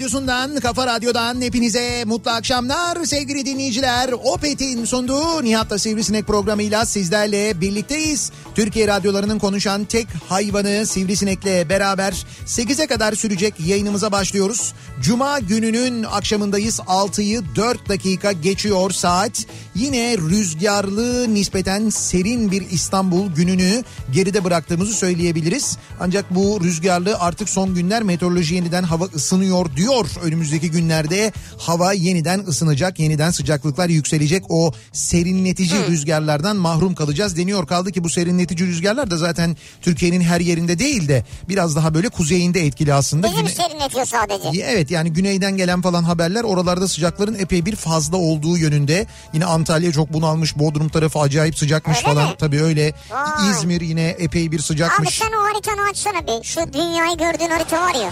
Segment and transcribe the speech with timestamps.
[0.00, 4.10] radyosundan, kafa radyodan hepinize mutlu akşamlar sevgili dinleyiciler.
[4.12, 8.32] Opet'in sunduğu Nihat'la Sivrisinek programıyla sizlerle birlikteyiz.
[8.54, 14.74] Türkiye radyolarının konuşan tek hayvanı Sivrisinek'le beraber 8'e kadar sürecek yayınımıza başlıyoruz.
[15.02, 16.78] Cuma gününün akşamındayız.
[16.78, 19.46] 6'yı 4 dakika geçiyor saat.
[19.74, 25.78] Yine rüzgarlı nispeten serin bir İstanbul gününü geride bıraktığımızı söyleyebiliriz.
[26.00, 29.89] Ancak bu rüzgarlı artık son günler meteoroloji yeniden hava ısınıyor diyor.
[30.22, 34.44] Önümüzdeki günlerde hava yeniden ısınacak, yeniden sıcaklıklar yükselecek.
[34.48, 37.66] O serinletici rüzgarlardan mahrum kalacağız deniyor.
[37.66, 42.08] Kaldı ki bu serinletici rüzgarlar da zaten Türkiye'nin her yerinde değil de biraz daha böyle
[42.08, 43.26] kuzeyinde etkili aslında.
[43.26, 44.62] Bizim Güne- serinletiyor sadece.
[44.62, 49.06] Evet yani güneyden gelen falan haberler oralarda sıcakların epey bir fazla olduğu yönünde.
[49.34, 52.28] Yine Antalya çok bunalmış, Bodrum tarafı acayip sıcakmış Öyle falan.
[52.28, 52.34] mi?
[52.38, 52.92] Tabii öyle.
[53.10, 53.50] Vay.
[53.50, 55.18] İzmir yine epey bir Abi sıcakmış.
[55.18, 56.44] sen o haritanı açsana bir.
[56.44, 58.10] Şu dünyayı gördüğün harita var ya.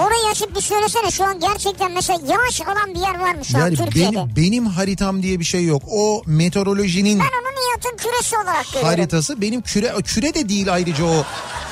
[0.00, 3.56] Orayı açıp bir söylesene şu an gerçekten mesela yağış alan bir yer var mı şu
[3.56, 4.16] an Yani Türkiye'de?
[4.16, 5.82] benim, benim haritam diye bir şey yok.
[5.90, 8.88] O meteorolojinin Ben onu Nihat'ın küresi olarak görüyorum.
[8.88, 11.08] haritası benim küre küre de değil ayrıca o.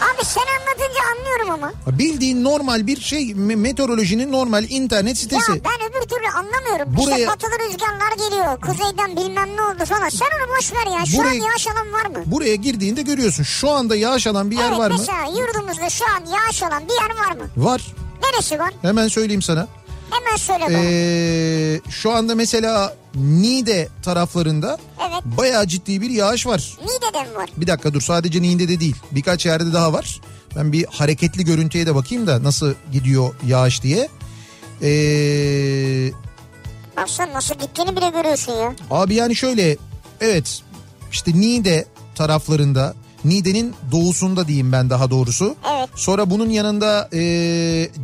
[0.02, 1.98] Abi sen anlatınca anlıyorum ama.
[1.98, 5.52] Bildiğin normal bir şey me- meteorolojinin normal internet sitesi.
[5.52, 6.96] Ya ben öbür türlü anlamıyorum.
[6.96, 8.60] Buraya- İşte batılı rüzgarlar geliyor.
[8.60, 10.08] Kuzeyden bilmem ne oldu falan.
[10.08, 11.06] Sen onu boş ver ya.
[11.06, 12.22] Şu Buraya- an yağış alan var mı?
[12.26, 13.42] Buraya girdiğinde görüyorsun.
[13.42, 14.96] Şu anda yağış alan bir yer evet var mı?
[14.98, 17.44] mesela yurdumuzda şu an yağış alan bir yer var mı?
[17.56, 17.82] Var.
[18.22, 18.70] Neresi var?
[18.82, 19.68] Hemen söyleyeyim sana.
[20.10, 20.78] Hemen söyle bana.
[20.84, 25.22] Ee, şu anda mesela Niğde taraflarında Evet.
[25.38, 26.76] bayağı ciddi bir yağış var.
[26.82, 27.50] Niğde'de mi var?
[27.56, 30.20] Bir dakika dur sadece Niğde'de değil birkaç yerde daha var.
[30.56, 34.08] Ben bir hareketli görüntüye de bakayım da nasıl gidiyor yağış diye.
[34.82, 36.12] Ee,
[36.96, 38.74] Baksana nasıl gittiğini bile görüyorsun ya.
[38.90, 39.76] abi yani şöyle
[40.20, 40.62] evet
[41.12, 42.94] işte Niğde taraflarında
[43.24, 45.56] Niğde'nin doğusunda diyeyim ben daha doğrusu.
[45.76, 45.88] Evet.
[45.94, 47.20] Sonra bunun yanında e,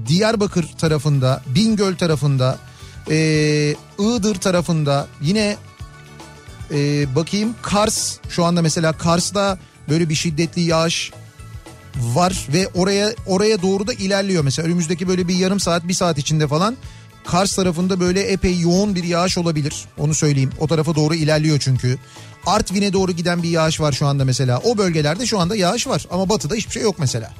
[0.06, 2.58] Diyarbakır tarafında, Bingöl tarafında,
[3.10, 3.16] e,
[3.98, 5.56] Iğdır tarafında yine
[6.70, 9.58] e, bakayım Kars şu anda mesela Kars'ta
[9.88, 11.12] böyle bir şiddetli yağış
[11.96, 16.18] var ve oraya oraya doğru da ilerliyor mesela önümüzdeki böyle bir yarım saat bir saat
[16.18, 16.76] içinde falan
[17.26, 21.98] Kars tarafında böyle epey yoğun bir yağış olabilir onu söyleyeyim o tarafa doğru ilerliyor çünkü
[22.48, 26.06] Artvin'e doğru giden bir yağış var şu anda mesela o bölgelerde şu anda yağış var
[26.10, 27.32] ama batıda hiçbir şey yok mesela.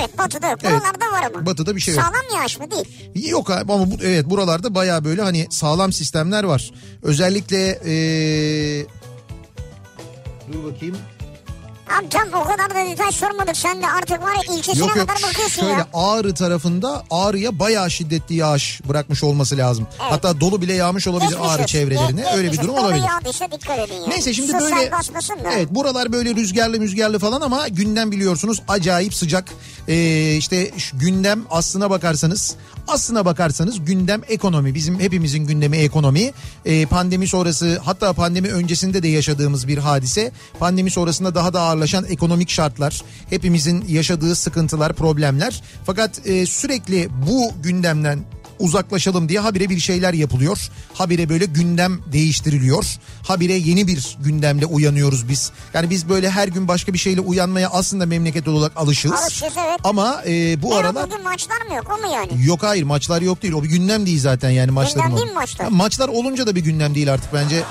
[0.00, 0.58] Evet batıda yok.
[0.62, 0.72] Evet.
[0.72, 1.46] Buralarda var ama.
[1.46, 2.04] Batıda bir şey yok.
[2.04, 2.84] Sağlam yağış mı değil?
[3.30, 6.70] Yok abi ama bu, evet buralarda baya böyle hani sağlam sistemler var.
[7.02, 8.86] Özellikle ee,
[10.52, 10.96] dur bakayım.
[11.98, 13.56] Abi tam o kadar da detay sormadık.
[13.56, 15.86] Sen de artık var ya ilçesine Yok yok kadar bakıyorsun şöyle ya.
[15.94, 19.86] Ağrı tarafında Ağrı'ya bayağı şiddetli yağış bırakmış olması lazım.
[19.98, 23.04] Hatta dolu bile yağmış olabilir Ağrı çevrelerine Ge- öyle bir durum olabilir.
[23.14, 24.10] Yağdıysa dikkat edin yani.
[24.10, 24.90] Neyse şimdi Su böyle
[25.54, 29.44] evet buralar böyle rüzgarlı rüzgarlı falan ama gündem biliyorsunuz acayip sıcak.
[29.88, 32.54] Ee, işte gündem aslına bakarsanız
[32.88, 36.32] aslına bakarsanız gündem ekonomi bizim hepimizin gündemi ekonomi.
[36.64, 40.32] Ee, pandemi sonrası hatta pandemi öncesinde de yaşadığımız bir hadise.
[40.58, 45.62] Pandemi sonrasında daha da ağırlaştı ağırlaşan ekonomik şartlar, hepimizin yaşadığı sıkıntılar, problemler.
[45.86, 48.18] Fakat e, sürekli bu gündemden
[48.58, 50.58] uzaklaşalım diye habire bir şeyler yapılıyor.
[50.94, 52.84] Habire böyle gündem değiştiriliyor.
[53.22, 55.50] Habire yeni bir gündemle uyanıyoruz biz.
[55.74, 59.12] Yani biz böyle her gün başka bir şeyle uyanmaya aslında memleket olarak alışığız.
[59.12, 59.80] Alışığız, evet.
[59.84, 62.46] Ama e, bu Ya aralar bugün maçlar mı yok o mu yani?
[62.46, 63.54] yok hayır maçlar yok değil.
[63.54, 65.16] O bir gündem değil zaten yani maçların.
[65.16, 65.64] değil ol- mi maçlar?
[65.68, 67.62] Ha, maçlar olunca da bir gündem değil artık bence.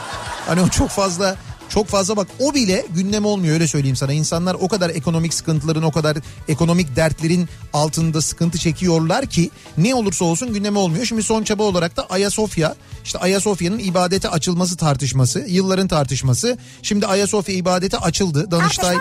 [0.47, 1.35] Hani o çok fazla
[1.69, 4.13] çok fazla bak o bile gündem olmuyor öyle söyleyeyim sana.
[4.13, 6.17] İnsanlar o kadar ekonomik sıkıntıların o kadar
[6.47, 11.05] ekonomik dertlerin altında sıkıntı çekiyorlar ki ne olursa olsun gündeme olmuyor.
[11.05, 16.57] Şimdi son çaba olarak da Ayasofya işte Ayasofya'nın ibadete açılması tartışması yılların tartışması.
[16.81, 18.51] Şimdi Ayasofya ibadete açıldı.
[18.51, 18.95] Danıştay.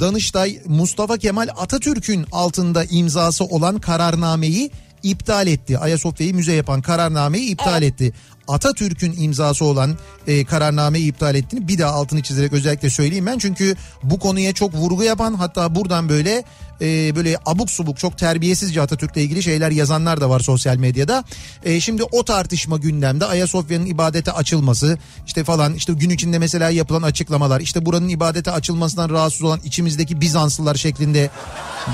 [0.00, 4.70] Danıştay Mustafa Kemal Atatürk'ün altında imzası olan kararnameyi
[5.02, 5.78] iptal etti.
[5.78, 8.12] Ayasofya'yı müze yapan kararnameyi iptal etti.
[8.50, 13.38] Atatürk'ün imzası olan e, kararnameyi iptal ettiğini bir daha altını çizerek özellikle söyleyeyim ben.
[13.38, 16.44] Çünkü bu konuya çok vurgu yapan hatta buradan böyle
[16.80, 21.24] e, böyle abuk subuk çok terbiyesizce Atatürk'le ilgili şeyler yazanlar da var sosyal medyada.
[21.64, 27.02] E, şimdi o tartışma gündemde Ayasofya'nın ibadete açılması işte falan işte gün içinde mesela yapılan
[27.02, 31.30] açıklamalar işte buranın ibadete açılmasından rahatsız olan içimizdeki Bizanslılar şeklinde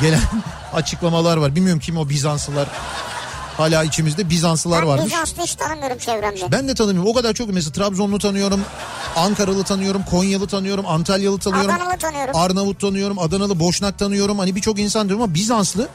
[0.01, 0.21] gelen
[0.73, 1.57] açıklamalar var.
[1.57, 2.69] Bilmiyorum kim o Bizanslılar.
[3.57, 5.07] Hala içimizde Bizanslılar Ben varmış.
[5.07, 6.53] Bizans'ta hiç tanımıyorum çevremde.
[6.53, 7.11] Ben de tanımıyorum.
[7.11, 8.61] O kadar çok mesela Trabzonlu tanıyorum.
[9.17, 10.03] Ankaralı tanıyorum.
[10.11, 10.87] Konyalı tanıyorum.
[10.87, 11.71] Antalyalı tanıyorum.
[11.71, 12.37] Adanalı tanıyorum.
[12.37, 13.19] Arnavut tanıyorum.
[13.19, 14.39] Adanalı, Boşnak tanıyorum.
[14.39, 15.89] Hani birçok insan diyorum ama Bizanslı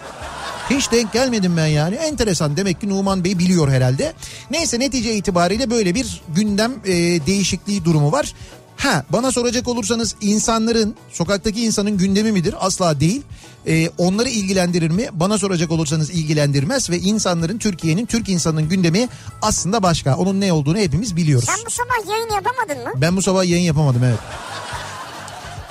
[0.70, 1.96] hiç denk gelmedim ben yani.
[1.96, 4.14] Enteresan demek ki Numan Bey biliyor herhalde.
[4.52, 6.92] Neyse netice itibariyle böyle bir gündem e,
[7.26, 8.34] değişikliği durumu var.
[8.82, 12.56] Ha bana soracak olursanız insanların sokaktaki insanın gündemi midir?
[12.60, 13.22] Asla değil.
[13.68, 15.10] E, onları ilgilendirir mi?
[15.12, 19.10] Bana soracak olursanız ilgilendirmez ve insanların Türkiye'nin Türk insanının gündemi
[19.42, 20.18] aslında başka.
[20.18, 21.46] Onun ne olduğunu hepimiz biliyoruz.
[21.46, 23.02] Sen bu sabah yayın yapamadın mı?
[23.02, 24.20] Ben bu sabah yayın yapamadım evet.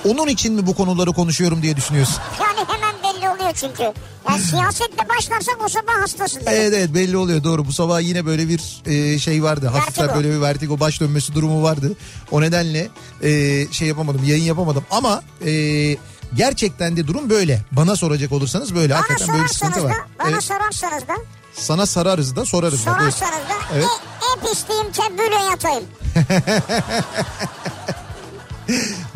[0.05, 2.15] Onun için mi bu konuları konuşuyorum diye düşünüyorsun?
[2.39, 2.90] Yani hemen
[3.51, 3.83] oluyor çünkü.
[4.29, 6.39] Yani siyasetle başlarsak o sabah hastasın.
[6.45, 6.59] demek.
[6.59, 7.65] Evet evet belli oluyor doğru.
[7.65, 9.67] Bu sabah yine böyle bir e, şey vardı.
[9.67, 10.23] Hafiften Vertigo.
[10.23, 11.91] böyle bir vertigo baş dönmesi durumu vardı.
[12.31, 12.89] O nedenle
[13.23, 14.83] e, şey yapamadım yayın yapamadım.
[14.91, 15.51] Ama e,
[16.33, 17.61] gerçekten de durum böyle.
[17.71, 18.93] Bana soracak olursanız böyle.
[18.93, 19.95] Bana Hakikaten böyle bir sıkıntı da, var.
[20.19, 21.15] bana Evet, sorarsanız da,
[21.53, 22.91] sana sararız da sorarız da.
[22.93, 23.85] Sorarsanız da Evet.
[23.85, 25.83] e, hep isteğim tebbüyle yatayım.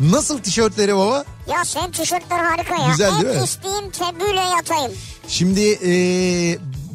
[0.00, 1.24] Nasıl tişörtleri baba?
[1.46, 2.88] Ya senin tişörtler harika ya.
[2.90, 3.44] Güzel değil mi?
[3.44, 4.92] isteğim tebbüyle yatayım.
[5.28, 5.92] Şimdi e,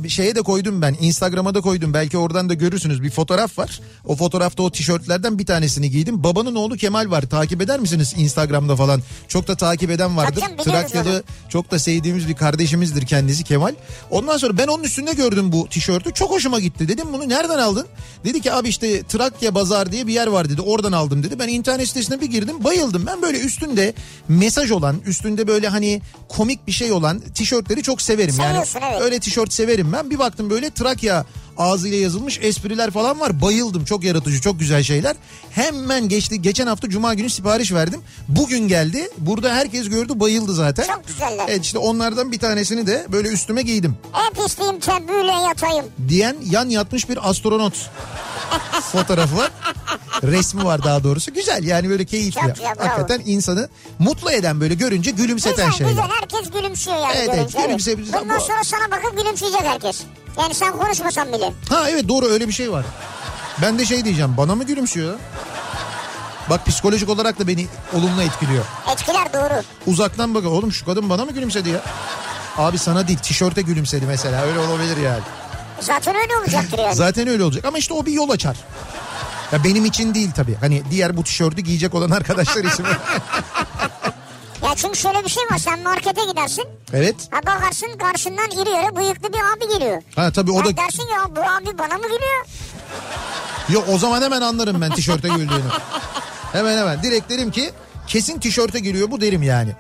[0.10, 3.80] şeye de koydum ben Instagram'a da koydum belki oradan da görürsünüz bir fotoğraf var.
[4.06, 6.24] O fotoğrafta o tişörtlerden bir tanesini giydim.
[6.24, 9.02] Babanın oğlu Kemal var takip eder misiniz Instagram'da falan?
[9.28, 10.44] Çok da takip eden vardır.
[10.58, 13.74] Tabii Trakyalı çok da sevdiğimiz bir kardeşimizdir kendisi Kemal.
[14.10, 16.88] Ondan sonra ben onun üstünde gördüm bu tişörtü çok hoşuma gitti.
[16.88, 17.88] Dedim bunu nereden aldın?
[18.26, 21.40] Dedi ki abi işte Trakya Bazar diye bir yer var dedi oradan aldım dedi.
[21.40, 23.06] Ben internet sitesine bir girdim bayıldım.
[23.06, 23.94] Ben böyle üstünde
[24.28, 28.36] mesaj olan üstünde böyle hani komik bir şey olan tişörtleri çok severim.
[28.40, 29.02] Yani evet.
[29.02, 30.10] öyle tişört severim ben.
[30.10, 31.26] Bir baktım böyle Trakya
[31.58, 33.42] ağzıyla yazılmış espriler falan var.
[33.42, 33.86] Bayıldım.
[33.86, 35.16] Çok yaratıcı, çok güzel şeyler.
[35.52, 36.42] Hemen geçti.
[36.42, 38.02] Geçen hafta cuma günü sipariş verdim.
[38.28, 39.10] Bugün geldi.
[39.18, 40.88] Burada herkes gördü, bayıldı zaten.
[40.88, 41.46] Çok güzeller.
[41.50, 43.98] Evet işte onlardan bir tanesini de böyle üstüme giydim.
[44.12, 45.86] Hep isteğim tebbüyle yatayım.
[46.10, 47.74] Diyen yan yatmış bir astronot
[48.92, 49.52] fotoğrafı var.
[50.24, 51.34] Resmi var daha doğrusu.
[51.34, 52.42] Güzel yani böyle keyifli.
[52.42, 52.88] Çok güzel, bravo.
[52.88, 53.70] Hakikaten insanı
[54.00, 55.92] mutlu eden böyle görünce gülümseten Güzel şeyler.
[55.92, 57.14] güzel herkes gülümsüyor yani.
[57.18, 60.02] Evet, evet, görünce, gülümse- Bundan sonra sana bakıp gülümseyecek herkes.
[60.40, 61.54] Yani sen konuşmasan bile.
[61.70, 62.86] Ha evet doğru öyle bir şey var.
[63.62, 65.16] Ben de şey diyeceğim bana mı gülümsüyor?
[66.50, 68.64] Bak psikolojik olarak da beni olumlu etkiliyor.
[68.94, 69.62] Etkiler doğru.
[69.88, 71.82] Uzaktan bak oğlum şu kadın bana mı gülümsedi ya?
[72.58, 75.22] Abi sana değil tişörte gülümsedi mesela öyle olabilir yani.
[75.80, 76.96] Zaten öyle olacaktır yani.
[76.96, 78.58] Zaten öyle olacak ama işte o bir yol açar.
[79.52, 80.56] Ya benim için değil tabii.
[80.56, 82.86] Hani diğer bu tişörtü giyecek olan arkadaşlar için.
[84.64, 86.64] Ya çünkü şöyle bir şey var sen markete gidersin.
[86.94, 87.16] evet.
[87.32, 90.02] Ha bakarsın karşından iri yarı bıyıklı bir abi geliyor.
[90.16, 92.46] Ha tabii o Ya da dersin ya bu abi bana mı gülüyor?
[93.70, 95.62] yok o zaman hemen anlarım ben tişörte güldüğünü.
[96.52, 97.72] Hemen hemen direkt derim ki
[98.08, 99.72] kesin tişörte giriyor bu derim yani.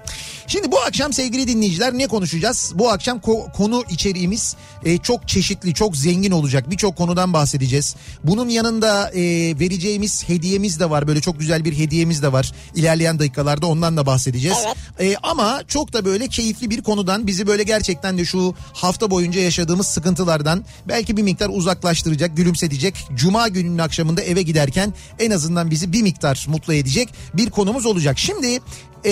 [0.51, 2.71] Şimdi bu akşam sevgili dinleyiciler ne konuşacağız?
[2.75, 4.55] Bu akşam ko- konu içeriğimiz
[4.85, 6.69] e, çok çeşitli, çok zengin olacak.
[6.69, 7.95] Birçok konudan bahsedeceğiz.
[8.23, 9.21] Bunun yanında e,
[9.59, 11.07] vereceğimiz hediyemiz de var.
[11.07, 12.51] Böyle çok güzel bir hediyemiz de var.
[12.75, 14.57] İlerleyen dakikalarda ondan da bahsedeceğiz.
[14.65, 15.13] Evet.
[15.13, 19.41] E, ama çok da böyle keyifli bir konudan bizi böyle gerçekten de şu hafta boyunca
[19.41, 23.07] yaşadığımız sıkıntılardan belki bir miktar uzaklaştıracak, gülümsetecek.
[23.15, 28.19] Cuma gününün akşamında eve giderken en azından bizi bir miktar mutlu edecek bir konumuz olacak.
[28.19, 28.59] Şimdi
[29.05, 29.11] e,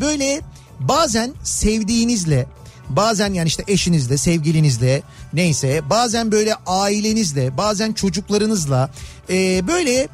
[0.00, 0.40] böyle
[0.80, 2.46] bazen sevdiğinizle
[2.88, 8.90] bazen yani işte eşinizle, sevgilinizle neyse bazen böyle ailenizle, bazen çocuklarınızla
[9.30, 10.08] e, böyle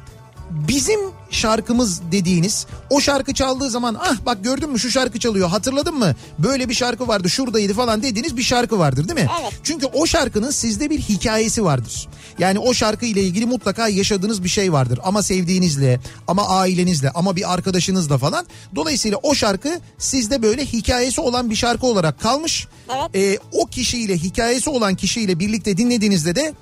[0.49, 0.99] bizim
[1.29, 6.15] şarkımız dediğiniz o şarkı çaldığı zaman ah bak gördün mü şu şarkı çalıyor hatırladın mı
[6.39, 9.31] böyle bir şarkı vardı şuradaydı falan dediğiniz bir şarkı vardır değil mi?
[9.41, 9.53] Evet.
[9.63, 12.07] Çünkü o şarkının sizde bir hikayesi vardır.
[12.39, 17.35] Yani o şarkı ile ilgili mutlaka yaşadığınız bir şey vardır ama sevdiğinizle ama ailenizle ama
[17.35, 18.45] bir arkadaşınızla falan.
[18.75, 22.67] Dolayısıyla o şarkı sizde böyle hikayesi olan bir şarkı olarak kalmış.
[22.89, 23.15] Evet.
[23.15, 26.53] Ee, o kişiyle hikayesi olan kişiyle birlikte dinlediğinizde de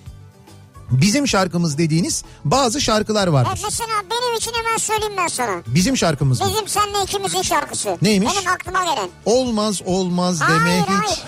[1.02, 3.62] bizim şarkımız dediğiniz bazı şarkılar Evet, vardır.
[3.64, 5.62] mesela benim için hemen söyleyeyim ben sana.
[5.68, 6.48] Bizim şarkımız mı?
[6.50, 7.98] Bizim seninle ikimizin şarkısı.
[8.02, 8.34] Neymiş?
[8.38, 9.10] Benim aklıma gelen.
[9.26, 10.90] Olmaz olmaz deme hayır hiç.
[10.90, 11.20] hayır.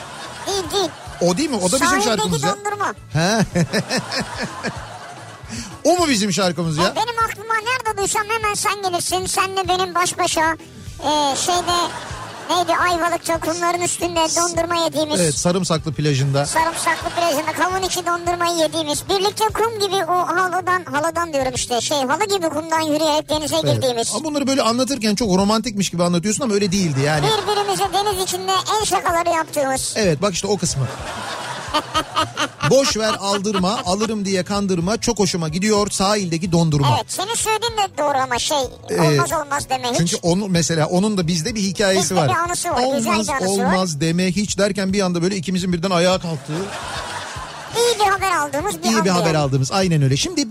[0.47, 0.89] Değil değil.
[1.21, 1.55] O değil mi?
[1.55, 2.55] O da bizim Sahildeki şarkımız ya.
[2.57, 2.93] dondurma.
[3.13, 3.45] He.
[5.83, 6.83] o mu bizim şarkımız Ya.
[6.83, 6.95] ya?
[6.95, 9.25] Benim aklıma nerede duysam hemen sen gelirsin.
[9.25, 10.57] Senle benim baş başa
[10.99, 11.77] e, şeyde
[12.49, 15.21] neydi Ayvalık'ta kumların üstünde dondurma yediğimiz.
[15.21, 16.45] Evet sarımsaklı plajında.
[16.45, 19.03] Sarımsaklı plajında kavun içi dondurmayı yediğimiz.
[19.09, 23.75] Birlikte kum gibi o halıdan, halıdan diyorum işte şey halı gibi kumdan yürüyerek denize Evet.
[23.75, 24.11] girdiğimiz.
[24.15, 27.25] Ama bunları böyle anlatırken çok romantikmiş gibi anlatıyorsun ama öyle değildi yani.
[27.25, 29.93] Birbirimize deniz içinde en şakaları yaptığımız.
[29.97, 30.87] Evet bak işte o kısmı.
[32.69, 36.87] Boş ver aldırma alırım diye kandırma çok hoşuma gidiyor sahildeki dondurma.
[36.95, 38.57] Evet senin söylediğin de doğru ama şey
[38.89, 39.97] Ee, olmaz olmaz deme hiç.
[39.97, 42.29] Çünkü onu mesela onun da bizde bir hikayesi Bizde var.
[42.29, 43.47] bir anısı var, Olmaz bir anısı var.
[43.47, 46.53] olmaz deme hiç derken bir anda böyle ikimizin birden ayağa kalktığı
[47.77, 49.37] İyi bir haber aldığımız bir iyi bir haber yani.
[49.37, 50.17] aldığımız aynen öyle.
[50.17, 50.47] Şimdi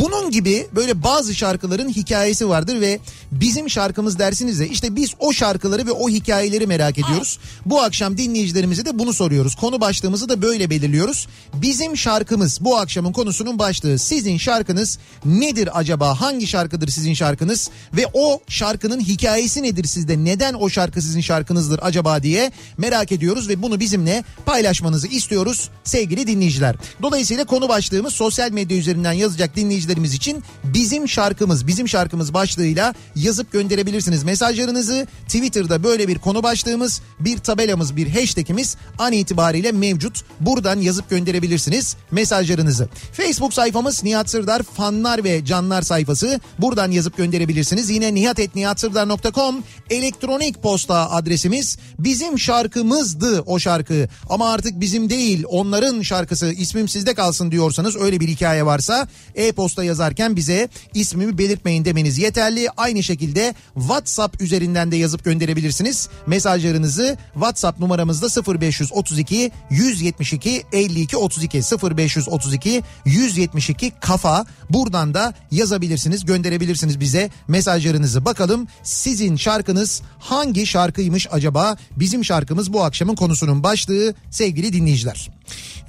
[0.00, 3.00] bunun gibi böyle bazı şarkıların hikayesi vardır ve
[3.32, 7.38] bizim şarkımız dersiniz de işte biz o şarkıları ve o hikayeleri merak ediyoruz.
[7.66, 9.54] Bu akşam dinleyicilerimize de bunu soruyoruz.
[9.54, 11.28] Konu başlığımızı da böyle belirliyoruz.
[11.54, 13.98] Bizim şarkımız bu akşamın konusunun başlığı.
[13.98, 16.20] Sizin şarkınız nedir acaba?
[16.20, 17.70] Hangi şarkıdır sizin şarkınız?
[17.96, 20.24] Ve o şarkının hikayesi nedir sizde?
[20.24, 26.26] Neden o şarkı sizin şarkınızdır acaba diye merak ediyoruz ve bunu bizimle paylaşmanızı istiyoruz sevgili
[26.26, 26.76] dinleyiciler.
[27.02, 29.56] Dolayısıyla konu başlığımız sosyal medya üzerinden yazacak
[29.88, 35.06] dinleyicilerimiz için bizim şarkımız, bizim şarkımız başlığıyla yazıp gönderebilirsiniz mesajlarınızı.
[35.26, 40.24] Twitter'da böyle bir konu başlığımız, bir tabelamız, bir hashtagimiz an itibariyle mevcut.
[40.40, 42.88] Buradan yazıp gönderebilirsiniz mesajlarınızı.
[43.12, 46.40] Facebook sayfamız Nihat Sırdar fanlar ve canlar sayfası.
[46.58, 47.90] Buradan yazıp gönderebilirsiniz.
[47.90, 51.78] Yine nihatetnihatsırdar.com elektronik posta adresimiz.
[51.98, 58.20] Bizim şarkımızdı o şarkı ama artık bizim değil onların şarkısı ismim sizde kalsın diyorsanız öyle
[58.20, 62.68] bir hikaye varsa e-posta yazarken bize ismimi belirtmeyin demeniz yeterli.
[62.76, 66.08] Aynı şekilde WhatsApp üzerinden de yazıp gönderebilirsiniz.
[66.26, 71.58] Mesajlarınızı WhatsApp numaramızda 0532 172 52 32
[71.96, 74.46] 0532 172 kafa.
[74.70, 78.24] Buradan da yazabilirsiniz gönderebilirsiniz bize mesajlarınızı.
[78.24, 81.76] Bakalım sizin şarkınız hangi şarkıymış acaba?
[81.96, 85.37] Bizim şarkımız bu akşamın konusunun başlığı sevgili dinleyiciler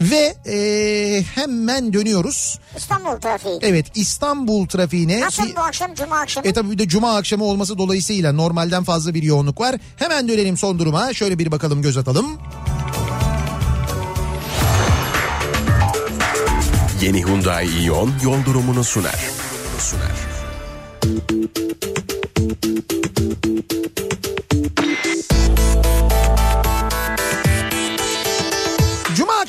[0.02, 3.60] ve eee, hemen dönüyoruz İstanbul trafiği.
[3.62, 6.48] evet İstanbul trafiğine Nasıl bu akşam cuma akşamı?
[6.48, 9.76] e tabi bir de cuma akşamı olması dolayısıyla normalden fazla bir yoğunluk var.
[9.98, 11.14] Hemen dönelim son duruma.
[11.14, 12.26] Şöyle bir bakalım göz atalım.
[17.02, 19.20] Yeni Hyundai Ion yol durumunu sunar.
[19.80, 20.30] Sunar.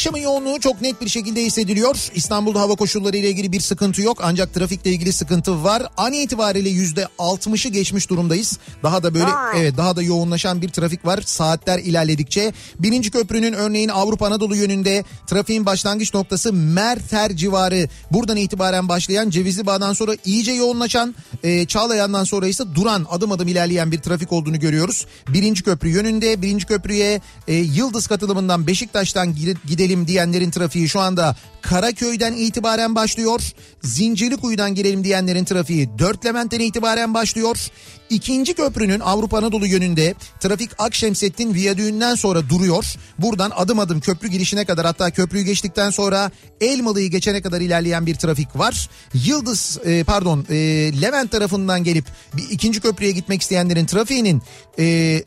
[0.00, 2.11] Cuma akşamı yoğunluğu çok net bir şekilde hissediliyor.
[2.14, 4.19] İstanbul'da hava koşulları ile ilgili bir sıkıntı yok.
[4.23, 5.83] Ancak trafikle ilgili sıkıntı var.
[5.97, 8.59] An itibariyle yüzde 60'ı geçmiş durumdayız.
[8.83, 9.61] Daha da böyle Vay.
[9.61, 11.23] evet daha da yoğunlaşan bir trafik var.
[11.26, 12.52] Saatler ilerledikçe.
[12.78, 17.88] Birinci köprünün örneğin Avrupa Anadolu yönünde trafiğin başlangıç noktası Merter civarı.
[18.11, 23.49] Buradan itibaren başlayan Cevizli Bağ'dan sonra iyice yoğunlaşan e, Çağlayan'dan sonra ise duran adım adım
[23.49, 25.07] ilerleyen bir trafik olduğunu görüyoruz.
[25.28, 29.57] Birinci köprü yönünde birinci köprüye e, Yıldız katılımından Beşiktaş'tan gide-
[29.90, 33.40] gidelim diyenlerin trafiği şu anda Karaköy'den itibaren başlıyor.
[33.82, 37.56] Zincirlikuyu'dan girelim diyenlerin trafiği Dört itibaren başlıyor.
[38.11, 42.85] İkinci köprünün Avrupa Anadolu yönünde trafik Akşemsettin Viyadüğü'nden sonra duruyor.
[43.18, 46.30] Buradan adım adım köprü girişine kadar hatta köprüyü geçtikten sonra
[46.61, 48.90] Elmalı'yı geçene kadar ilerleyen bir trafik var.
[49.14, 50.56] Yıldız e, pardon e,
[51.02, 52.04] Levent tarafından gelip
[52.37, 54.42] bir ikinci köprüye gitmek isteyenlerin trafiğinin
[54.78, 55.25] e,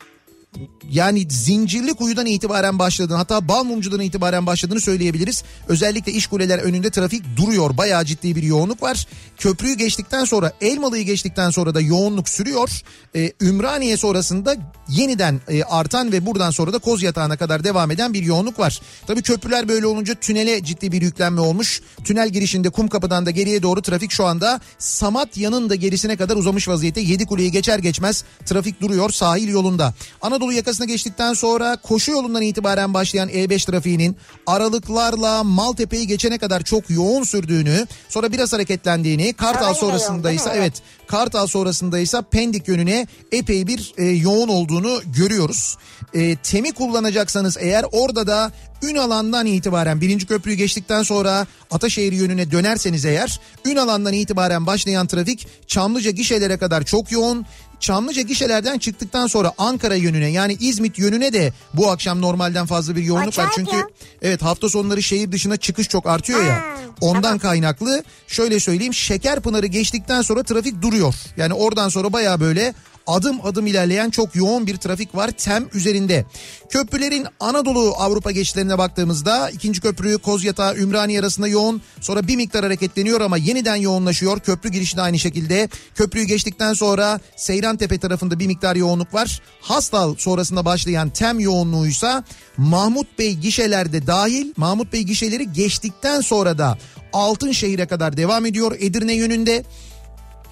[0.90, 5.44] yani zincirli kuyudan itibaren başladığını hatta Balmumcu'dan itibaren başladığını söyleyebiliriz.
[5.68, 7.76] Özellikle iş kuleler önünde trafik duruyor.
[7.76, 9.06] Bayağı ciddi bir yoğunluk var.
[9.38, 12.70] Köprüyü geçtikten sonra Elmalı'yı geçtikten sonra da yoğunluk sürüyor.
[13.16, 14.56] Ee, Ümraniye sonrasında
[14.88, 18.80] yeniden e, artan ve buradan sonra da Koz Yatağı'na kadar devam eden bir yoğunluk var.
[19.06, 21.82] Tabii köprüler böyle olunca tünele ciddi bir yüklenme olmuş.
[22.04, 27.00] Tünel girişinde Kumkapı'dan da geriye doğru trafik şu anda Samatya'nın da gerisine kadar uzamış vaziyette.
[27.00, 29.94] Yedi kuleyi geçer geçmez trafik duruyor sahil yolunda.
[30.22, 36.62] Anadolu Anadolu yakasına geçtikten sonra koşu yolundan itibaren başlayan E5 trafiğinin aralıklarla Maltepe'yi geçene kadar
[36.62, 43.06] çok yoğun sürdüğünü, sonra biraz hareketlendiğini, Kartal sonrasında ise evet Kartal sonrasında ise Pendik yönüne
[43.32, 45.76] epey bir e, yoğun olduğunu görüyoruz.
[46.14, 53.04] E, temi kullanacaksanız eğer orada da Ünalan'dan itibaren birinci köprüyü geçtikten sonra Ataşehir yönüne dönerseniz
[53.04, 57.46] eğer Ünalan'dan itibaren başlayan trafik Çamlıca gişelere kadar çok yoğun.
[57.80, 63.02] Çamlıca gişelerden çıktıktan sonra Ankara yönüne yani İzmit yönüne de bu akşam normalden fazla bir
[63.02, 63.44] yoğunluk var.
[63.44, 63.86] Acayip Çünkü ya.
[64.22, 66.54] evet hafta sonları şehir dışına çıkış çok artıyor ya.
[66.54, 66.62] Ha,
[67.00, 71.14] Ondan kaynaklı şöyle söyleyeyim Şekerpınar'ı geçtikten sonra trafik duruyor.
[71.36, 72.74] Yani oradan sonra baya böyle
[73.06, 76.24] adım adım ilerleyen çok yoğun bir trafik var TEM üzerinde.
[76.68, 83.20] Köprülerin Anadolu Avrupa geçişlerine baktığımızda ikinci köprü Kozyatağı Ümraniye arasında yoğun sonra bir miktar hareketleniyor
[83.20, 84.40] ama yeniden yoğunlaşıyor.
[84.40, 85.68] Köprü girişi de aynı şekilde.
[85.94, 89.40] Köprüyü geçtikten sonra Seyrantepe tarafında bir miktar yoğunluk var.
[89.60, 92.24] Hastal sonrasında başlayan TEM yoğunluğuysa
[92.56, 96.78] Mahmut Bey gişelerde dahil Mahmut Bey gişeleri geçtikten sonra da
[97.12, 99.64] Altınşehir'e kadar devam ediyor Edirne yönünde.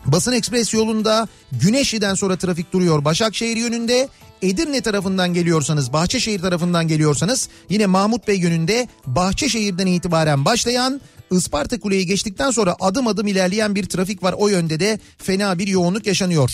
[0.06, 4.08] Basın Ekspres yolunda Güneşli'den sonra trafik duruyor Başakşehir yönünde.
[4.42, 11.00] Edirne tarafından geliyorsanız, Bahçeşehir tarafından geliyorsanız yine Mahmut Bey yönünde Bahçeşehir'den itibaren başlayan
[11.32, 14.34] Isparta Kule'yi geçtikten sonra adım adım ilerleyen bir trafik var.
[14.38, 16.50] O yönde de fena bir yoğunluk yaşanıyor.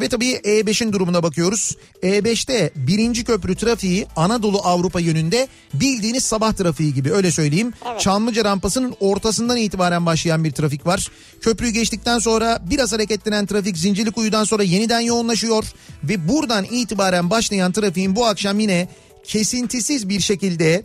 [0.00, 1.76] Ve tabii E5'in durumuna bakıyoruz.
[2.02, 7.72] E5'te birinci köprü trafiği Anadolu Avrupa yönünde bildiğiniz sabah trafiği gibi öyle söyleyeyim.
[7.98, 11.10] Çamlıca rampasının ortasından itibaren başlayan bir trafik var.
[11.40, 15.64] Köprüyü geçtikten sonra biraz hareketlenen trafik Zincirlikuyu'dan sonra yeniden yoğunlaşıyor.
[16.04, 18.88] Ve buradan itibaren başlayan trafiğin bu akşam yine
[19.24, 20.84] kesintisiz bir şekilde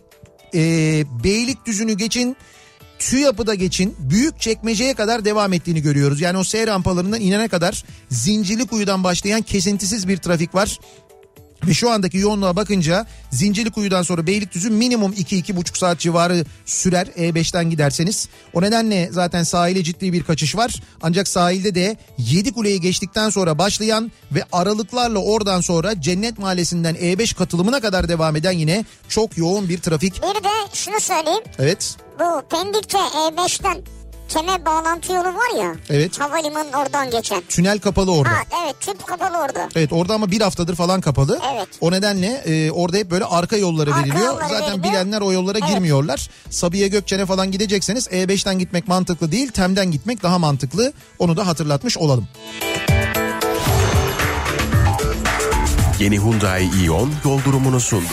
[0.54, 0.60] e,
[1.24, 2.38] Beylikdüzü'nü geçin
[3.00, 6.22] TÜYAP'ı da geçin büyük çekmeceye kadar devam ettiğini görüyoruz.
[6.22, 10.80] Yani o S rampalarından inene kadar Zincirlikuyu'dan başlayan kesintisiz bir trafik var.
[11.68, 18.30] Ve şu andaki yoğunluğa bakınca Zincirlikuyu'dan sonra Beylikdüzü minimum 2-2,5 saat civarı sürer E5'ten giderseniz.
[18.54, 20.82] O nedenle zaten sahile ciddi bir kaçış var.
[21.02, 27.36] Ancak sahilde de 7 kuleyi geçtikten sonra başlayan ve aralıklarla oradan sonra Cennet Mahallesi'nden E5
[27.36, 30.16] katılımına kadar devam eden yine çok yoğun bir trafik.
[30.24, 31.44] Bir de şunu söyleyeyim.
[31.60, 31.98] Evet.
[32.20, 33.78] Bu Pendik'te E5'ten
[34.30, 35.76] Keme bağlantı yolu var ya.
[35.90, 36.20] Evet.
[36.20, 37.42] Havalimanının oradan geçen.
[37.50, 38.30] Tünel kapalı orada.
[38.34, 39.70] Ha evet tüp kapalı orada.
[39.76, 41.40] Evet orada ama bir haftadır falan kapalı.
[41.54, 41.68] Evet.
[41.82, 44.26] O nedenle e, orada hep böyle arka yollara Arka veriliyor.
[44.26, 44.84] yollara Zaten veriliyor.
[44.94, 45.70] bilenler o yollara Evet.
[45.70, 46.30] girmiyorlar.
[46.50, 49.52] Sabiha Gökçen'e falan gidecekseniz E5'ten gitmek mantıklı değil.
[49.52, 50.94] Tem'den gitmek daha mantıklı.
[51.20, 52.28] Onu da hatırlatmış olalım.
[56.00, 58.04] Yeni Hyundai Ion yol durumunu sundu.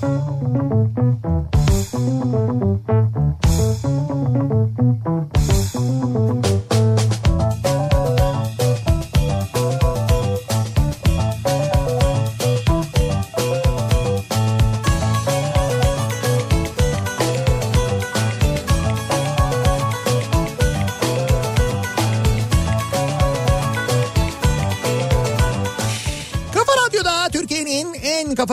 [0.00, 0.73] Kafa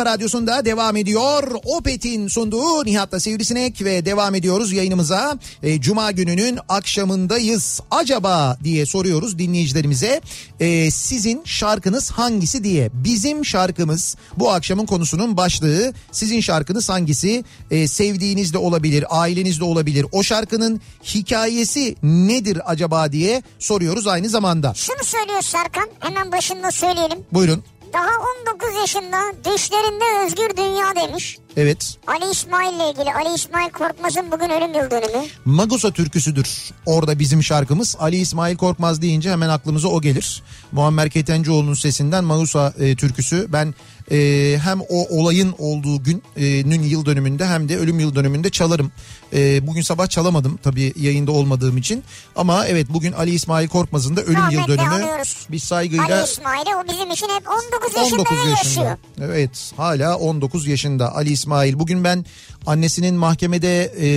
[0.02, 1.44] kafa radyosunda devam ediyor.
[1.66, 5.40] Opet'in sunduğu Nihat'la Sivrisinek ve devam ediyoruz yayınımıza.
[5.64, 7.80] E, Cuma gününün akşamındayız.
[7.92, 10.22] Acaba diye soruyoruz dinleyicilerimize.
[10.60, 12.90] E, sizin şarkınız hangisi diye.
[12.94, 15.94] Bizim şarkımız bu akşamın konusunun başlığı.
[16.12, 17.44] Sizin şarkınız hangisi?
[17.72, 20.06] E, sevdiğiniz de olabilir, aileniz de olabilir.
[20.12, 24.74] O şarkının hikayesi nedir acaba diye soruyoruz aynı zamanda.
[24.74, 27.20] Şunu söylüyor Serkan hemen başında söyleyelim.
[27.32, 27.64] Buyurun.
[27.94, 28.10] Daha
[28.48, 31.38] 19 yaşında düşlerinde özgür dünya demiş.
[31.58, 31.98] Evet.
[32.08, 35.26] Ali İsmail ile ilgili Ali İsmail Korkmaz'ın bugün ölüm yıl dönümü.
[35.46, 36.72] Magusa türküsüdür.
[36.86, 37.96] Orada bizim şarkımız.
[38.00, 40.44] Ali İsmail Korkmaz deyince hemen aklımıza o gelir.
[40.72, 43.48] Muammer Ketencoğlu'nun sesinden Magusa e, türküsü.
[43.50, 43.74] Ben
[44.12, 48.92] e, hem o olayın olduğu günün yıl dönümünde hem de ölüm yıl dönümünde çalarım.
[49.34, 52.04] E, bugün sabah çalamadım tabii yayında olmadığım için.
[52.36, 54.90] Ama evet bugün Ali İsmail Korkmaz'ın da ölüm yıl dönümü.
[54.90, 55.48] anıyoruz.
[55.52, 58.50] Bir saygıyla Ali İsmail'i o bizim için hep 19 yaşında 19 yaşında.
[58.50, 58.98] yaşıyor.
[59.22, 61.80] Evet hala 19 yaşında Ali İsmail.
[61.80, 62.26] Bugün ben
[62.66, 64.08] annesinin mahkemede e,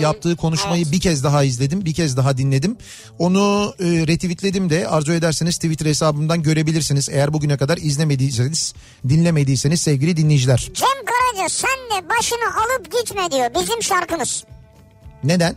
[0.00, 0.92] yaptığı konuşmayı evet.
[0.92, 1.84] bir kez daha izledim.
[1.84, 2.76] Bir kez daha dinledim.
[3.18, 7.08] Onu e, retweetledim de arzu ederseniz Twitter hesabımdan görebilirsiniz.
[7.08, 8.74] Eğer bugüne kadar izlemediyseniz
[9.08, 10.70] dinlemediyseniz sevgili dinleyiciler.
[10.74, 14.44] Cem Karaca sen de başını alıp gitme diyor bizim şarkımız.
[15.24, 15.56] Neden?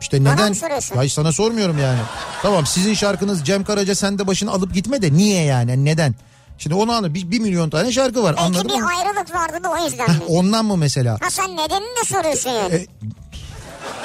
[0.00, 0.52] İşte Bana neden?
[0.52, 0.96] soruyorsun?
[0.96, 1.98] Hayır sana sormuyorum yani.
[2.42, 6.14] Tamam sizin şarkınız Cem Karaca sen de başını alıp gitme de niye yani neden?
[6.58, 8.88] Şimdi onu anla bir, bir milyon tane şarkı var Belki anladın bir mı?
[8.88, 10.06] ayrılık vardı da o yüzden?
[10.28, 11.18] Ondan mı mesela?
[11.22, 12.74] Ha sen nedenini de soruyorsun yani.
[12.74, 12.86] E,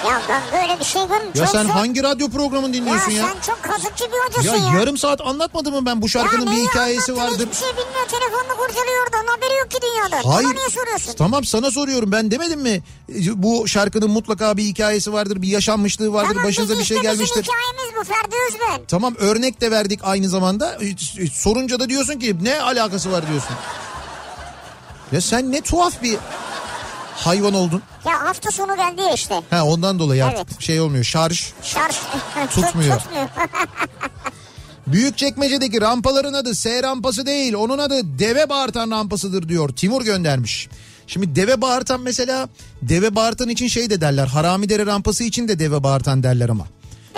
[0.08, 1.32] Ya ben böyle bir şey görmedim.
[1.36, 1.70] Ya Çok sen zor.
[1.70, 3.18] hangi radyo programını dinliyorsun ya?
[3.24, 4.80] Ya sen çok kazıkçı bir Ya, hocasın ya.
[4.80, 7.48] yarım saat anlatmadım mı ben bu şarkının ya bir hikayesi vardır.
[7.48, 8.08] Hiçbir şey bilmiyor.
[8.08, 9.28] Telefonunu kurcalıyor oradan.
[9.28, 10.30] Haberi yok ki dünyadan.
[10.30, 10.48] Hayır.
[10.50, 11.14] Bana niye soruyorsun?
[11.18, 12.82] Tamam sana soruyorum ben demedim mi?
[13.36, 17.42] Bu şarkının mutlaka bir hikayesi vardır, bir yaşanmışlığı vardır, Tamam başınıza bir şey işte gelmiştir.
[17.42, 18.86] Bizim hikayemiz bu Ferdi Özben.
[18.88, 20.76] Tamam örnek de verdik aynı zamanda.
[20.82, 20.88] E,
[21.24, 23.56] e, Sorunca da diyorsun ki ne alakası var diyorsun.
[25.12, 26.18] Ya sen ne tuhaf bir
[27.20, 27.82] hayvan oldun.
[28.06, 29.42] Ya hafta sonu geldi ya işte.
[29.50, 30.62] Ha ondan dolayı artık Evet.
[30.62, 31.04] şey olmuyor.
[31.04, 31.96] Şarj Şarj
[32.56, 32.98] Tutmuyor.
[33.00, 33.28] tutmuyor.
[34.88, 37.54] Büyükçekmece'deki rampaların adı S rampası değil.
[37.54, 39.70] Onun adı deve bağırtan rampasıdır diyor.
[39.70, 40.70] Timur göndermiş.
[41.08, 42.50] Şimdi deve bağırtan mesela
[42.82, 44.28] deve bağırtan için şey de derler.
[44.28, 46.68] Haramidere rampası için de deve bağırtan derler ama.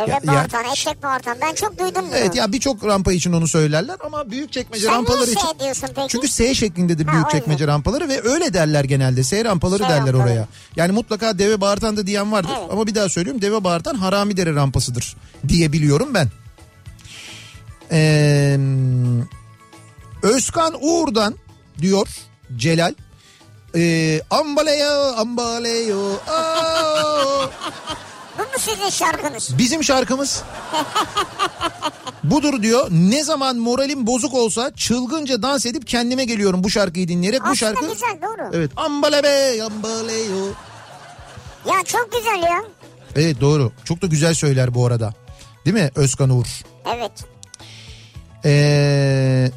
[0.07, 1.37] Evet Ya- ya- bağırtan, eşek bağırtan.
[1.41, 2.15] Ben çok duydum bunu.
[2.17, 5.47] Evet ya birçok rampa için onu söylerler ama büyükçekmece Sen rampaları niye için.
[5.47, 6.07] S diyorsun peki?
[6.07, 7.67] Çünkü S şeklindedir Ha, büyükçekmece o yüzden.
[7.67, 9.23] rampaları ve öyle derler genelde.
[9.23, 10.17] S rampaları S derler rampaları.
[10.23, 10.47] oraya.
[10.75, 12.69] Yani mutlaka deve bağırtan da diyen vardır Evet.
[12.71, 15.15] ama bir daha söylüyorum deve bağırtan Haramidere rampasıdır
[15.47, 16.27] diye biliyorum ben.
[17.91, 18.57] Ee,
[20.23, 21.35] Özkan Uğur'dan
[21.81, 22.07] diyor
[22.57, 22.93] Celal.
[23.75, 25.97] Ee, ambaleyo ambaleyo.
[28.37, 29.57] Bu mu sizin şarkınız?
[29.57, 30.43] Bizim şarkımız
[32.23, 32.87] budur diyor.
[32.91, 37.39] Ne zaman moralim bozuk olsa çılgınca dans edip kendime geliyorum bu şarkıyı dinleyerek.
[37.41, 38.49] bu Aslında şarkı güzel doğru.
[38.53, 38.71] Evet.
[38.77, 40.45] Ambale be ambaleyo.
[41.65, 42.63] Ya çok güzel ya.
[43.15, 43.71] Evet doğru.
[43.85, 45.13] Çok da güzel söyler bu arada.
[45.65, 46.45] Değil mi Özkan Uğur?
[46.95, 47.11] Evet.
[48.45, 49.51] Ee,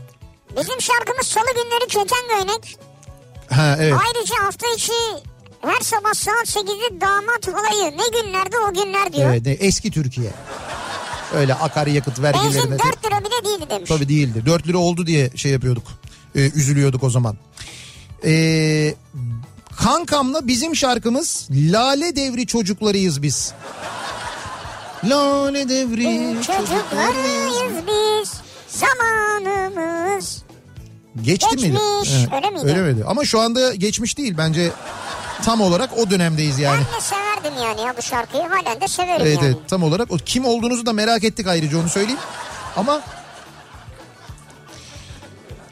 [0.61, 2.79] Bizim şarkımız salı günleri keten göynek.
[3.51, 3.95] ha evet.
[4.07, 4.93] Ayrıca hafta içi
[5.67, 9.31] her sabah saat 8'de damat halayı ne günlerde o günler diyor.
[9.31, 10.31] Evet, ne- eski Türkiye.
[11.35, 12.79] Öyle akaryakıt Benzin vergilerine.
[12.79, 13.89] 4 lira bile değildi demiş.
[13.89, 14.43] Tabii değildi.
[14.47, 15.85] 4 lira oldu diye şey yapıyorduk.
[16.37, 17.37] Ee, üzülüyorduk o zaman.
[18.25, 18.95] Ee,
[19.77, 23.53] kankamla bizim şarkımız Lale Devri çocuklarıyız biz.
[25.05, 27.85] Lale Devri çocuklarıyız.
[27.87, 28.33] Biz
[28.69, 30.43] zamanımız.
[31.23, 31.79] Geçti miydi?
[32.03, 32.65] Geçmiş, öyle miydi?
[32.65, 33.05] Öyle miydi?
[33.07, 34.35] Ama şu anda geçmiş değil.
[34.39, 34.73] Bence
[35.43, 36.81] tam olarak o dönemdeyiz yani.
[36.93, 39.47] Ben de severdim yani ya bu şarkıyı halen de severim Evet yani.
[39.47, 42.21] evet tam olarak o kim olduğunuzu da merak ettik ayrıca onu söyleyeyim.
[42.77, 43.01] Ama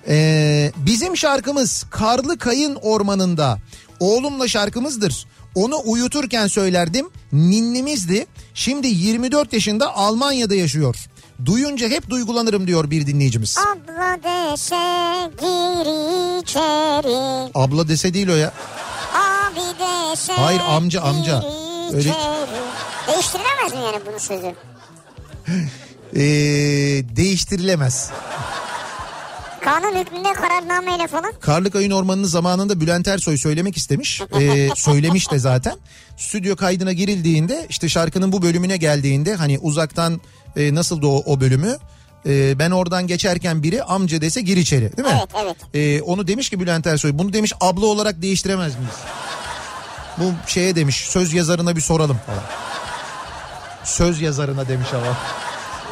[0.08, 3.58] Ee, bizim şarkımız Karlı Kayın Ormanı'nda.
[4.00, 5.26] Oğlumla şarkımızdır.
[5.54, 7.10] Onu uyuturken söylerdim.
[7.32, 8.26] Ninnimizdi.
[8.54, 10.96] Şimdi 24 yaşında Almanya'da yaşıyor.
[11.44, 13.58] Duyunca hep duygulanırım diyor bir dinleyicimiz.
[13.58, 15.86] Abla dese gir
[16.42, 17.50] içeri.
[17.54, 18.52] Abla dese değil o ya.
[20.12, 21.44] Dese Hayır, amca, amca.
[21.92, 22.14] Öyle-.
[23.08, 24.54] Değiştirilemez mi yani bunun sözü?
[26.16, 26.20] Ee,
[27.16, 28.10] değiştirilemez.
[29.60, 31.32] Kanun hükmünde kararnameyle falan.
[31.40, 34.22] Karlı Kayın Ormanı'nı zamanında Bülent Ersoy söylemek istemiş.
[34.40, 35.76] Ee, söylemiş de zaten.
[36.16, 40.20] Stüdyo kaydına girildiğinde işte şarkının bu bölümüne geldiğinde hani uzaktan
[40.56, 41.76] e, nasıldı o, o bölümü?
[42.26, 45.14] E, ben oradan geçerken biri amca dese gir içeri değil mi?
[45.18, 45.56] Evet, evet.
[45.74, 48.94] E, onu demiş ki Bülent Ersoy bunu demiş abla olarak değiştiremez miyiz?
[50.18, 52.42] Bu şeye demiş söz yazarına bir soralım falan.
[53.84, 55.16] Söz yazarına demiş ama.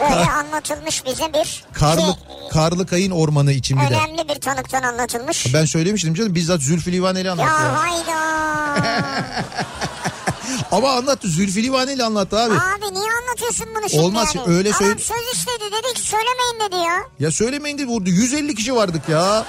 [0.00, 2.18] Böyle anlatılmış bize bir Karlı, ki,
[2.52, 3.94] Karlı Kayın Ormanı için bir de.
[3.94, 5.54] önemli bir tanıktan anlatılmış.
[5.54, 7.50] Ben söylemiştim canım bizzat Zülfü Livaneli anlattı.
[7.62, 7.68] ya.
[7.68, 8.20] Ya hayda.
[10.72, 12.54] Ama anlattı Zülfü Livaneli anlattı abi.
[12.54, 14.56] Abi niye anlatıyorsun bunu şimdi Olmaz, yani?
[14.56, 16.94] öyle Adam söyle- söz istedi dedi ki söylemeyin dedi ya.
[17.20, 19.44] Ya söylemeyin de vurdu 150 kişi vardık ya.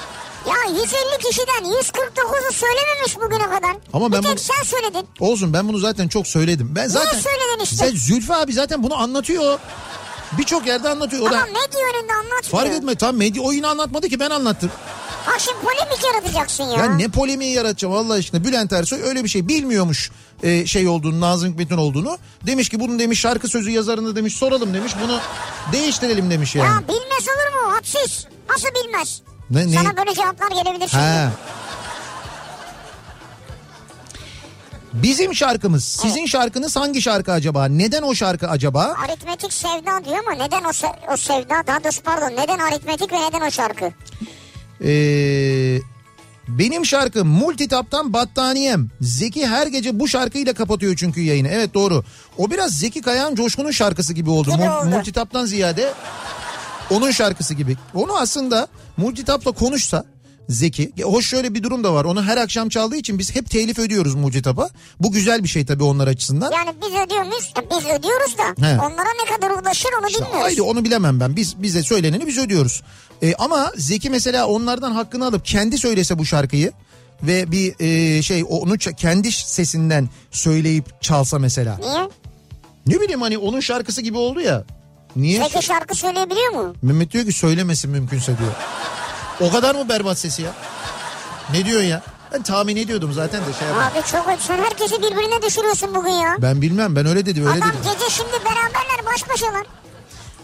[0.48, 0.84] Ya 150
[1.30, 3.76] kişiden 149'u söylememiş bugüne kadar.
[3.94, 5.08] Ama ben bir tek bu- sen söyledin.
[5.20, 6.72] Olsun ben bunu zaten çok söyledim.
[6.76, 7.76] Ben zaten söyledin işte?
[7.76, 9.60] Sen Zülfü abi zaten bunu anlatıyor.
[10.38, 11.22] Birçok yerde anlatıyor.
[11.22, 12.44] O da Ama medya önünde anlatmıyor.
[12.44, 14.72] fark etme tam medya oyunu anlatmadı ki ben anlattım.
[15.26, 16.78] Ha şimdi polemik yaratacaksın ya.
[16.86, 18.44] Ya ne polemiği yaratacağım Allah aşkına.
[18.44, 20.12] Bülent Ersoy öyle bir şey bilmiyormuş
[20.44, 22.18] e, şey olduğunu Nazım Hikmet'in olduğunu.
[22.48, 25.20] Demiş ki bunun demiş şarkı sözü yazarını demiş soralım demiş bunu
[25.72, 26.68] değiştirelim demiş yani.
[26.68, 27.74] Ya bilmez olur mu?
[27.76, 28.26] Hadsiz.
[28.50, 29.22] Nasıl bilmez?
[29.52, 31.04] Ne- ne- Sana böyle cevaplar gelebilir şimdi.
[31.04, 31.28] He.
[34.94, 35.84] Bizim şarkımız.
[35.84, 37.66] Sizin şarkınız hangi şarkı acaba?
[37.66, 38.96] Neden o şarkı acaba?
[39.06, 41.68] Aritmetik sevda diyor ama neden o, se- o sevda?
[41.68, 43.86] Daha doğrusu pardon neden aritmetik ve neden o şarkı?
[44.86, 45.80] Ee,
[46.48, 48.90] benim şarkım Multitap'tan Battaniyem.
[49.02, 51.48] Zeki her gece bu şarkıyla kapatıyor çünkü yayını.
[51.48, 52.04] Evet doğru.
[52.38, 54.52] O biraz Zeki Kayan Coşkun'un şarkısı gibi oldu.
[54.52, 54.86] Gibi oldu.
[54.90, 55.94] Multitap'tan ziyade
[56.92, 57.78] onun şarkısı gibi.
[57.94, 60.04] Onu aslında Multitap'la konuşsa
[60.50, 60.92] Zeki.
[61.04, 62.06] Hoş şöyle bir durum da var.
[62.06, 64.70] Onu her akşam çaldığı için biz hep telif ödüyoruz Multitap'a.
[65.00, 66.52] Bu güzel bir şey tabii onlar açısından.
[66.52, 67.54] Yani biz ödüyor muyuz?
[67.58, 68.74] Ya Biz ödüyoruz da He.
[68.78, 70.42] onlara ne kadar ulaşır onu bilmiyoruz.
[70.42, 71.36] Haydi onu bilemem ben.
[71.36, 72.84] Biz bize söyleneni biz ödüyoruz.
[73.22, 76.72] E, ama Zeki mesela onlardan hakkını alıp kendi söylese bu şarkıyı
[77.24, 81.78] ve bir e, şey onu kendi sesinden söyleyip çalsa mesela.
[81.78, 82.10] Niye?
[82.88, 84.64] Ne bileyim hani onun şarkısı gibi oldu ya.
[85.16, 85.40] Niye?
[85.54, 86.74] Peki şarkı söyleyebiliyor mu?
[86.82, 88.52] Mehmet diyor ki söylemesin mümkünse diyor.
[89.42, 90.52] O kadar mı berbat sesi ya?
[91.52, 92.02] Ne diyor ya?
[92.34, 93.92] Ben tahmin ediyordum zaten de şey yapayım.
[93.94, 96.36] Abi çok sen herkesi birbirine düşürüyorsun bugün ya.
[96.42, 97.78] Ben bilmem ben öyle dedi öyle Adam dedi.
[97.94, 99.66] gece şimdi beraberler baş başalar.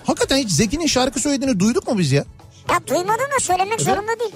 [0.06, 2.24] Hakikaten hiç Zeki'nin şarkı söylediğini duyduk mu biz ya?
[2.70, 4.32] Ya duymadın da söylemek zorunda değil.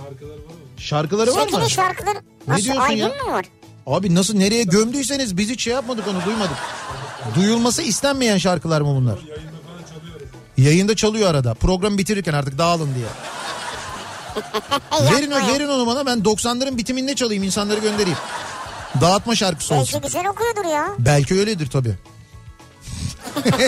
[0.78, 1.50] Şarkıları var mı?
[1.52, 2.17] Zeki'nin şarkıları...
[2.48, 3.08] Nasıl diyorsun Aydın ya?
[3.08, 3.46] mı var?
[3.88, 6.58] Abi nasıl nereye gömdüyseniz biz hiç şey yapmadık onu duymadık.
[7.36, 9.20] Duyulması istenmeyen şarkılar mı bunlar?
[10.62, 11.54] Yayında çalıyor arada.
[11.54, 13.06] Program bitirirken artık dağılın diye.
[15.17, 15.47] Verin, ya.
[15.47, 18.17] verin onu bana ben 90'ların bitiminde çalayım insanları göndereyim.
[19.02, 20.02] Dağıtma şarkısı Belki olsun.
[20.02, 20.88] güzel okuyordur ya.
[21.00, 21.95] Belki öyledir tabii.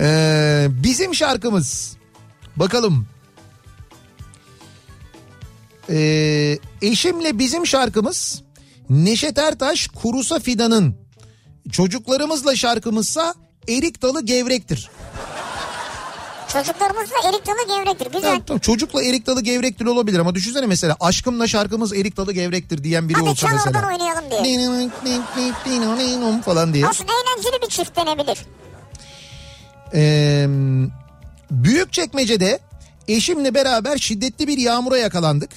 [0.00, 1.96] Ee, bizim şarkımız.
[2.56, 3.06] Bakalım.
[5.90, 8.42] Ee, eşimle bizim şarkımız
[8.90, 11.01] Neşet Ertaş Kurusa Fidan'ın.
[11.70, 13.34] Çocuklarımızla şarkımızsa
[13.68, 14.90] Erik Dalı Gevrektir.
[16.52, 18.06] Çocuklarımızla erik dalı gevrektir.
[18.06, 18.22] Güzel.
[18.22, 22.84] Tamam, tamam, çocukla Erik Dalı Gevrektir olabilir ama düşünsene mesela aşkımla şarkımız Erik Dalı Gevrektir
[22.84, 23.70] diyen biri Hadi olsa mesela.
[23.78, 24.42] oradan oynayalım diye.
[26.42, 26.86] falan diye.
[26.86, 28.38] Aslında eğlenceli bir çift denebilir.
[29.94, 30.46] Ee,
[31.50, 32.58] Büyükçekmece'de
[33.08, 35.50] eşimle beraber şiddetli bir yağmura yakalandık.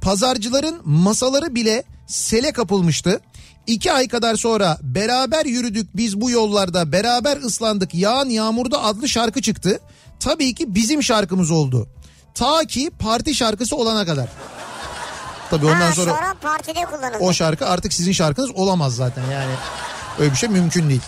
[0.00, 3.20] Pazarcıların masaları bile sele kapılmıştı.
[3.66, 9.42] İki ay kadar sonra beraber yürüdük biz bu yollarda beraber ıslandık yağan yağmurda adlı şarkı
[9.42, 9.80] çıktı.
[10.20, 11.88] Tabii ki bizim şarkımız oldu.
[12.34, 14.28] Ta ki parti şarkısı olana kadar.
[15.50, 17.18] Tabii ondan ha, sonra, sonra partide kullanıldı.
[17.20, 19.52] o şarkı artık sizin şarkınız olamaz zaten yani.
[20.18, 21.02] Öyle bir şey mümkün değil.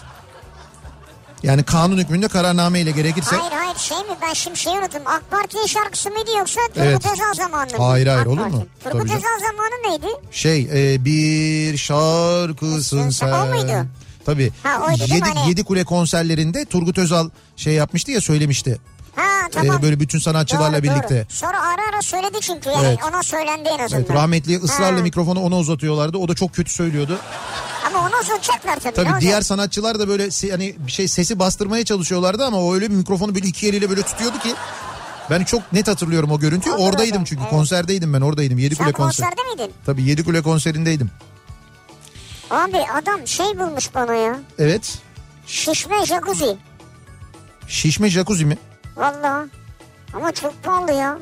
[1.42, 3.36] Yani kanun hükmünde kararname ile gerekirse...
[3.36, 5.02] Hayır hayır şey mi ben şimdi şey unuttum.
[5.06, 7.06] AK Parti'nin şarkısı mıydı yoksa Turgut Evet.
[7.12, 7.84] Özal zamanı mı?
[7.84, 8.56] Hayır, hayır, AK olur Parti.
[8.56, 8.66] mu?
[8.84, 9.12] Turgut Tabii.
[9.18, 10.06] Özal zamanı neydi?
[10.30, 13.86] Şey e, bir şarkısın Sen- o muydu?
[14.26, 14.52] Tabii.
[14.62, 15.48] Ha, oydu Yedi, hani?
[15.48, 18.78] Yedi Kule konserlerinde Turgut Özal şey yapmıştı ya söylemişti.
[19.16, 19.78] Ha tamam.
[19.78, 21.14] E, böyle bütün sanatçılarla Doğru, birlikte.
[21.14, 21.24] Doğru.
[21.28, 22.98] Sonra ara ara söyledi çünkü yani Evet.
[23.12, 24.02] ona söylendi en azından.
[24.02, 25.02] Evet, rahmetli ısrarla Ha.
[25.02, 26.18] mikrofonu ona uzatıyorlardı.
[26.18, 27.18] O da çok kötü söylüyordu.
[27.86, 28.94] Ama onu uzatacaklar tabii.
[28.94, 29.20] Tabii olacak?
[29.20, 33.34] diğer sanatçılar da böyle hani bir şey sesi bastırmaya çalışıyorlardı ama o öyle bir mikrofonu
[33.34, 34.54] böyle iki eliyle böyle tutuyordu ki.
[35.30, 36.74] Ben çok net hatırlıyorum o görüntüyü.
[36.74, 37.50] Olur Oradaydım öyle, çünkü evet.
[37.50, 38.58] konserdeydim ben oradaydım.
[38.58, 39.26] Yedi Sen konser.
[39.28, 39.74] konserde miydin?
[39.86, 41.10] Tabii Yedi Kule konserindeydim.
[42.50, 44.40] Abi adam şey bulmuş bana ya.
[44.58, 44.98] Evet.
[45.46, 46.56] Şişme jacuzzi.
[47.68, 48.58] Şişme jacuzzi mi?
[48.96, 49.46] Valla.
[50.14, 51.18] Ama çok pahalı ya.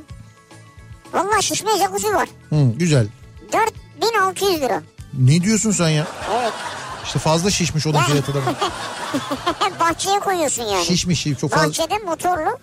[1.13, 2.29] Valla şişme jacuzzi var.
[2.49, 3.07] Hı, güzel.
[3.53, 4.83] 4600 lira.
[5.19, 6.07] Ne diyorsun sen ya?
[6.41, 6.53] Evet.
[7.05, 8.05] İşte fazla şişmiş onun Ya.
[8.05, 8.39] fiyatı da.
[9.81, 10.85] Bahçeye koyuyorsun yani.
[10.85, 11.69] Şişmiş şiş çok fazla.
[11.69, 12.59] Bahçede motorlu.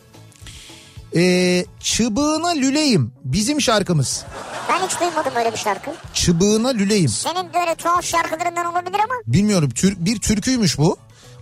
[1.16, 4.26] Ee, Çıbığına Lüleyim bizim şarkımız.
[4.70, 5.92] Ben hiç duymadım öyle bir şarkı.
[6.14, 7.10] Çıbığına Lüleyim.
[7.10, 9.14] Senin böyle tuhaf şarkılarından olabilir ama.
[9.28, 10.98] Bilmiyorum tür, bir türküymüş bu.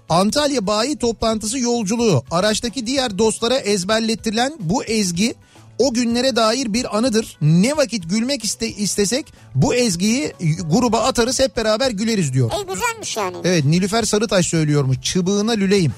[0.10, 2.24] Antalya bayi toplantısı yolculuğu.
[2.32, 5.36] Araçtaki diğer dostlara ezberlettirilen bu ezgi
[5.80, 7.38] o günlere dair bir anıdır.
[7.42, 10.34] Ne vakit gülmek iste, istesek bu ezgiyi
[10.72, 12.52] gruba atarız hep beraber güleriz diyor.
[12.60, 13.38] E güzelmiş yani.
[13.44, 15.02] Evet Nilüfer Sarıtaş söylüyormuş.
[15.02, 15.94] Çıbığına lüleyim.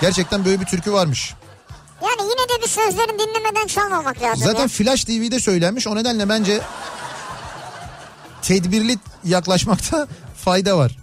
[0.00, 1.34] Gerçekten böyle bir türkü varmış.
[2.02, 4.68] Yani yine de bir sözlerini dinlemeden çalmamak lazım Zaten ya.
[4.68, 5.86] Flash TV'de söylenmiş.
[5.86, 6.60] O nedenle bence
[8.42, 10.96] tedbirli yaklaşmakta fayda var.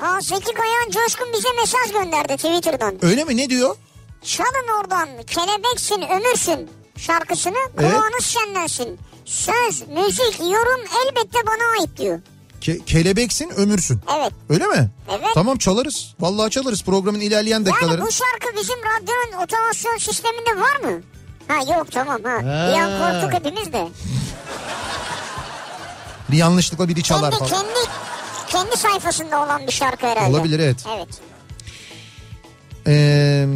[0.00, 3.04] Aa Zeki Kayağan Coşkun bize mesaj gönderdi Twitter'dan.
[3.04, 3.36] Öyle mi?
[3.36, 3.76] Ne diyor?
[4.22, 7.92] Çalın oradan kelebeksin ömürsün şarkısını Evet.
[7.94, 8.98] kulağınız şenlensin.
[9.24, 12.20] Söz, müzik, yorum elbette bana ait diyor.
[12.60, 14.00] Ke- kelebeksin ömürsün.
[14.18, 14.32] Evet.
[14.48, 14.90] Öyle mi?
[15.10, 15.28] Evet.
[15.34, 16.14] Tamam çalarız.
[16.20, 18.06] Vallahi çalarız programın ilerleyen Yani dakikalarında.
[18.06, 21.00] bu şarkı bizim radyonun otomasyon sisteminde var mı?
[21.48, 22.32] Ha yok tamam ha.
[22.32, 22.40] Ha.
[22.72, 23.88] Bir an korktuk hepimiz de.
[26.30, 27.62] Bir yanlışlıkla biri çalar Kendi, falan.
[27.62, 27.78] kendi,
[28.48, 30.30] kendi sayfasında olan bir şarkı herhalde.
[30.30, 30.76] Olabilir, evet.
[30.96, 31.08] Evet.
[32.86, 33.46] Ee,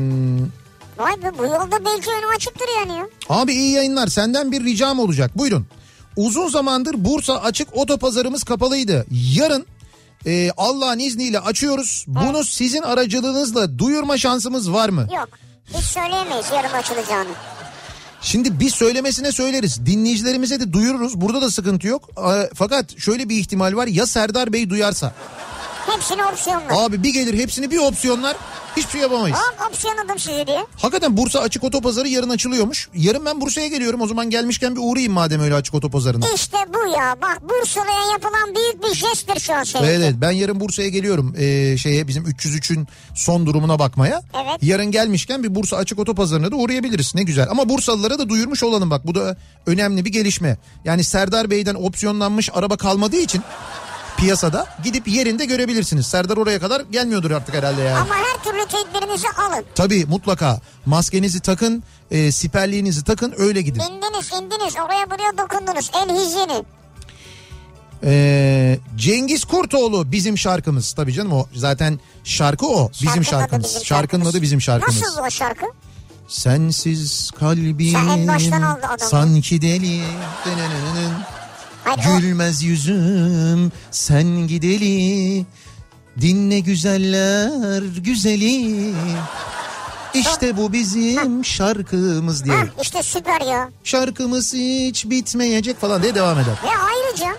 [0.99, 3.09] Vay be bu yolda belki önü açıktır yani ya.
[3.29, 4.07] abi iyi yayınlar.
[4.09, 5.39] Senden bir ricam olacak.
[5.39, 5.67] Buyurun.
[6.17, 9.07] Uzun zamandır Bursa açık otopazarımız kapalıydı.
[9.11, 9.67] Yarın
[10.27, 12.05] e, Allah'ın izniyle açıyoruz.
[12.09, 15.09] Bunu sizin aracılığınızla duyurma şansımız var mı?
[15.17, 15.29] Yok.
[15.75, 17.29] Hiç söyleyemeyiz yarın açılacağını.
[18.23, 19.87] Şimdi biz söylemesine söyleriz.
[19.87, 21.21] Dinleyicilerimize de duyururuz.
[21.21, 22.11] Burada da sıkıntı yok.
[22.19, 23.87] Ee, Fakat şöyle bir ihtimal var.
[23.87, 25.15] Ya Serdar Bey duyarsa?
[25.95, 26.85] Hepsini opsiyonla.
[26.85, 28.37] Abi bir gelir hepsini bir opsiyonlar
[28.77, 29.39] hiçbir şey yapamayız.
[29.39, 30.67] Hop opsiyonladım sizi diye.
[30.77, 32.89] Hakikaten Bursa Açık Otopazarı yarın açılıyormuş.
[32.95, 36.27] Yarın ben Bursa'ya geliyorum o zaman gelmişken bir uğrayayım madem öyle Açık Otopazarı'na.
[36.35, 37.17] İşte bu ya.
[37.23, 39.85] Bak Bursa'ya yapılan büyük bir jesttir şu an senin.
[39.85, 44.23] Evet, evet ben yarın Bursa'ya geliyorum ee, şeye bizim 303'ün son durumuna bakmaya.
[44.35, 44.59] Evet.
[44.63, 47.47] Yarın gelmişken bir Bursa Açık Otopazarı'na da uğrayabiliriz ne güzel.
[47.51, 50.57] Ama Bursalılara da duyurmuş olalım bak bu da önemli bir gelişme.
[50.85, 53.43] Yani Serdar Bey'den opsiyonlanmış araba kalmadığı için
[54.21, 56.07] piyasada gidip yerinde görebilirsiniz.
[56.07, 57.99] Serdar oraya kadar gelmiyordur artık herhalde yani.
[57.99, 59.65] Ama her türlü tedbirinizi alın.
[59.75, 63.81] Tabii mutlaka maskenizi takın, e, siperliğinizi takın öyle gidin.
[63.81, 65.91] İndiniz indiniz oraya buraya dokundunuz.
[65.95, 66.65] El hijyeni.
[68.05, 70.93] Ee, Cengiz Kurtoğlu bizim şarkımız.
[70.93, 72.91] Tabii canım o zaten şarkı o.
[73.03, 73.65] Bizim Şarkının adı şarkımız.
[73.75, 75.03] bizim Şarkının adı bizim şarkımız.
[75.03, 75.67] Nasıl o şarkı?
[76.29, 79.11] Sensiz kalbim Sen en baştan al adamı.
[79.11, 80.03] sanki deli.
[81.97, 85.47] Gülmez yüzüm sen gideli.
[86.21, 88.95] Dinle güzeller güzeli.
[90.15, 92.57] İşte bu bizim şarkımız diye.
[92.57, 93.69] Hah, işte süper ya.
[93.85, 96.55] Şarkımız hiç bitmeyecek falan diye devam eder.
[96.65, 97.37] Ve ayrıca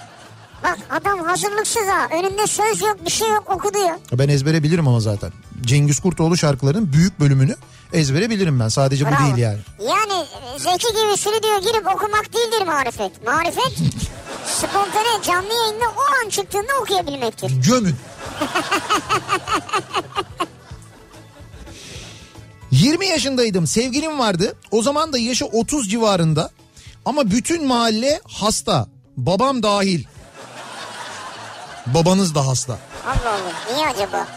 [0.64, 2.08] bak adam hazırlıksız ha.
[2.20, 4.00] Önünde söz yok bir şey yok okudu ya.
[4.14, 5.32] Ben ezbere bilirim ama zaten.
[5.62, 7.56] Cengiz Kurtoğlu şarkılarının büyük bölümünü
[7.94, 8.68] ezbere bilirim ben.
[8.68, 9.24] Sadece bu Bravo.
[9.26, 9.60] değil yani.
[9.80, 10.24] Yani
[10.56, 13.26] e, Zeki gibi stüdyoya girip okumak değildir marifet.
[13.28, 13.74] Marifet
[14.62, 17.52] spontane canlı yayında o an çıktığında okuyabilmektir.
[17.68, 17.96] Gömün.
[22.72, 23.68] 20 yaşındaydım.
[23.68, 24.56] Sevgilim vardı.
[24.72, 26.50] O zaman da yaşı 30 civarında.
[27.06, 28.88] Ama bütün mahalle hasta.
[29.18, 30.04] Babam dahil.
[31.86, 32.80] Babanız da hasta.
[33.06, 34.28] Allah Allah niye acaba?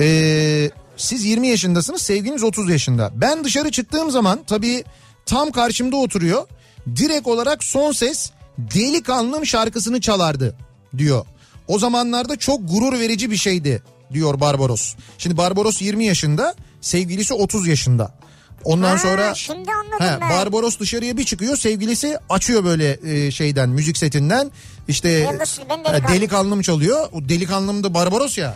[0.00, 3.10] Ee, siz 20 yaşındasınız, sevgiliniz 30 yaşında.
[3.14, 4.84] Ben dışarı çıktığım zaman tabii
[5.26, 6.46] tam karşımda oturuyor.
[6.96, 10.56] Direkt olarak son ses Delikanlım şarkısını çalardı
[10.98, 11.26] diyor.
[11.68, 14.94] O zamanlarda çok gurur verici bir şeydi diyor Barbaros.
[15.18, 18.14] Şimdi Barbaros 20 yaşında, sevgilisi 30 yaşında.
[18.64, 20.20] Ondan Ha, sonra şimdi He, ben.
[20.30, 24.50] Barbaros dışarıya bir çıkıyor sevgilisi açıyor böyle e, şeyden müzik setinden
[24.88, 26.08] işte e, Delikanlı.
[26.14, 27.08] delikanlım çalıyor.
[27.12, 28.54] O delikanlım da Barbaros ya.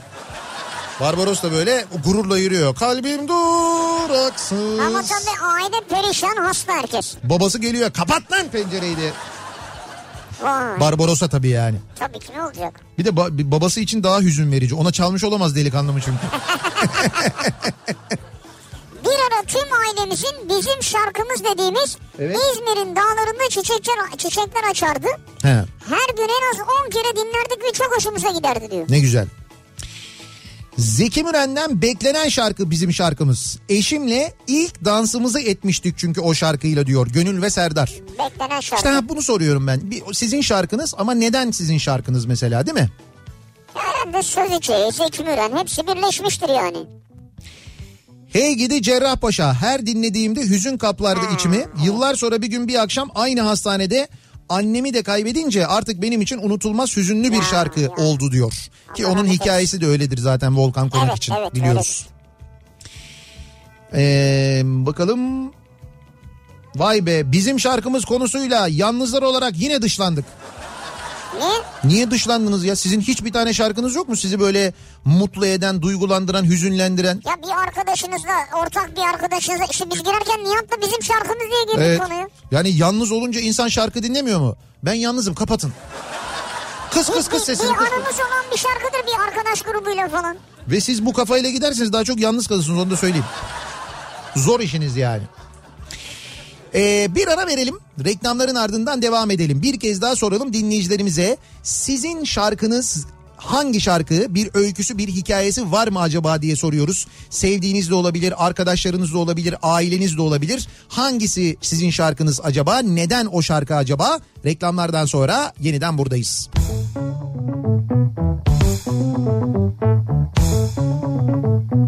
[1.00, 2.74] Barbaros da böyle gururla yürüyor.
[2.74, 4.78] Kalbim duraksız.
[4.80, 7.14] Ama tabii aile perişan hasta herkes.
[7.24, 9.10] Babası geliyor kapat lan pencereyi de.
[10.42, 10.80] Vay.
[10.80, 11.76] Barbaros'a tabii yani.
[11.98, 12.80] tabii ki ne olacak?
[12.98, 14.74] Bir de ba- babası için daha hüzün verici.
[14.74, 16.18] Ona çalmış olamaz delikanlımı çünkü.
[19.04, 22.36] Bir ara tüm ailemizin bizim şarkımız dediğimiz Evet.
[22.52, 25.06] İzmir'in dağlarında çiçekler, çiçekler açardı.
[25.42, 25.48] He,
[25.88, 28.86] Her gün en az 10 kere dinlerdik ve çok hoşumuza giderdi diyor.
[28.88, 29.26] ne güzel.
[30.78, 33.58] Zeki Müren'den beklenen şarkı bizim şarkımız.
[33.68, 37.92] Eşimle ilk dansımızı etmiştik çünkü o şarkıyla diyor Gönül ve Serdar.
[38.18, 38.76] Beklenen şarkı.
[38.76, 39.90] İşte ha, bunu soruyorum ben.
[39.90, 42.90] Bir, sizin şarkınız ama neden sizin şarkınız mesela değil mi?
[43.74, 46.78] Herhalde söz içeriği, Zeki Müren hepsi birleşmiştir yani.
[48.32, 51.66] Hey gidi Cerrahpaşa her dinlediğimde hüzün kaplardı içimi.
[51.84, 54.08] Yıllar sonra bir gün bir akşam aynı hastanede
[54.48, 58.52] annemi de kaybedince artık benim için unutulmaz hüzünlü bir şarkı oldu diyor.
[58.94, 62.06] Ki onun hikayesi de öyledir zaten Volkan Konuk Evet, için evet, biliyoruz.
[63.94, 65.52] Ee, bakalım.
[66.76, 70.24] Vay be bizim şarkımız konusuyla yalnızlar olarak yine dışlandık.
[71.40, 71.88] Ne?
[71.90, 72.76] Niye dışlandınız ya?
[72.76, 74.16] Sizin hiçbir tane şarkınız yok mu?
[74.16, 74.72] Sizi böyle
[75.04, 77.22] mutlu eden, duygulandıran, hüzünlendiren?
[77.26, 81.98] Ya bir arkadaşınızla, ortak bir arkadaşınızla işte biz girerken Nihat'la bizim şarkımız diye girdik Evet.
[82.00, 82.28] konuya.
[82.50, 84.56] Yani yalnız olunca insan şarkı dinlemiyor mu?
[84.82, 85.72] Ben yalnızım kapatın.
[86.94, 87.70] Kıs kıs kıs Bir, sesini.
[87.70, 87.92] bir kıs kıs.
[87.94, 90.36] anımız olan bir şarkıdır bir arkadaş grubuyla falan.
[90.68, 93.24] Ve siz bu kafayla giderseniz daha çok yalnız kalırsınız onu da söyleyeyim.
[94.36, 95.22] Zor işiniz yani.
[96.76, 97.74] Ee, bir ara verelim.
[98.04, 99.62] Reklamların ardından devam edelim.
[99.62, 101.36] Bir kez daha soralım dinleyicilerimize.
[101.62, 107.06] Sizin şarkınız hangi şarkı bir öyküsü bir hikayesi var mı acaba diye soruyoruz.
[107.30, 110.68] Sevdiğiniz de olabilir, arkadaşlarınız da olabilir, aileniz de olabilir.
[110.88, 112.78] Hangisi sizin şarkınız acaba?
[112.78, 114.18] Neden o şarkı acaba?
[114.44, 116.48] Reklamlardan sonra yeniden buradayız.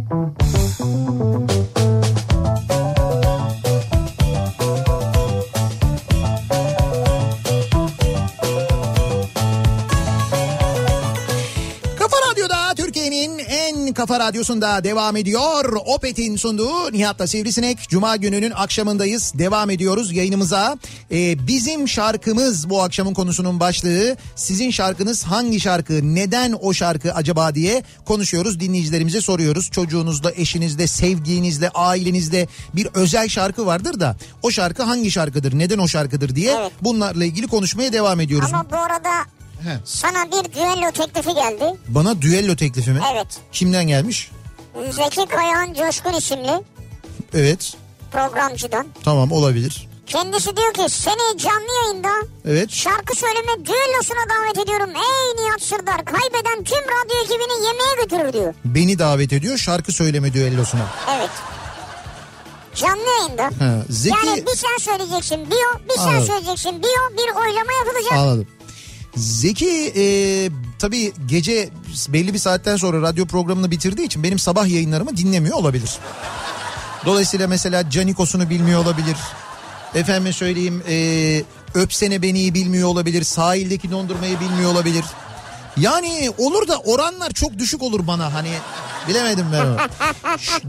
[0.09, 0.28] Kafa
[14.09, 15.73] kafa radyosunda devam ediyor.
[15.87, 17.88] Opet'in sunduğu Nihat'la Sivrisinek.
[17.88, 19.33] Cuma gününün akşamındayız.
[19.35, 20.79] Devam ediyoruz yayınımıza.
[21.12, 24.16] Ee, bizim şarkımız bu akşamın konusunun başlığı.
[24.37, 26.14] Sizin şarkınız hangi şarkı?
[26.14, 28.61] Neden o şarkı acaba diye konuşuyoruz.
[28.61, 29.71] Dinleyicilerimize soruyoruz.
[29.71, 35.59] Çocuğunuzda, eşinizde, sevdiğinizde, ailenizde bir özel şarkı vardır da o şarkı hangi şarkıdır?
[35.59, 36.73] Neden o şarkıdır diye Evet.
[36.83, 38.51] bunlarla ilgili konuşmaya devam ediyoruz.
[38.53, 39.11] Ama bu arada
[39.64, 39.79] He.
[39.85, 41.64] Sana bir düello teklifi geldi.
[41.89, 43.01] Bana düello teklifi mi?
[43.12, 43.26] Evet.
[43.53, 44.30] Kimden gelmiş?
[44.91, 46.62] Zeki Kayağan Coşkun isimli
[47.35, 47.74] Evet.
[48.12, 48.87] programcıdan.
[49.05, 49.89] Tamam olabilir.
[50.07, 52.09] Kendisi diyor ki seni canlı yayında
[52.49, 52.70] Evet.
[52.70, 54.91] şarkı söyleme düellosuna davet ediyorum.
[54.97, 58.55] Ey Nihat Sırdar kaybeden tüm radyo ekibini yemeğe götürür diyor.
[58.64, 60.87] Beni davet ediyor şarkı söyleme düellosuna.
[61.16, 61.30] Evet.
[62.74, 63.45] Canlı yayında.
[63.45, 64.16] Ha, Zeki...
[64.26, 66.26] Yani bir sen söyleyeceksin bir sen Anladım.
[66.26, 68.12] söyleyeceksin bio, bir oylama yapılacak.
[68.12, 68.47] Anladım.
[69.17, 70.05] Zeki e,
[70.79, 71.69] tabii gece
[72.09, 75.99] belli bir saatten sonra radyo programını bitirdiği için benim sabah yayınlarımı dinlemiyor olabilir.
[77.07, 79.17] Dolayısıyla mesela Canikos'unu bilmiyor olabilir.
[79.95, 81.43] Efendime söyleyeyim e,
[81.75, 83.25] Öpsene Beni'yi bilmiyor olabilir.
[83.25, 85.05] Sahildeki dondurmayı bilmiyor olabilir.
[85.81, 88.51] Yani olur da oranlar çok düşük olur bana hani
[89.09, 89.76] bilemedim ben onu.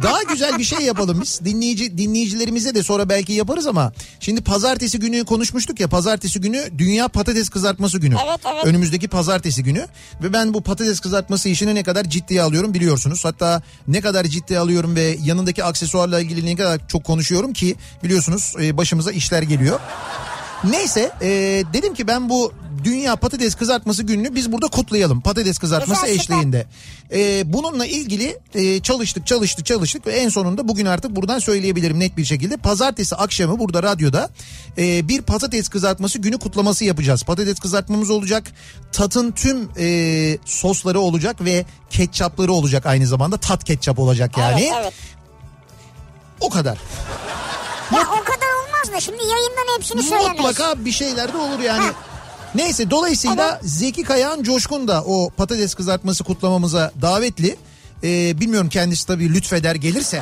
[0.03, 1.39] Daha güzel bir şey yapalım biz.
[1.45, 7.07] Dinleyici dinleyicilerimize de sonra belki yaparız ama şimdi pazartesi günü konuşmuştuk ya pazartesi günü Dünya
[7.07, 8.15] Patates Kızartması günü.
[8.25, 8.65] Evet, evet.
[8.65, 9.87] Önümüzdeki pazartesi günü
[10.23, 13.25] ve ben bu patates kızartması işini ne kadar ciddiye alıyorum biliyorsunuz.
[13.25, 18.53] Hatta ne kadar ciddiye alıyorum ve yanındaki aksesuarla ilgili ne kadar çok konuşuyorum ki biliyorsunuz
[18.61, 19.79] e, başımıza işler geliyor.
[20.63, 21.29] Neyse e,
[21.73, 22.53] dedim ki ben bu
[22.83, 25.21] Dünya Patates Kızartması gününü biz burada kutlayalım.
[25.21, 26.67] Patates kızartması Güzel, eşliğinde.
[27.13, 32.17] E, bununla ilgili e, çalıştık çalıştık çalıştık ve en sonunda bugün artık buradan söyleyebilirim net
[32.17, 32.57] bir şekilde.
[32.57, 34.29] Pazartesi akşamı burada radyoda
[34.77, 37.23] e, bir patates kızartması günü kutlaması yapacağız.
[37.23, 38.43] Patates kızartmamız olacak.
[38.91, 43.37] Tatın tüm e, sosları olacak ve ketçapları olacak aynı zamanda.
[43.37, 44.61] Tat ketçap olacak yani.
[44.61, 44.93] Evet, evet.
[46.39, 46.77] O kadar.
[47.93, 50.39] Ya o kadar olmaz da şimdi yayından hepsini söylemeyiz.
[50.39, 51.83] Mutlaka bir şeyler de olur yani.
[51.83, 51.93] Ha.
[52.55, 57.55] Neyse dolayısıyla Zeki Kayağan Coşkun da o patates kızartması kutlamamıza davetli.
[58.03, 60.21] Ee, bilmiyorum kendisi tabii lütfeder gelirse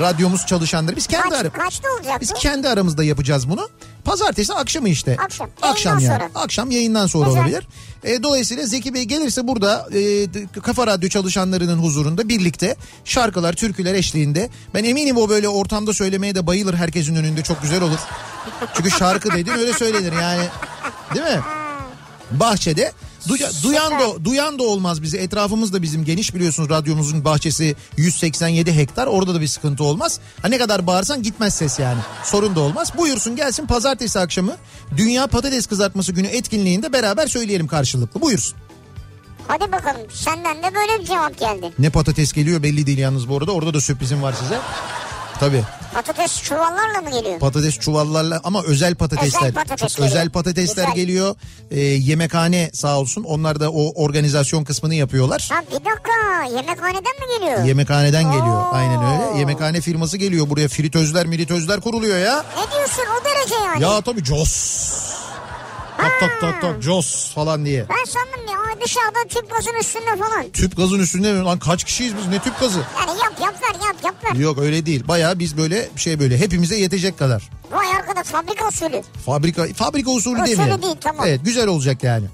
[0.00, 2.34] radyomuz çalışanları biz kendi Kaç, ara- kaçta olacak biz bu?
[2.34, 3.68] kendi aramızda yapacağız bunu.
[4.04, 5.16] Pazartesi akşamı işte.
[5.24, 5.48] Akşam.
[5.62, 6.30] Akşam Yayından yani.
[6.32, 6.44] sonra.
[6.44, 7.40] Akşam yayından sonra Güzel.
[7.42, 7.66] olabilir.
[8.04, 10.26] E, dolayısıyla Zeki Bey gelirse burada e,
[10.62, 14.50] Kafa Radyo çalışanlarının huzurunda birlikte şarkılar, türküler eşliğinde.
[14.74, 17.98] Ben eminim o böyle ortamda söylemeye de bayılır herkesin önünde çok güzel olur.
[18.74, 20.42] Çünkü şarkı dedin öyle söylenir yani.
[21.14, 21.40] Değil mi?
[22.30, 22.92] Bahçede
[23.28, 25.16] duya- duyan da duyan da olmaz bizi.
[25.18, 29.06] Etrafımız da bizim geniş biliyorsunuz radyomuzun bahçesi 187 hektar.
[29.06, 30.20] Orada da bir sıkıntı olmaz.
[30.42, 32.00] Ha ne kadar bağırsan gitmez ses yani.
[32.24, 32.92] Sorun da olmaz.
[32.98, 34.52] Buyursun gelsin pazartesi akşamı
[34.96, 38.20] Dünya Patates Kızartması Günü etkinliğinde beraber söyleyelim karşılıklı.
[38.20, 38.56] Buyursun.
[39.48, 41.72] Hadi bakalım senden de böyle bir cevap geldi.
[41.78, 43.52] Ne patates geliyor belli değil yalnız bu arada.
[43.52, 44.58] Orada da sürprizim var size.
[45.40, 45.62] Tabii.
[45.94, 47.38] Patates çuvallarla mı geliyor?
[47.40, 49.40] Patates çuvallarla ama özel patatesler.
[49.40, 50.32] Özel patates Çok özel geliyor.
[50.32, 50.94] patatesler Güzel.
[50.96, 51.34] geliyor.
[51.70, 53.24] Ee, yemekhane sağ olsun.
[53.24, 55.48] Onlar da o organizasyon kısmını yapıyorlar.
[55.52, 57.64] Ha bir dakika yemekhaneden mi geliyor?
[57.64, 58.46] Yemekhaneden geliyor.
[58.62, 58.70] Oo.
[58.72, 59.38] Aynen öyle.
[59.38, 60.68] Yemekhane firması geliyor buraya.
[60.68, 62.44] Fritözler, militözler kuruluyor ya.
[62.56, 63.82] ne diyorsun o derece yani?
[63.82, 64.86] Ya tabii Jos.
[65.98, 67.86] Tak tak tak tak Jos falan diye.
[67.88, 70.48] Ben sandım ya dışarıda tüp gazın üstünde falan.
[70.52, 71.42] Tüp gazın üstünde mi?
[71.44, 72.26] Lan kaç kişiyiz biz?
[72.26, 72.78] Ne tüp gazı?
[73.00, 74.40] Yani yap yap ver yap yap ver.
[74.40, 75.08] Yok öyle değil.
[75.08, 77.50] Bayağı biz böyle şey böyle hepimize yetecek kadar.
[77.72, 79.02] Vay arkadaş fabrika usulü.
[79.26, 80.82] Fabrika fabrika usulü Usulü demeyelim.
[80.82, 81.26] değil, tamam.
[81.26, 82.26] Evet güzel olacak yani.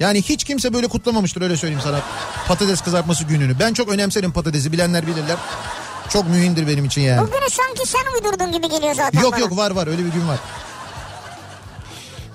[0.00, 2.00] Yani hiç kimse böyle kutlamamıştır öyle söyleyeyim sana.
[2.48, 3.58] Patates kızartması gününü.
[3.60, 5.36] Ben çok önemserim patatesi bilenler bilirler.
[6.08, 7.20] Çok mühimdir benim için yani.
[7.28, 9.40] Bugünü sanki sen uydurdun gibi geliyor zaten Yok bana.
[9.40, 10.38] yok var var öyle bir gün var.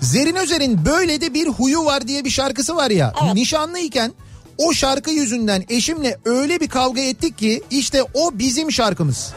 [0.02, 3.14] Zerin Özer'in böyle de bir huyu var diye bir şarkısı var ya.
[3.24, 3.34] Evet.
[3.34, 4.14] Nişanlıyken
[4.58, 9.34] o şarkı yüzünden eşimle öyle bir kavga ettik ki işte o bizim şarkımız.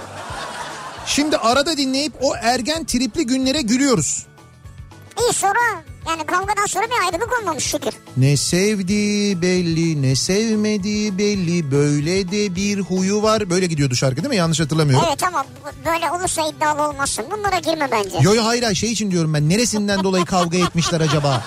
[1.07, 4.27] Şimdi arada dinleyip o ergen tripli günlere gülüyoruz.
[5.21, 5.59] İyi sonra
[6.09, 7.93] yani kavgadan sonra bir ayrılık olmamış şükür.
[8.17, 13.51] Ne sevdi belli ne sevmedi belli böyle de bir huyu var.
[13.51, 14.37] Böyle gidiyordu şarkı değil mi?
[14.37, 15.07] Yanlış hatırlamıyorum.
[15.09, 17.25] Evet ama bu- böyle olursa iddialı olmazsın.
[17.31, 18.17] Bunlara girme bence.
[18.23, 21.43] Yo yo hayır hayır şey için diyorum ben neresinden dolayı kavga etmişler acaba?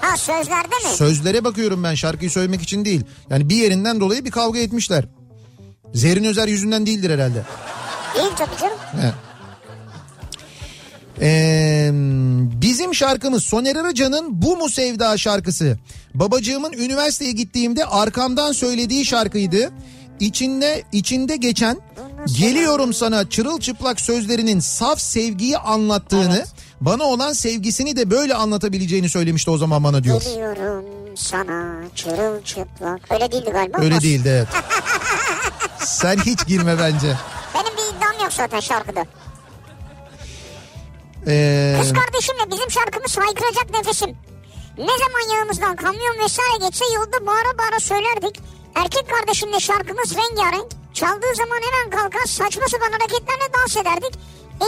[0.00, 0.96] Ha sözlerde mi?
[0.96, 3.04] Sözlere bakıyorum ben şarkıyı söylemek için değil.
[3.30, 5.04] Yani bir yerinden dolayı bir kavga etmişler.
[5.94, 7.42] Zerrin Özer yüzünden değildir herhalde.
[8.16, 8.78] Değil tabii canım.
[9.00, 9.12] He.
[11.20, 11.90] Ee,
[12.62, 15.78] bizim şarkımız Soner Arıcan'ın Bu Mu Sevda şarkısı.
[16.14, 19.70] Babacığımın üniversiteye gittiğimde arkamdan söylediği şarkıydı.
[20.20, 21.76] İçinde içinde geçen
[22.38, 26.44] geliyorum sana çırılçıplak sözlerinin saf sevgiyi anlattığını,
[26.80, 30.22] bana olan sevgisini de böyle anlatabileceğini söylemişti o zaman bana diyor.
[30.22, 30.84] Geliyorum
[31.16, 33.00] sana çırılçıplak.
[33.10, 33.78] Öyle değildi galiba.
[33.78, 34.48] Öyle değildi evet.
[35.78, 37.16] Sen hiç girme bence.
[37.54, 39.04] Benim bir iddiam yok zaten şarkıda.
[41.26, 44.10] Ee, Kız kardeşimle bizim şarkımız haykıracak nefesim.
[44.78, 48.40] Ne zaman yanımızdan kamyon vesaire geçse yolda bağıra bağıra söylerdik.
[48.74, 50.66] Erkek kardeşimle şarkımız rengarenk.
[50.94, 54.14] Çaldığı zaman hemen kalkar saçma sapan hareketlerle dans ederdik.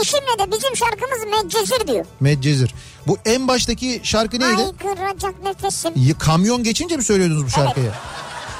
[0.01, 2.05] Eşimle de bizim şarkımız Medcezir diyor.
[2.19, 2.75] Medcezir.
[3.07, 4.61] Bu en baştaki şarkı neydi?
[4.63, 5.91] Haykıracak nefesim.
[5.95, 7.91] Y- Kamyon geçince mi söylüyordunuz bu şarkıyı?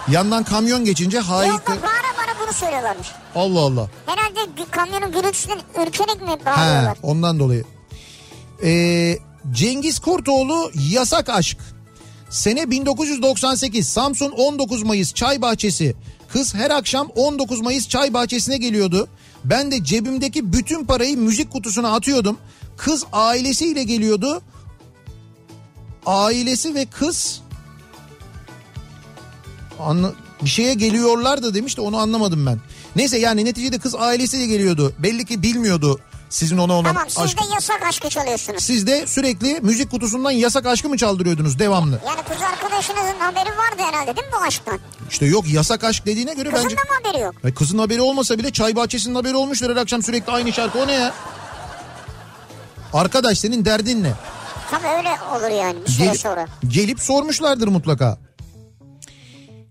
[0.07, 1.67] Yandan kamyon geçince Yolda haykır...
[1.67, 1.81] bağıra
[2.17, 3.07] bağıra bunu söylüyorlarmış.
[3.35, 3.89] Allah Allah.
[4.05, 4.39] Herhalde
[4.71, 6.97] kamyonun gürültüsünden ürkerek mi He, bağırıyorlar?
[7.03, 7.63] ondan dolayı.
[8.63, 9.17] Ee,
[9.51, 11.57] Cengiz Kurtoğlu Yasak Aşk.
[12.29, 15.95] Sene 1998 Samsun 19 Mayıs Çay Bahçesi.
[16.29, 19.07] Kız her akşam 19 Mayıs Çay Bahçesi'ne geliyordu.
[19.43, 22.37] Ben de cebimdeki bütün parayı müzik kutusuna atıyordum.
[22.77, 24.41] Kız ailesiyle geliyordu.
[26.05, 27.41] Ailesi ve kız
[29.79, 32.59] Anla, bir şeye geliyorlar da demiş de onu anlamadım ben.
[32.95, 34.93] Neyse yani neticede kız ailesiyle geliyordu.
[34.99, 35.99] Belli ki bilmiyordu
[36.29, 37.37] sizin ona olan Tamam siz aşkı.
[37.43, 38.63] de yasak aşkı çalıyorsunuz.
[38.63, 41.99] Siz de sürekli müzik kutusundan yasak aşkı mı çaldırıyordunuz devamlı?
[42.07, 44.79] Yani kız arkadaşınızın haberi vardı herhalde değil mi bu aşktan?
[45.09, 46.77] İşte yok yasak aşk dediğine göre Kızın bence...
[46.77, 47.35] da mı haberi yok?
[47.43, 50.87] Ay kızın haberi olmasa bile çay bahçesinin haberi olmuştur her akşam sürekli aynı şarkı o
[50.87, 51.13] ne ya?
[52.93, 54.13] Arkadaş senin derdin ne?
[54.71, 56.45] Tabii öyle olur yani bir süre Gelip, sonra.
[56.67, 58.17] gelip sormuşlardır mutlaka.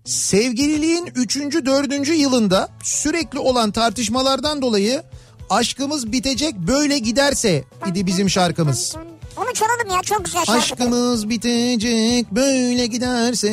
[0.05, 1.35] Sevgililiğin 3.
[1.37, 2.07] 4.
[2.17, 5.03] yılında sürekli olan tartışmalardan dolayı
[5.49, 8.95] aşkımız bitecek böyle giderse idi bizim şarkımız.
[9.37, 10.59] Onu çalalım ya çok güzel şarkı.
[10.59, 13.49] Aşkımız bitecek böyle giderse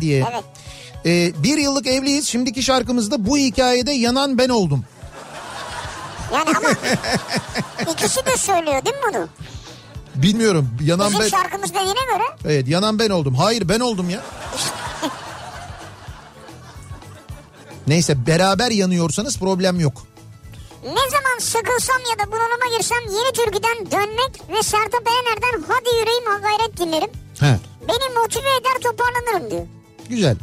[0.00, 0.26] diye.
[0.32, 0.44] Evet.
[1.06, 4.84] Ee, bir yıllık evliyiz şimdiki şarkımızda bu hikayede yanan ben oldum.
[6.32, 6.68] Yani ama
[7.92, 9.28] ikisi de söylüyor değil mi bunu?
[10.14, 11.28] Bilmiyorum yanan Bizim ben...
[11.28, 13.34] şarkımız dediğine göre Evet yanan ben oldum.
[13.34, 14.20] Hayır ben oldum ya.
[17.86, 20.06] Neyse beraber yanıyorsanız problem yok.
[20.86, 26.24] Ne zaman sıkılsam ya da bunalıma girsem yeni türküden dönmek ve Sertab Erener'den hadi yüreğim
[26.42, 27.10] gayret dinlerim.
[27.40, 27.56] He.
[27.88, 29.66] Beni motive eder toparlanırım diyor.
[30.08, 30.36] Güzel.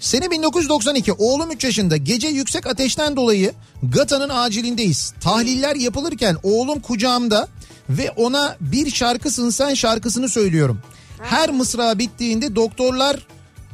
[0.00, 5.14] Sene 1992 oğlum 3 yaşında gece yüksek ateşten dolayı GATA'nın acilindeyiz.
[5.20, 7.48] Tahliller yapılırken oğlum kucağımda
[7.88, 10.78] ve ona bir şarkısın sen şarkısını söylüyorum.
[11.22, 13.26] Her mısra bittiğinde doktorlar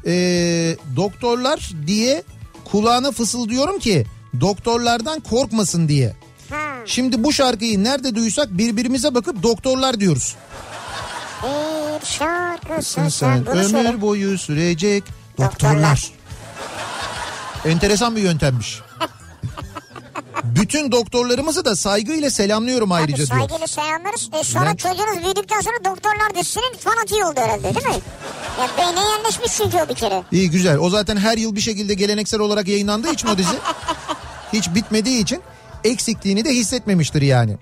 [0.05, 2.23] eee, doktorlar diye
[2.65, 4.07] kulağına fısıldıyorum ki
[4.41, 6.17] doktorlardan korkmasın diye.
[6.87, 10.37] Şimdi bu şarkıyı nerede duysak birbirimize bakıp doktorlar diyoruz.
[11.43, 13.89] Bir şarkısın sen, bunu söyle.
[13.89, 15.05] ömür boyu sürecek
[15.39, 15.51] Doktorlar.
[15.53, 16.11] doktorlar.
[17.65, 18.81] Enteresan bir yöntemmiş.
[20.45, 23.29] Bütün doktorlarımızı da saygıyla selamlıyorum Tabii ayrıca diyor.
[23.29, 24.29] saygıyla selamlarız.
[24.41, 28.03] E sonra Ben- çocuğunuz büyüdükten sonra doktorlar dizisinin fanatiği oldu herhalde değil mi?
[28.61, 30.23] Ya beyne yerleşmiş çünkü o bir kere.
[30.33, 30.79] İyi güzel.
[30.79, 33.49] O zaten her yıl bir şekilde geleneksel olarak yayınlandığı için o dizi
[34.53, 35.43] hiç bitmediği için
[35.85, 37.57] eksikliğini de hissetmemiştir yani.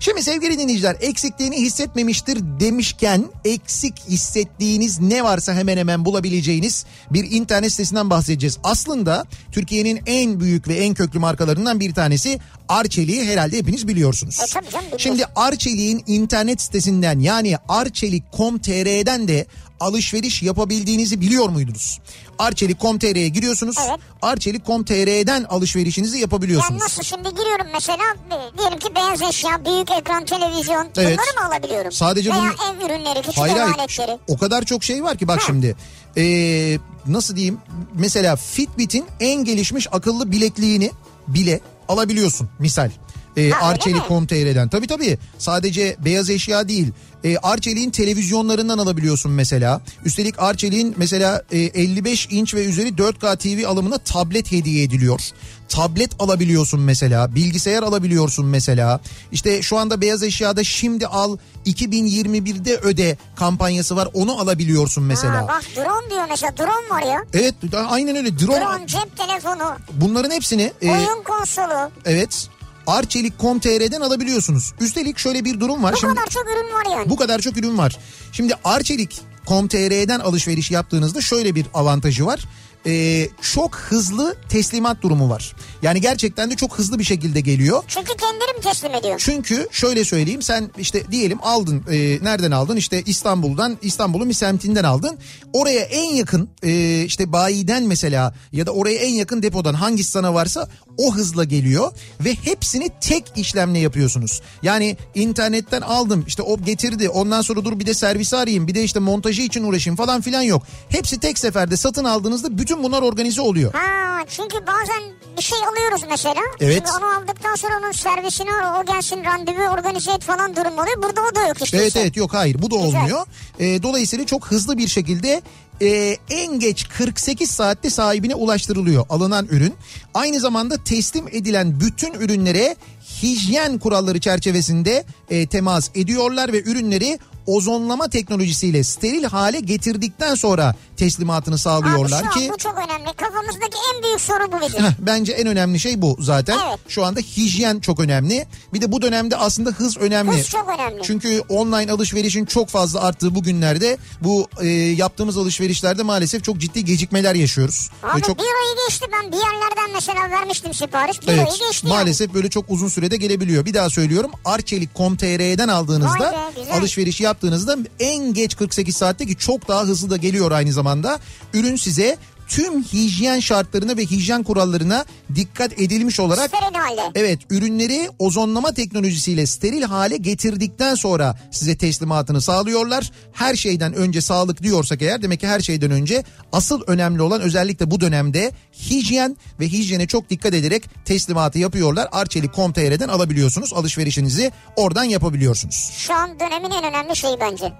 [0.00, 7.70] Şimdi sevgili dinleyiciler eksikliğini hissetmemiştir demişken eksik hissettiğiniz ne varsa hemen hemen bulabileceğiniz bir internet
[7.70, 8.58] sitesinden bahsedeceğiz.
[8.64, 14.40] Aslında Türkiye'nin en büyük ve en köklü markalarından bir tanesi Arçelik'i herhalde hepiniz biliyorsunuz.
[14.44, 14.68] E canım.
[14.98, 19.46] Şimdi Arçelik'in internet sitesinden yani arçelik.com.tr'den de
[19.80, 21.98] alışveriş yapabildiğinizi biliyor muydunuz?
[22.38, 23.76] Arçelik.com.tr'ye giriyorsunuz.
[23.88, 23.98] Evet.
[24.22, 26.70] Arçelik.com.tr'den alışverişinizi yapabiliyorsunuz.
[26.70, 31.18] Yani nasıl şimdi giriyorum mesela e, diyelim ki beyaz eşya, büyük ekran, televizyon Evet.
[31.18, 31.92] bunları mı alabiliyorum?
[31.92, 34.18] Sadece Veya bunu- ev ürünleri, küçük Hayır ev hayır aletleri.
[34.28, 35.44] o kadar çok şey var ki bak Ha.
[35.46, 35.76] şimdi
[36.16, 37.58] Ee, nasıl diyeyim
[37.94, 40.90] mesela Fitbit'in en gelişmiş akıllı bilekliğini
[41.28, 42.90] bile alabiliyorsun misal.
[43.38, 43.54] Ee, öyle mi?
[43.54, 46.92] Arçelik.com.tr'den tabii tabii sadece beyaz eşya değil
[47.24, 49.80] ee, Arçelik'in televizyonlarından alabiliyorsun mesela.
[50.04, 55.20] Üstelik Arçelik'in mesela e, 55 inç ve üzeri 4K TV alımına tablet hediye ediliyor.
[55.68, 59.00] Tablet alabiliyorsun mesela, bilgisayar alabiliyorsun mesela.
[59.32, 61.36] İşte şu anda beyaz eşyada şimdi al
[61.66, 65.42] 2021'de öde kampanyası var onu alabiliyorsun mesela.
[65.42, 67.24] Ha, bak drone diyor mesela drone var ya.
[67.34, 67.54] Evet
[67.88, 71.90] aynen öyle drone, Drone, cep telefonu, bunların hepsini e, oyun konsolu.
[72.04, 72.48] evet
[72.88, 74.72] Arçelik.com.tr'den alabiliyorsunuz.
[74.80, 75.92] Üstelik şöyle bir durum var.
[75.92, 77.10] Bu Şimdi kadar çok ürün var yani.
[77.10, 77.98] bu kadar çok ürün var.
[78.32, 82.44] Şimdi Arçelik.com.tr'den alışveriş yaptığınızda şöyle bir avantajı var.
[82.86, 85.56] Ee, çok hızlı teslimat durumu var.
[85.82, 87.82] Yani gerçekten de çok hızlı bir şekilde geliyor.
[87.88, 89.14] Çünkü kendileri mi teslim ediyor?
[89.18, 94.84] Çünkü şöyle söyleyeyim sen işte diyelim aldın e, nereden aldın işte İstanbul'dan İstanbul'un bir semtinden
[94.84, 95.18] aldın.
[95.52, 100.34] Oraya en yakın e, işte bayiden mesela ya da oraya en yakın depodan hangisi sana
[100.34, 104.42] varsa o hızla geliyor ve hepsini tek işlemle yapıyorsunuz.
[104.62, 108.82] Yani internetten aldım işte o getirdi ondan sonra dur bir de servisi arayayım bir de
[108.84, 110.62] işte montajı için uğraşayım falan filan yok.
[110.88, 113.72] Hepsi tek seferde satın aldığınızda bütün bütün bunlar organize oluyor.
[113.74, 115.02] Ha çünkü bazen
[115.36, 116.40] bir şey alıyoruz mesela.
[116.60, 116.74] Evet.
[116.74, 121.02] Şimdi onu aldıktan sonra onun servisini ar, o gelsin randevu organize et falan durum oluyor.
[121.02, 121.76] Burada o da yok işte.
[121.76, 123.00] Evet evet yok hayır bu da Güzel.
[123.00, 123.26] olmuyor.
[123.58, 125.42] Ee, dolayısıyla çok hızlı bir şekilde
[125.82, 129.74] e, en geç 48 saatte sahibine ulaştırılıyor alınan ürün.
[130.14, 132.76] Aynı zamanda teslim edilen bütün ürünlere
[133.22, 141.58] hijyen kuralları çerçevesinde e, temas ediyorlar ve ürünleri ozonlama teknolojisiyle steril hale getirdikten sonra teslimatını
[141.58, 143.12] sağlıyorlar Abi şu ki bu çok önemli.
[143.16, 144.84] Kafamızdaki en büyük soru bu bizim.
[144.98, 146.58] Bence en önemli şey bu zaten.
[146.68, 146.78] Evet.
[146.88, 148.46] Şu anda hijyen çok önemli.
[148.74, 150.38] Bir de bu dönemde aslında hız önemli.
[150.38, 151.02] Hız çok önemli.
[151.02, 156.84] Çünkü online alışverişin çok fazla arttığı bu günlerde bu e, yaptığımız alışverişlerde maalesef çok ciddi
[156.84, 157.90] gecikmeler yaşıyoruz.
[158.02, 161.22] Abi Ve çok bir ayı geçti ben bir yerlerden mesela vermiştim sipariş.
[161.22, 161.96] Bir Evet ayı geçti yani.
[161.96, 163.64] maalesef böyle çok uzun sürede gelebiliyor.
[163.66, 169.82] Bir daha söylüyorum Arçelik.com.tr'den aldığınızda be, alışveriş yaptığınızda en geç 48 saatte ki çok daha
[169.82, 171.18] hızlı da geliyor aynı zamanda.
[171.54, 172.18] Ürün size
[172.48, 177.00] tüm hijyen şartlarına ve hijyen kurallarına dikkat edilmiş olarak Steril halde.
[177.14, 183.10] Evet ürünleri ozonlama teknolojisiyle steril hale getirdikten sonra size teslimatını sağlıyorlar.
[183.32, 187.90] Her şeyden önce sağlık diyorsak eğer demek ki her şeyden önce asıl önemli olan özellikle
[187.90, 188.52] bu dönemde
[188.90, 192.08] hijyen ve hijyene çok dikkat ederek teslimatı yapıyorlar.
[192.12, 195.90] Arçelik.com.tr'den alabiliyorsunuz alışverişinizi oradan yapabiliyorsunuz.
[195.96, 197.72] Şu an dönemin en önemli şeyi bence.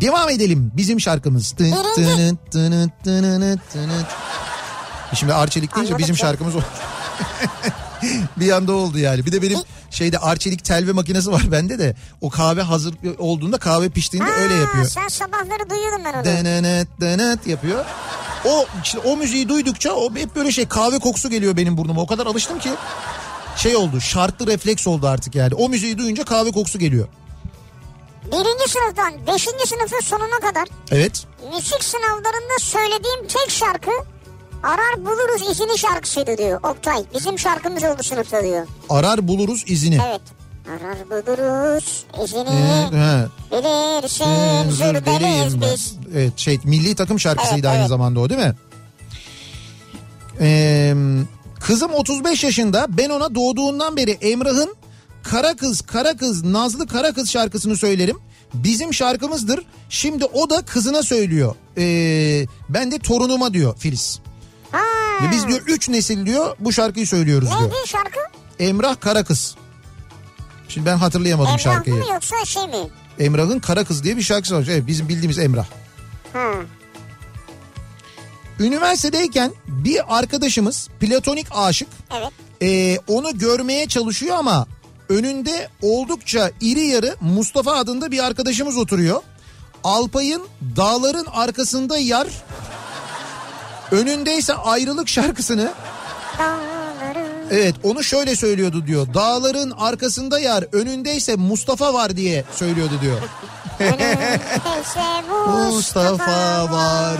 [0.00, 1.52] Devam edelim bizim şarkımız.
[1.52, 1.74] Tın.
[5.14, 6.60] Şimdi Arçelik deyince bizim şarkımız o.
[8.36, 9.26] bir anda oldu yani.
[9.26, 9.58] Bir de benim
[9.90, 11.94] şeyde Arçelik telve makinesi var bende de.
[12.20, 14.84] O kahve hazır olduğunda kahve piştiğinde öyle Ha, yapıyor.
[14.84, 16.24] Sen sabahları duyuyordun ben onu.
[16.24, 17.84] Denenet denet yapıyor.
[18.44, 22.00] O işte o müziği duydukça o hep böyle şey kahve kokusu geliyor benim burnuma.
[22.00, 22.70] O kadar alıştım ki
[23.56, 24.00] şey oldu.
[24.00, 25.54] Şartlı refleks oldu artık yani.
[25.54, 27.08] O müziği duyunca kahve kokusu geliyor.
[28.32, 31.26] Birinci sınıftan beşinci sınıfın sonuna kadar Evet.
[31.54, 33.90] müzik sınavlarında söylediğim tek şarkı
[34.62, 37.04] Arar Buluruz izini şarkısıydı diyor Oktay.
[37.14, 38.66] Bizim şarkımız oldu sınıfta diyor.
[38.88, 39.98] Arar buluruz izini.
[40.08, 40.20] Evet.
[40.68, 43.26] Arar buluruz izini Ee, he.
[43.52, 45.70] bilirsin Zürdeliyim ben.
[45.72, 45.94] biz.
[46.14, 47.88] Evet şey milli takım şarkısıydı Evet, aynı evet.
[47.88, 48.54] zamanda o değil mi?
[50.40, 50.94] Ee,
[51.60, 54.74] kızım 35 yaşında ben ona doğduğundan beri Emrah'ın
[55.22, 58.16] Kara Kız Kara Kız Nazlı Kara Kız şarkısını söylerim.
[58.54, 59.64] Bizim şarkımızdır.
[59.88, 61.54] Şimdi o da kızına söylüyor.
[61.78, 64.18] Ee, ben de torunuma diyor Filiz.
[64.72, 64.80] Ha.
[65.32, 67.60] Biz diyor 3 nesil diyor bu şarkıyı söylüyoruz diyor.
[67.62, 68.20] Neydi şarkı?
[68.58, 69.54] Emrah Kara Kız.
[70.68, 71.96] Şimdi ben hatırlayamadım Emrah şarkıyı.
[71.96, 72.76] mı yoksa şey mi?
[73.18, 74.66] Emrah'ın Kara Kız diye bir şarkısı var.
[74.70, 75.66] Evet bizim bildiğimiz Emrah.
[76.32, 76.52] Ha.
[78.60, 81.88] Üniversitedeyken bir arkadaşımız platonik aşık.
[82.18, 82.32] Evet.
[82.62, 84.66] Ee, onu görmeye çalışıyor ama
[85.10, 89.22] önünde oldukça iri yarı Mustafa adında bir arkadaşımız oturuyor.
[89.84, 90.42] Alpay'ın
[90.76, 92.28] dağların arkasında yar
[93.90, 95.72] önündeyse ayrılık şarkısını
[97.50, 99.14] evet onu şöyle söylüyordu diyor.
[99.14, 103.18] Dağların arkasında yar önündeyse Mustafa var diye söylüyordu diyor.
[105.48, 107.16] Mustafa var.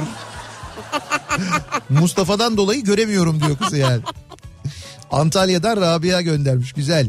[1.88, 4.02] Mustafa'dan dolayı göremiyorum diyor kızı yani.
[5.12, 7.06] Antalya'dan Rabia göndermiş güzel.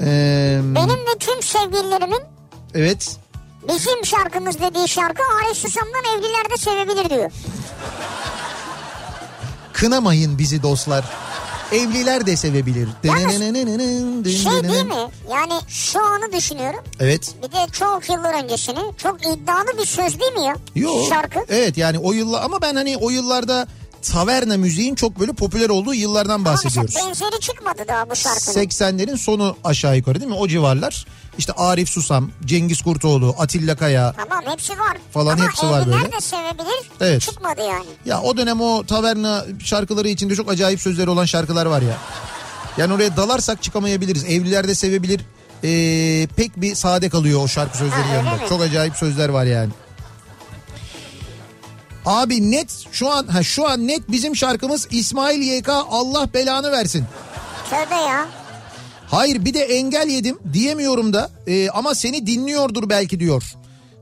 [0.00, 2.20] Ee, Benim ve tüm sevgililerimin
[2.74, 3.16] evet
[3.68, 7.30] bizim şarkımız dediği şarkı Arif Susam'dan evlilerde sevebilir diyor.
[9.72, 11.04] kınamayın bizi dostlar.
[11.72, 12.88] Evliler de sevebilir.
[14.24, 15.08] Şey değil mi?
[15.30, 16.80] Yani şu anı düşünüyorum.
[17.00, 17.34] Evet.
[17.42, 18.78] Bir de çok yıllar öncesini.
[19.02, 20.56] Çok iddialı bir söz değil mi ya?
[20.74, 21.06] Yo.
[21.08, 21.38] Şarkı.
[21.48, 23.66] Evet yani o yıllar ama ben hani o yıllarda
[24.02, 26.94] taverna müziğin çok böyle popüler olduğu yıllardan Ama bahsediyoruz.
[26.96, 28.54] benzeri çıkmadı daha bu şarkının.
[28.64, 30.36] 80'lerin sonu aşağı yukarı değil mi?
[30.36, 31.06] O civarlar.
[31.38, 34.12] İşte Arif Susam, Cengiz Kurtoğlu, Atilla Kaya.
[34.16, 34.96] Tamam hepsi var.
[35.12, 36.12] Falan Ama hepsi var böyle.
[36.12, 36.90] de sevebilir.
[37.00, 37.20] Evet.
[37.20, 37.86] Çıkmadı yani.
[38.04, 41.96] Ya o dönem o taverna şarkıları içinde çok acayip sözleri olan şarkılar var ya.
[42.78, 44.24] Yani oraya dalarsak çıkamayabiliriz.
[44.24, 45.20] Evliler de sevebilir.
[45.64, 48.34] Ee, pek bir sade kalıyor o şarkı sözleri Ha, yanında.
[48.34, 48.48] mi?
[48.48, 49.70] Çok acayip sözler var yani.
[52.06, 57.04] Abi net şu an ha şu an net bizim şarkımız İsmail YK Allah belanı versin.
[57.70, 58.26] Tövbe ya.
[59.10, 63.42] Hayır bir de engel yedim diyemiyorum da e, ama seni dinliyordur belki diyor.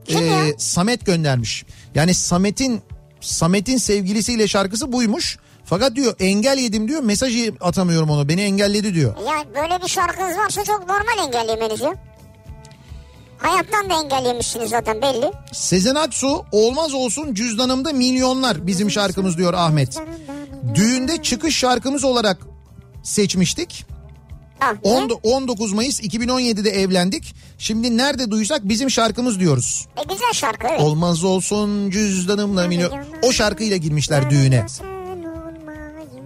[0.08, 0.44] Kim ya?
[0.58, 1.64] Samet göndermiş.
[1.94, 2.80] Yani Samet'in
[3.20, 5.38] Samet'in sevgilisiyle şarkısı buymuş.
[5.64, 9.14] Fakat diyor engel yedim diyor mesajı atamıyorum onu beni engelledi diyor.
[9.16, 11.94] Ya böyle bir şarkınız varsa çok normal engelleyemeniz ya.
[13.46, 15.32] Hayattan da engellemişsiniz zaten belli.
[15.52, 19.98] Sezen Aksu olmaz olsun cüzdanımda milyonlar bizim şarkımız diyor Ahmet.
[20.74, 22.38] Düğünde çıkış şarkımız olarak
[23.02, 23.86] seçmiştik.
[24.60, 24.94] Ah, niye?
[24.96, 27.34] On- 19 Mayıs 2017'de evlendik.
[27.58, 29.86] Şimdi nerede duysak bizim şarkımız diyoruz.
[29.96, 30.80] E, güzel şarkı evet.
[30.80, 32.92] Olmaz olsun cüzdanımla milyon.
[33.22, 34.66] O şarkıyla girmişler düğüne.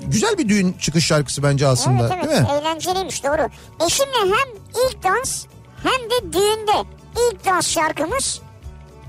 [0.06, 2.48] Güzel bir düğün çıkış şarkısı bence aslında Evet evet değil mi?
[2.60, 3.48] eğlenceliymiş doğru.
[3.86, 4.48] Eşimle hem
[4.88, 5.44] ilk dans
[5.82, 8.40] hem de düğünde ilk dans şarkımız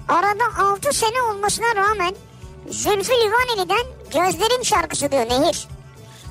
[0.10, 0.44] arada
[0.74, 2.16] 6 sene olmasına rağmen
[2.70, 5.68] Zülfü Livaneli'den Gözlerin şarkısı diyor Nehir.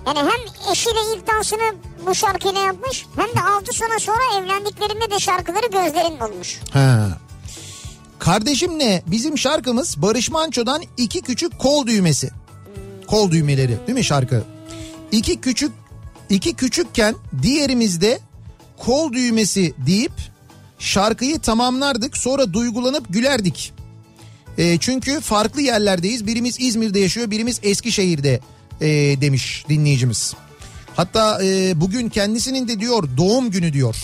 [0.07, 1.75] Yani hem eşiyle ilk dansını
[2.07, 6.61] bu şarkıyla yapmış hem de 6 sene sonra evlendiklerinde de şarkıları Gözlerin olmuş.
[6.73, 7.09] Ha.
[8.18, 12.31] Kardeşimle bizim şarkımız Barış Manço'dan iki küçük kol düğmesi.
[13.07, 14.45] Kol düğmeleri değil mi şarkı?
[15.12, 15.73] İki küçük
[16.29, 18.21] iki küçükken diğerimizde
[18.79, 20.12] kol düğmesi deyip
[20.81, 23.72] şarkıyı tamamlardık sonra duygulanıp gülerdik.
[24.59, 26.26] E, çünkü farklı yerlerdeyiz.
[26.26, 28.41] Birimiz İzmir'de yaşıyor, birimiz Eskişehir'de
[28.81, 28.89] e,
[29.20, 30.35] demiş dinleyicimiz.
[30.97, 33.97] Hatta e, bugün kendisinin de diyor doğum günü diyor.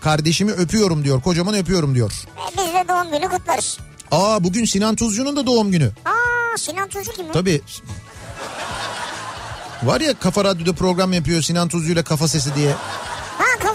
[0.00, 1.22] Kardeşimi öpüyorum diyor.
[1.22, 2.12] Kocaman öpüyorum diyor.
[2.36, 3.78] E, biz de doğum günü kutlarız.
[4.10, 5.90] Aa bugün Sinan Tuzcu'nun da doğum günü.
[6.04, 7.32] Aa Sinan Tuzcu kim?
[7.32, 7.60] Tabii.
[9.82, 12.74] Var ya Kafa Radyo'da program yapıyor Sinan Tuzcu ile Kafa Sesi diye.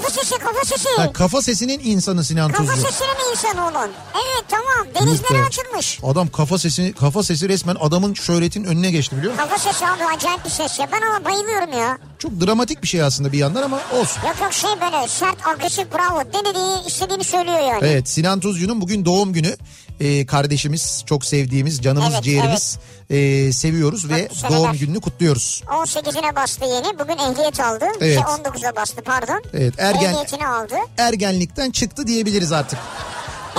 [0.02, 0.90] Kafa sesi kafa sesi.
[0.98, 2.88] Ha, kafa Sesi'nin insanı Sinan Kafa Tuzcu.
[2.88, 3.90] sesinin insanı olan.
[4.16, 5.44] Evet tamam denizlere be.
[5.46, 6.00] açılmış.
[6.04, 9.48] Adam kafa sesi kafa sesi resmen adamın şöhretin önüne geçti biliyor musun?
[9.48, 10.88] Kafa sesi abi acayip bir ses ya.
[10.92, 11.98] Ben ona bayılıyorum ya.
[12.20, 14.22] Çok dramatik bir şey aslında bir yandan ama olsun.
[14.28, 16.24] Yok yok şey böyle sert agresif bravo.
[16.34, 17.80] Dediğini istediğini söylüyor yani.
[17.82, 19.56] Evet Sinan Tuzcu'nun bugün doğum günü.
[20.02, 22.80] Ee, kardeşimiz çok sevdiğimiz canımız Evet, ciğerimiz
[23.10, 24.58] Ee, seviyoruz ve Mutlu seneler.
[24.60, 25.64] doğum gününü kutluyoruz.
[25.68, 27.00] 18'ine bastı yeni.
[27.00, 27.86] Bugün ehliyet aldı.
[28.02, 28.14] Evet.
[28.14, 29.44] Şey 19'a bastı pardon.
[29.54, 30.76] Evet, ergen- Ehliyetini aldı.
[30.98, 32.80] Ergenlikten çıktı diyebiliriz artık.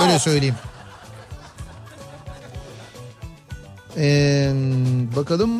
[0.01, 0.21] Öyle Evet.
[0.21, 0.55] söyleyeyim.
[3.97, 4.51] Ee,
[5.15, 5.51] bakalım.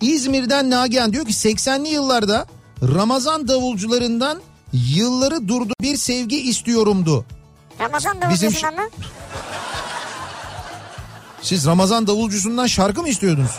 [0.00, 2.46] İzmir'den Nagihan diyor ki 80'li yıllarda
[2.82, 4.40] Ramazan davulcularından
[4.72, 7.24] yılları durdu bir sevgi istiyorumdu.
[7.80, 8.90] Ramazan Bizim davulcusundan mı?
[11.42, 13.50] Siz Ramazan davulcusundan şarkı mı istiyordunuz?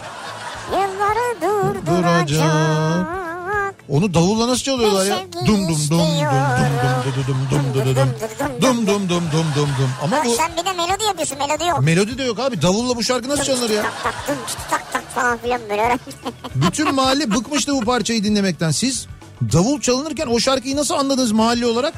[0.72, 1.88] Yılları Duracak.
[1.88, 3.26] durduracak.
[3.90, 5.18] Onu davulla nasıl çalıyorlar ya?
[5.34, 6.38] Dum dum dum dum dum istiyorum.
[7.18, 8.10] dum dum dum dum dum
[8.62, 9.90] dum dum dum dum dum dum dum.
[10.04, 11.82] Ama bu sen bir de melodi yapıyorsun melodi yok.
[11.82, 12.62] melodi de yok abi.
[12.62, 13.82] Davulla bu şarkı nasıl çalınır ya?
[13.84, 14.36] Tak tak dum
[14.70, 16.00] tak tak falan filan böyle.
[16.56, 18.72] Bütün mahalle bıkmıştı bu parçayı dinlemekten.
[18.72, 19.08] Siz
[19.54, 21.94] davul çalınırken o şarkıyı nasıl anladınız mahalle olarak?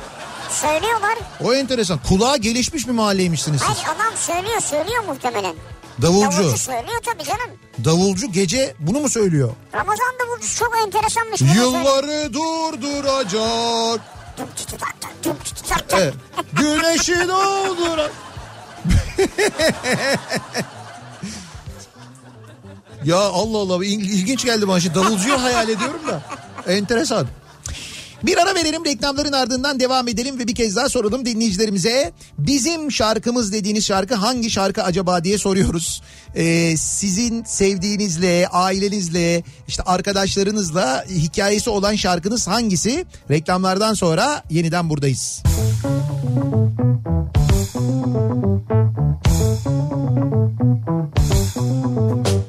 [0.50, 1.18] Söylüyorlar.
[1.44, 2.00] O enteresan.
[2.08, 3.70] Kulağa gelişmiş bir mahalleymişsiniz siz.
[3.70, 5.56] Hayır adam söylüyor söylüyor muhtemelen.
[6.02, 6.38] Davulcu.
[6.38, 7.50] Davulcu söylüyor tabii canım.
[7.86, 9.50] Davulcu gece bunu mu söylüyor?
[9.74, 11.42] Ramazan davulcusu çok enteresanmış.
[11.42, 14.00] Yılları durduracak.
[15.92, 16.14] Evet.
[16.54, 18.12] Güneşi dolduran.
[23.04, 24.80] ya Allah Allah il- ilginç geldi bana.
[24.80, 26.22] Şimdi davulcuyu hayal ediyorum da.
[26.72, 27.28] Enteresan.
[28.24, 32.12] Bir ara verelim reklamların ardından devam edelim ve bir kez daha soralım dinleyicilerimize.
[32.38, 36.02] Bizim şarkımız dediğiniz şarkı hangi şarkı acaba diye soruyoruz.
[36.36, 43.06] Ee, sizin sevdiğinizle, ailenizle, işte arkadaşlarınızla hikayesi olan şarkınız hangisi?
[43.32, 45.44] Reklamlardan sonra yeniden buradayız.
[52.24, 52.47] Kafa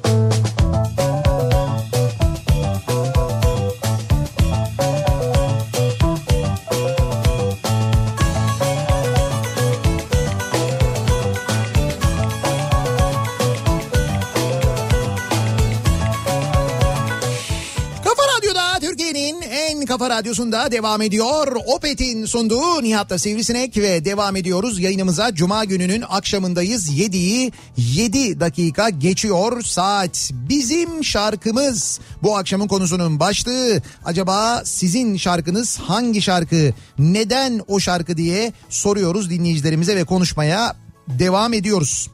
[20.09, 21.57] radyosunda devam ediyor.
[21.65, 24.79] Opet'in sunduğu Nihat'la Sivrisinek ve devam ediyoruz.
[24.79, 26.89] Yayınımıza Cuma gününün akşamındayız.
[26.89, 30.31] 7'yi 7 dakika geçiyor saat.
[30.33, 33.81] Bizim şarkımız bu akşamın konusunun başlığı.
[34.05, 36.73] Acaba sizin şarkınız hangi şarkı?
[36.99, 40.75] Neden o şarkı diye soruyoruz dinleyicilerimize ve konuşmaya
[41.07, 42.09] devam ediyoruz.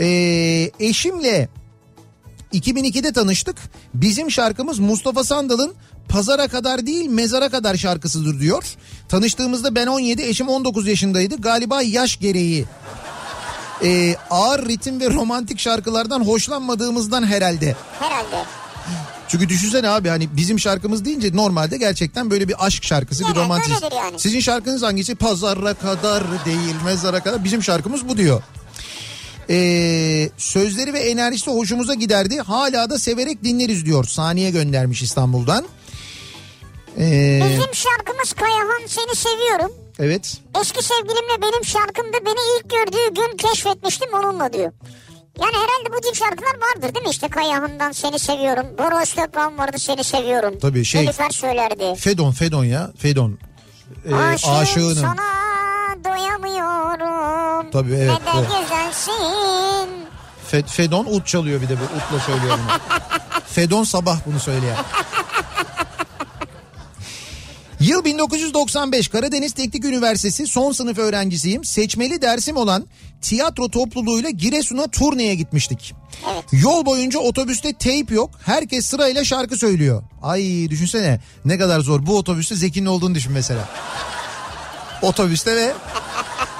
[0.00, 1.48] Ee, eşimle
[2.52, 3.56] 2002'de tanıştık.
[3.94, 5.74] Bizim şarkımız Mustafa Sandal'ın
[6.08, 8.64] Pazara kadar değil mezara kadar şarkısıdır diyor.
[9.08, 11.36] Tanıştığımızda ben 17 eşim 19 yaşındaydı.
[11.36, 12.64] Galiba yaş gereği
[13.84, 17.76] e, ağır ritim ve romantik şarkılardan hoşlanmadığımızdan herhalde.
[18.00, 18.44] Herhalde.
[19.28, 23.44] Çünkü düşünsene abi hani bizim şarkımız deyince normalde gerçekten böyle bir aşk şarkısı bir Genelde
[23.44, 23.84] romantizm.
[23.96, 24.18] yani.
[24.18, 25.14] Sizin şarkınız hangisi?
[25.14, 27.44] Pazara kadar değil mezara kadar.
[27.44, 28.42] Bizim şarkımız bu diyor.
[29.50, 32.38] Ee, sözleri ve enerjisi hoşumuza giderdi.
[32.40, 34.04] Hala da severek dinleriz diyor.
[34.04, 35.64] Saniye göndermiş İstanbul'dan.
[36.98, 39.72] Ee, Bizim şarkımız Kayahan Seni Seviyorum.
[39.98, 40.36] evet.
[40.60, 44.72] Eski sevgilimle benim şarkımda beni ilk gördüğü gün keşfetmiştim onunla diyor.
[45.40, 47.10] Yani herhalde bu tip şarkılar vardır değil mi?
[47.10, 48.66] İşte Kayahan'dan Seni Seviyorum.
[48.78, 50.58] Bora Öztürk'ten vardı Seni Seviyorum.
[50.58, 51.94] Tabii şey- Nilüfer söylerdi.
[52.00, 53.38] Fedon Fedon ya Fedon.
[54.10, 54.94] Ee, Aşığım aşığının.
[54.94, 55.24] sana
[56.04, 57.70] doyamıyorum.
[57.70, 58.60] Tabii, evet, Ne de o.
[58.62, 59.88] güzelsin.
[60.52, 62.78] Fe- Fedon ut çalıyor bir de bu utla söylüyor bunu.
[63.46, 64.76] Fedon sabah bunu söyleyen.
[67.80, 71.64] Yıl 1995 Karadeniz Teknik Üniversitesi son sınıf öğrencisiyim.
[71.64, 72.86] Seçmeli dersim olan
[73.22, 75.94] tiyatro topluluğuyla Giresun'a turneye gitmiştik.
[76.32, 76.44] Evet.
[76.52, 78.30] Yol boyunca otobüste teyp yok.
[78.46, 80.02] Herkes sırayla şarkı söylüyor.
[80.22, 82.06] Ay düşünsene ne kadar zor.
[82.06, 83.68] Bu otobüste Zeki'nin olduğunu düşün mesela.
[85.02, 85.72] Otobüste ve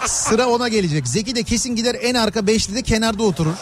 [0.07, 1.09] sıra ona gelecek.
[1.09, 3.55] Zeki de kesin gider en arka beşlide kenarda oturur.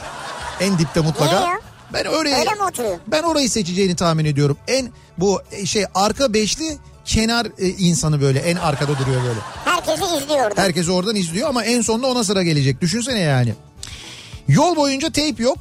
[0.60, 1.40] En dipte mutlaka.
[1.40, 1.56] Niye?
[1.92, 2.98] Ben oraya Öyle mi oturuyor?
[3.06, 4.58] ben orayı seçeceğini tahmin ediyorum.
[4.68, 4.88] En
[5.18, 9.40] bu e, şey arka beşli kenar e, insanı böyle en arkada duruyor böyle.
[9.64, 10.54] Herkesi izliyordu.
[10.56, 12.80] Herkes oradan izliyor ama en sonunda ona sıra gelecek.
[12.80, 13.54] Düşünsene yani.
[14.48, 15.58] Yol boyunca teyp yok.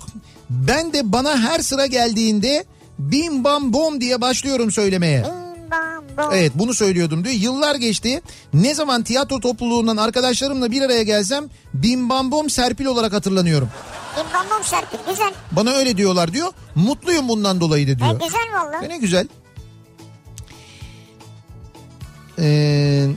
[0.49, 2.65] Ben de bana her sıra geldiğinde
[2.99, 5.23] bim bam bom diye başlıyorum söylemeye.
[6.17, 6.29] Bom.
[6.33, 7.35] Evet bunu söylüyordum diyor.
[7.35, 8.21] Yıllar geçti.
[8.53, 13.69] Ne zaman tiyatro topluluğundan arkadaşlarımla bir araya gelsem bim bam bom Serpil olarak hatırlanıyorum.
[14.17, 14.97] Bim bam bom Serpil.
[15.09, 15.33] Güzel.
[15.51, 16.47] Bana öyle diyorlar diyor.
[16.75, 18.11] Mutluyum bundan dolayı da E, diyor.
[18.19, 18.85] güzel valla.
[18.85, 19.27] E, ne güzel.
[22.39, 23.07] Ee,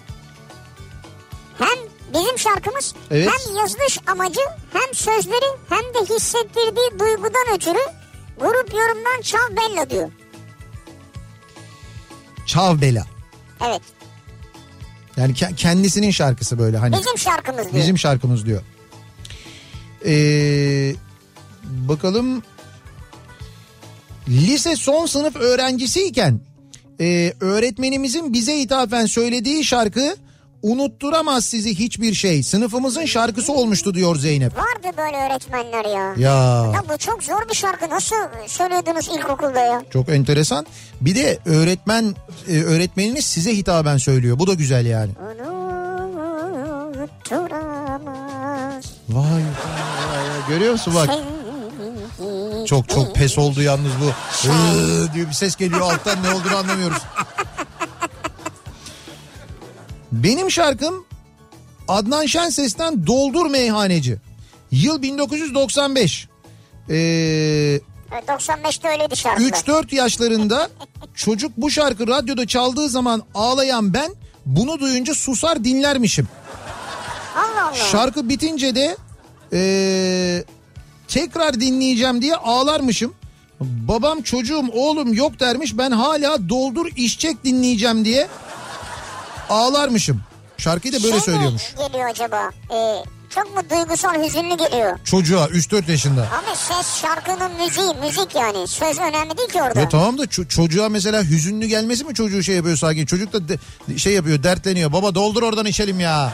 [1.58, 1.78] Hem
[2.14, 3.28] bizim şarkımız Evet.
[3.30, 4.40] hem yazılış amacı
[4.72, 7.78] hem sözleri hem de hissettirdiği duygudan ötürü
[8.40, 10.10] grup yorumdan Çal Bella diyor.
[12.46, 13.06] Çav Bela.
[13.66, 13.82] Evet.
[15.16, 16.96] Yani ke- kendisinin şarkısı böyle hani.
[16.98, 17.74] Bizim şarkımız diyor.
[17.74, 18.62] Bizim şarkımız diyor.
[20.06, 20.94] Ee,
[21.66, 22.42] bakalım.
[24.28, 26.40] Lise son sınıf öğrencisiyken
[27.00, 30.16] e, öğretmenimizin bize ithafen söylediği şarkı
[30.62, 32.42] unutturamaz sizi hiçbir şey.
[32.42, 34.52] Sınıfımızın şarkısı olmuştu diyor Zeynep.
[34.58, 36.14] Vardı böyle öğretmenler ya.
[36.18, 37.90] Ya Ya bu çok zor bir şarkı.
[37.90, 39.82] Nasıl söylüyordunuz ilkokulda ya?
[39.92, 40.66] çok enteresan.
[41.00, 42.14] Bir de öğretmen
[42.48, 44.38] e, öğretmeniniz size hitaben söylüyor.
[44.38, 45.10] Bu da güzel yani.
[47.58, 48.84] Unutturamaz.
[49.08, 51.10] Vay, vay, görüyor musun bak.
[52.68, 54.12] Çok çok pes oldu yalnız bu.
[54.48, 57.02] Iıı diye bir ses geliyor alttan ne olduğunu anlamıyoruz.
[60.12, 61.06] Benim şarkım
[61.88, 64.18] Adnan Şenses'ten Doldur Meyhaneci.
[64.70, 66.28] Yıl 1995.
[66.90, 66.94] Ee,
[68.12, 69.48] Evet, 95'te öyleydi şarkılar.
[69.48, 70.70] 3-4 yaşlarında
[71.14, 74.14] çocuk bu şarkı radyoda çaldığı zaman ağlayan ben
[74.46, 76.28] bunu duyunca susar dinlermişim.
[77.36, 77.74] Allah Allah.
[77.74, 78.96] Şarkı bitince de
[79.52, 80.44] ee,
[81.08, 83.14] tekrar dinleyeceğim diye ağlarmışım.
[83.60, 88.28] Babam çocuğum oğlum yok dermiş ben hala doldur içecek dinleyeceğim diye
[89.50, 90.20] ağlarmışım.
[90.58, 91.62] Şarkıyı da böyle şey söylüyormuş.
[91.62, 92.50] mi geliyor acaba?
[92.72, 93.04] Ee,
[93.34, 94.98] çok mu duygusal hüzünlü geliyor?
[95.04, 96.20] Çocuğa 3-4 yaşında.
[96.32, 98.68] Ama ses şarkının müziği, müzik yani.
[98.68, 99.80] Söz önemli değil ki orada.
[99.80, 103.06] Ya tamam da ço- çocuğa mesela hüzünlü gelmesi mi çocuğu şey yapıyor sakin?
[103.06, 103.58] Çocuk da de-
[103.98, 104.92] şey yapıyor dertleniyor.
[104.92, 106.32] Baba doldur oradan içelim ya.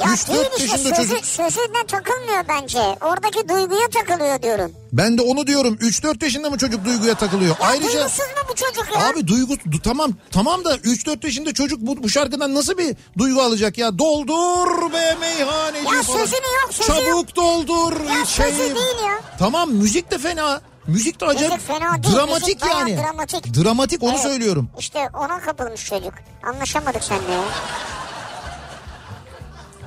[0.00, 1.24] Ya 3-4 değil işte yaşında sözü, çocuk.
[1.26, 2.78] sözüne takılmıyor bence.
[3.00, 4.72] Oradaki duyguya takılıyor diyorum.
[4.92, 5.74] Ben de onu diyorum.
[5.74, 7.56] 3-4 yaşında mı çocuk duyguya takılıyor?
[7.60, 9.08] Ya Ayrıca duygusuz mu bu çocuk ya?
[9.08, 13.42] Abi duygu du- tamam tamam da 3-4 yaşında çocuk bu, bu şarkıdan nasıl bir duygu
[13.42, 13.98] alacak ya?
[13.98, 16.18] Doldur be meyhaneci Ya falan.
[16.18, 17.36] sözünü yok, sözü Çabuk yok.
[17.36, 17.92] doldur.
[18.04, 18.74] Ya sözü şeyim.
[18.76, 19.20] değil ya.
[19.38, 20.60] Tamam müzik de fena.
[20.86, 22.96] Müzik de acayip Müzik fena değil, dramatik müzik yani.
[22.98, 23.64] dramatik.
[23.64, 24.20] Dramatik onu Evet.
[24.22, 24.70] söylüyorum.
[24.78, 26.12] İşte ona kapılmış çocuk.
[26.42, 27.40] Anlaşamadık seninle ya.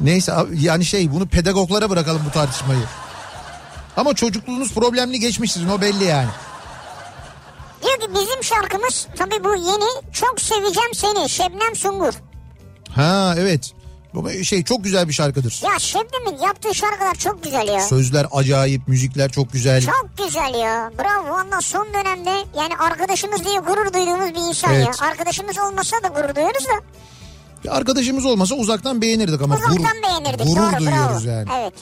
[0.02, 2.84] Neyse abi, yani şey bunu pedagoglara bırakalım bu tartışmayı.
[3.97, 6.30] Ama çocukluğunuz problemli geçmiş sizin o belli yani.
[7.84, 12.14] Diyor ki bizim şarkımız tabii bu yeni çok seveceğim seni Şebnem Sungur.
[12.95, 13.74] Ha evet.
[14.14, 15.62] Bu şey çok güzel bir şarkıdır.
[15.64, 17.82] Ya Şebnem'in yaptığı şarkılar çok güzel ya.
[17.82, 19.82] Sözler acayip, müzikler çok güzel.
[19.82, 20.91] Çok güzel ya.
[21.00, 24.86] Bravo valla son dönemde yani arkadaşımız diye gurur duyduğumuz bir insan Evet.
[25.02, 25.08] ya.
[25.08, 26.74] Arkadaşımız olmasa da gurur duyuyoruz da.
[27.64, 30.47] Bir arkadaşımız olmasa uzaktan beğenirdik ama Uzaktan gurur, beğenirdik.
[30.47, 31.36] gurur Doğru duyuyoruz bravo.
[31.36, 31.49] yani.
[31.60, 31.74] Evet.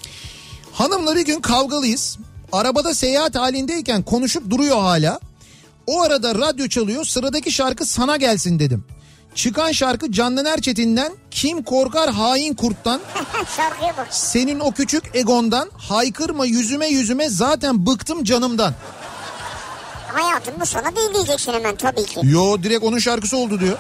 [0.74, 2.18] Hanımla bir gün kavgalıyız.
[2.52, 5.20] Arabada seyahat halindeyken konuşup duruyor hala.
[5.88, 8.86] O arada radyo çalıyor sıradaki şarkı sana gelsin dedim.
[9.36, 13.02] Çıkan şarkı Candan Erçetin'den Kim Korkar Hain Kurt'tan.
[14.10, 18.74] Senin o küçük egondan haykırma yüzüme yüzüme zaten bıktım canımdan.
[20.08, 22.20] Hayatım bu sana değil diyeceksin hemen tabii ki.
[22.24, 23.78] Yo direkt onun şarkısı oldu diyor.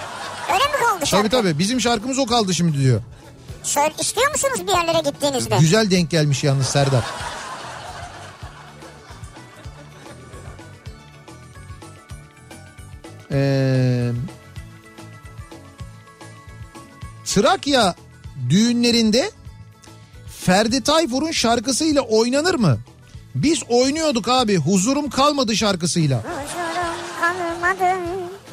[0.54, 1.30] Öyle mi kaldı şarkı?
[1.30, 3.02] Tabii tabii bizim şarkımız o kaldı şimdi diyor.
[3.64, 5.58] Söyle, istiyor musunuz bir yerlere gittiğinizde?
[5.60, 7.04] Güzel denk gelmiş yalnız Serdar.
[13.32, 14.12] Ee,
[17.26, 17.96] Trakya
[18.50, 19.32] düğünlerinde
[20.40, 22.78] Ferdi Tayfur'un şarkısıyla oynanır mı?
[23.44, 26.18] Biz oynuyorduk abi huzurum kalmadı şarkısıyla.
[26.18, 28.00] Huzurum kalmadı.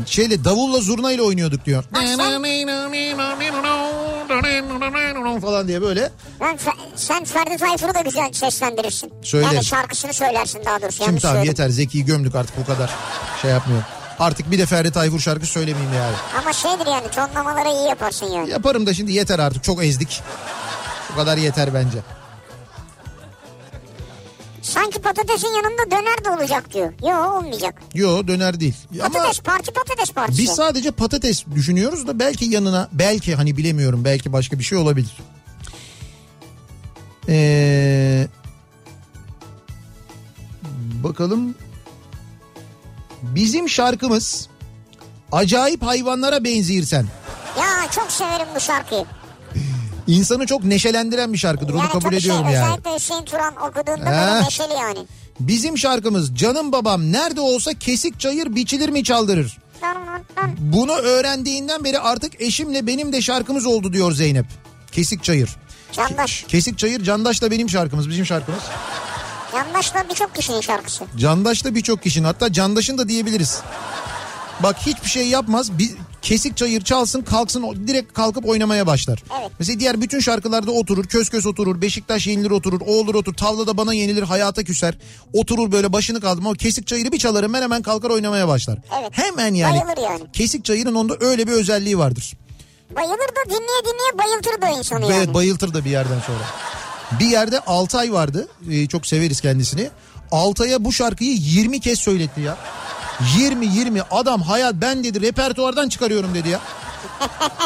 [0.07, 1.85] Şeyle davulla zurnayla oynuyorduk diyor.
[5.41, 6.11] Falan diye böyle.
[6.41, 9.13] Ben, Fe- sen Ferdi Tayfur'u da güzel seslendirirsin.
[9.23, 9.55] Söylerim.
[9.55, 11.05] Yani şarkısını söylersin daha doğrusu.
[11.05, 12.91] Şimdi tamam yeter Zeki'yi gömdük artık bu kadar
[13.43, 13.83] şey yapmıyor.
[14.19, 16.15] Artık bir de Ferdi Tayfur şarkı söylemeyeyim yani.
[16.41, 18.51] Ama şeydir yani tonlamaları iyi yaparsın yani.
[18.51, 20.23] Yaparım da şimdi yeter artık çok ezdik.
[21.13, 21.99] Bu kadar yeter bence.
[24.65, 26.93] Sanki patatesin yanında döner de olacak diyor.
[27.03, 27.83] Yok olmayacak.
[27.95, 28.75] Yo döner değil.
[29.01, 30.43] Ama Patates parti patates partisi.
[30.43, 35.17] biz sadece patates düşünüyoruz da belki yanına belki hani bilemiyorum belki başka bir şey olabilir.
[37.29, 38.27] Ee,
[41.05, 41.55] bakalım.
[43.23, 44.49] Bizim şarkımız
[45.33, 47.07] acayip hayvanlara benzirsen.
[47.59, 49.05] Ya çok severim bu şarkıyı.
[50.07, 52.67] İnsanı çok neşelendiren bir şarkıdır onu yani kabul çok ediyorum şey, yani.
[52.67, 54.33] Özellikle Hüseyin Turan okuduğunda He.
[54.33, 54.99] böyle neşeli yani.
[55.41, 59.59] Bizim şarkımız canım babam nerede olsa kesik çayır biçilir mi çaldırır.
[60.59, 64.47] Bunu öğrendiğinden beri artık eşimle benim de şarkımız oldu diyor Zeynep.
[64.93, 65.57] Kesik çayır.
[65.93, 66.45] Candaş.
[66.49, 68.63] Kesik çayır Candaş da benim şarkımız bizim şarkımız.
[69.53, 71.05] Candaş da birçok kişinin şarkısı.
[71.19, 73.61] Candaş da birçok kişinin hatta Candaş'ın da diyebiliriz.
[74.61, 75.79] Bak hiçbir şey yapmaz.
[75.79, 75.91] Bir
[76.25, 79.23] kesik çayır çalsın kalksın direkt kalkıp oynamaya başlar.
[79.41, 79.51] Evet.
[79.59, 83.77] Mesela diğer bütün şarkılarda oturur köz köz oturur Beşiktaş yenilir oturur o olur otur tavlada
[83.77, 84.99] bana yenilir hayata küser.
[85.33, 88.79] Oturur böyle başını kaldırma o kesik çayırı bir çalarım ben hemen kalkar oynamaya başlar.
[89.01, 89.11] Evet.
[89.13, 89.81] Hemen yani.
[89.81, 90.23] Bayılır yani.
[90.33, 92.33] Kesik çayırın onda öyle bir özelliği vardır.
[92.97, 95.35] Bayılır da dinleye dinleye bayıltır da insanı Ve yani.
[95.35, 96.45] bayıltır da bir yerden sonra.
[97.21, 98.49] Bir yerde Altay vardı.
[98.71, 99.91] Ee, çok severiz kendisini.
[100.31, 102.57] Altay'a bu şarkıyı 20 kez söyletti ya.
[103.37, 106.61] 20 20 adam hayat ben dedi repertuardan çıkarıyorum dedi ya.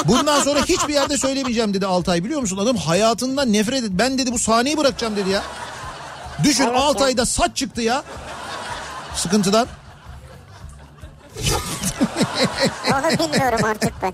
[0.04, 2.58] Bundan sonra hiçbir yerde söylemeyeceğim dedi Altay biliyor musun?
[2.58, 3.90] Adam hayatından nefret et.
[3.92, 5.42] Ben dedi bu sahneyi bırakacağım dedi ya.
[6.44, 6.76] Düşün Evet.
[6.76, 8.02] Altay'da saç çıktı ya.
[9.14, 9.66] Sıkıntıdan.
[12.92, 14.12] Onu bilmiyorum artık ben.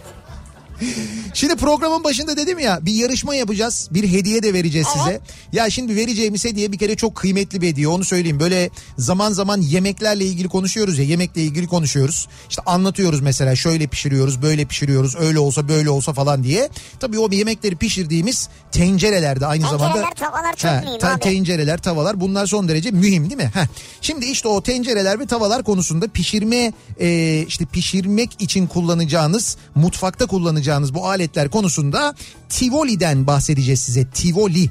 [1.35, 3.89] Şimdi programın başında dedim ya bir yarışma yapacağız.
[3.91, 5.21] Bir hediye de vereceğiz size.
[5.53, 8.41] Ya şimdi vereceğimiz hediye bir kere çok kıymetli bir hediye onu söyleyeyim.
[8.41, 12.29] Böyle zaman zaman yemeklerle ilgili konuşuyoruz ya yemekle ilgili konuşuyoruz.
[12.51, 16.69] İşte anlatıyoruz mesela şöyle pişiriyoruz böyle pişiriyoruz öyle olsa böyle olsa falan diye.
[17.01, 20.15] Tabii o yemekleri pişirdiğimiz tencerelerde aynı Tencereler, zamanda.
[20.15, 21.21] tavalar çok mühim abi.
[21.21, 23.51] Tencereler tavalar bunlar son derece mühim değil mi?
[23.55, 23.67] Heh.
[24.01, 30.64] Şimdi işte o tencereler ve tavalar konusunda pişirme e, işte pişirmek için kullanacağınız mutfakta kullanacağınız
[30.95, 32.15] bu aletler konusunda
[32.49, 34.05] Tivoli'den bahsedeceğiz size.
[34.05, 34.51] Tivoli.
[34.55, 34.71] Tivoli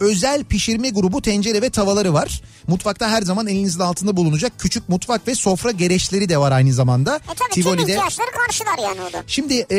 [0.00, 2.42] özel pişirme grubu tencere ve tavaları var.
[2.68, 7.16] Mutfakta her zaman elinizin altında bulunacak küçük mutfak ve sofra gereçleri de var aynı zamanda.
[7.16, 9.22] E tabii tüm ihtiyaçları karşılar yani o da.
[9.26, 9.76] Şimdi e,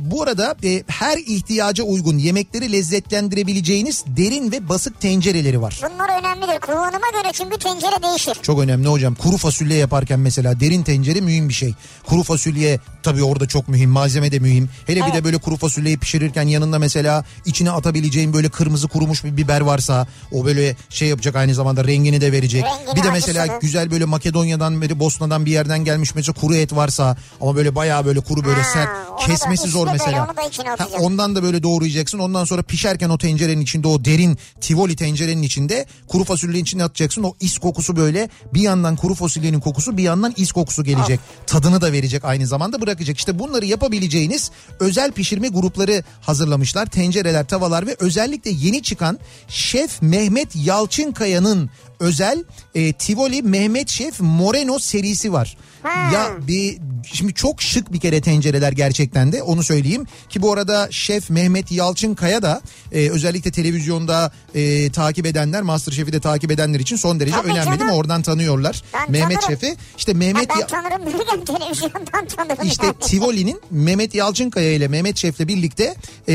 [0.00, 5.80] bu arada e, her ihtiyaca uygun yemekleri lezzetlendirebileceğiniz derin ve basık tencereleri var.
[5.94, 6.60] Bunlar önemlidir.
[6.60, 8.34] Kullanıma göre çünkü tencere değişir.
[8.42, 9.14] Çok önemli hocam.
[9.14, 11.74] Kuru fasulye yaparken mesela derin tencere mühim bir şey.
[12.06, 13.90] Kuru fasulye tabii orada çok mühim.
[13.90, 14.68] Malzeme de mühim.
[14.86, 15.14] Hele bir Evet.
[15.14, 20.06] de böyle kuru fasulyeyi pişirirken yanında mesela içine atabileceğin böyle kırmızı kurumuş bir biber varsa
[20.32, 22.64] o böyle şey yapacak aynı zamanda rengini de verecek.
[22.64, 23.60] Rengini, bir de mesela acısını.
[23.60, 28.04] güzel böyle Makedonya'dan beri Bosna'dan bir yerden gelmiş mesela kuru et varsa ama böyle bayağı
[28.04, 30.28] böyle kuru böyle Ha, sert da kesmesi içine zor böyle, mesela.
[30.36, 32.18] da içine Ha, ondan da böyle doğrayacaksın.
[32.18, 37.22] Ondan sonra pişerken o tencerenin içinde o derin tivoli tencerenin içinde kuru fasulyenin içine atacaksın.
[37.22, 41.20] O is kokusu böyle bir yandan kuru fasulyenin kokusu bir yandan is kokusu gelecek.
[41.46, 43.18] Tadını da verecek aynı zamanda bırakacak.
[43.18, 46.86] İşte bunları yapabileceğiniz özel pişirme grupları hazırlamışlar.
[46.86, 49.18] Tencereler, tavalar ve özellikle yeni çıkan
[49.48, 51.70] Şef Mehmet Yalçınkaya'nın
[52.00, 52.44] özel
[52.74, 55.56] e, Tivoli Mehmet Şef Moreno serisi var.
[55.82, 56.10] Ha.
[56.14, 56.78] Ya bir
[57.12, 61.72] şimdi çok şık bir kere tencereler gerçekten de onu söyleyeyim ki bu arada şef Mehmet
[61.72, 62.60] Yalçınkaya da
[62.92, 67.64] e, özellikle televizyonda e, takip edenler Masterchef'i de takip edenler için son derece Tabii önemli
[67.66, 67.78] değil mi?
[67.78, 67.94] canım.
[67.94, 69.60] Oradan tanıyorlar Ben Mehmet tanırım.
[69.60, 69.76] Şef'i.
[69.98, 71.04] İşte Ha, Mehmet ben Ya- tanırım
[71.44, 72.96] televizyondan tanırım işte yani.
[73.00, 75.94] Tivoli'nin Mehmet Yalçınkaya ile Mehmet Şef'le birlikte
[76.28, 76.34] e,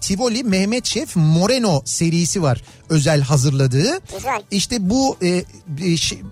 [0.00, 4.00] Tivoli Mehmet Şef Moreno serisi var özel hazırladığı.
[4.16, 4.42] Güzel.
[4.50, 5.44] İşte bu e, e,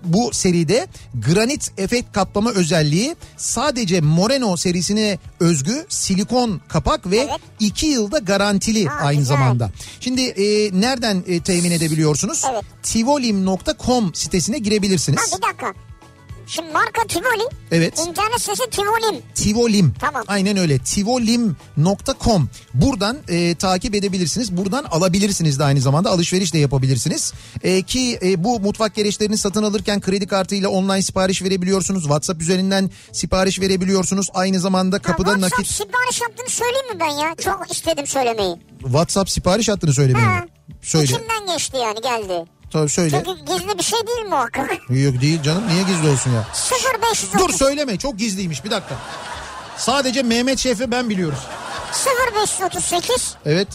[0.03, 0.87] bu seride
[1.27, 7.31] granit efekt kaplama özelliği sadece Moreno serisine özgü silikon kapak ve Evet.
[7.59, 9.35] 2 yılda garantili Ha, aynı güzel.
[9.37, 9.71] zamanda.
[9.99, 12.43] Şimdi e, nereden e, temin edebiliyorsunuz?
[12.51, 12.63] Evet.
[12.83, 15.19] Tivolim.com sitesine girebilirsiniz.
[15.19, 15.88] Ha bir dakika.
[16.49, 17.49] Şimdi marka Tivoli.
[17.71, 17.99] Evet.
[18.07, 19.21] İnternet sitesi Tivolim.
[19.35, 19.93] Tivolim.
[19.99, 20.23] Tamam.
[20.27, 20.77] Aynen öyle.
[20.77, 22.49] Tivolim.com.
[22.73, 24.57] Buradan e, takip edebilirsiniz.
[24.57, 27.33] Buradan alabilirsiniz de aynı zamanda alışveriş de yapabilirsiniz.
[27.63, 32.01] E, ki e, bu mutfak gereçlerini satın alırken kredi kartıyla online sipariş verebiliyorsunuz.
[32.03, 34.27] WhatsApp üzerinden sipariş verebiliyorsunuz.
[34.33, 37.35] Aynı zamanda kapıda WhatsApp nakit sipariş yaptığını söyleyeyim mi ben ya?
[37.35, 38.55] Çok istedim söylemeyi.
[38.79, 40.25] WhatsApp sipariş hattını söylemeyi.
[40.25, 40.45] Ha.
[40.81, 41.05] Söyle.
[41.05, 42.45] İçimden geçti yani geldi.
[42.69, 43.23] Tabii söyle.
[43.25, 44.71] Çünkü gizli bir şey değil muhakkak.
[44.89, 46.47] Yok değil canım niye gizli olsun ya?
[47.01, 48.95] 0530 Dur söyleme çok gizliymiş bir dakika.
[49.77, 51.39] Sadece Mehmet Şef'i ben biliyoruz.
[52.33, 53.67] 0538 Evet.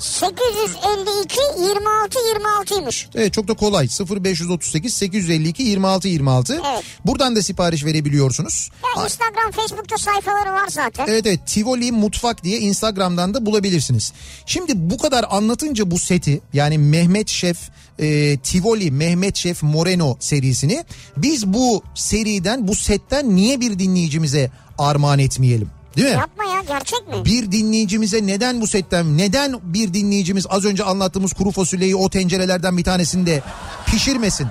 [0.00, 3.06] 852 26 26'ymış.
[3.14, 6.54] Evet çok da kolay 0538 852 26 26.
[6.54, 6.84] Evet.
[7.06, 8.70] Buradan da sipariş verebiliyorsunuz.
[8.96, 11.06] Ya Instagram, Facebook'ta sayfaları var zaten.
[11.08, 14.12] Evet evet Tivoli Mutfak diye Instagram'dan da bulabilirsiniz.
[14.46, 17.58] Şimdi bu kadar anlatınca bu seti yani Mehmet Şef
[17.98, 20.84] e, Tivoli Mehmet Şef Moreno serisini
[21.16, 25.68] biz bu seriden bu setten niye bir dinleyicimize armağan etmeyelim?
[25.96, 26.14] Değil mi?
[26.14, 27.24] Yapma ya gerçek mi?
[27.24, 32.78] Bir dinleyicimize neden bu setten neden bir dinleyicimiz az önce anlattığımız kuru fasulyeyi o tencerelerden
[32.78, 33.42] bir tanesinde
[33.86, 34.46] pişirmesin?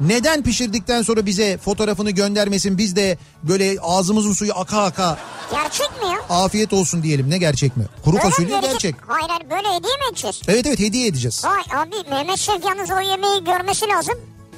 [0.00, 5.18] Neden pişirdikten sonra bize fotoğrafını göndermesin biz de böyle ağzımızın suyu aka aka
[5.50, 6.36] Gerçek mi ya?
[6.36, 7.84] afiyet olsun diyelim ne gerçek mi?
[8.04, 8.70] Kuru Böyle fasulye verecek?
[8.72, 8.94] gerçek.
[9.06, 10.40] Hayır hayır böyle hediye mi edeceğiz?
[10.48, 11.44] Evet evet hediye edeceğiz.
[11.44, 14.14] Vay abi Mehmet Şef yalnız o yemeği görmesi lazım.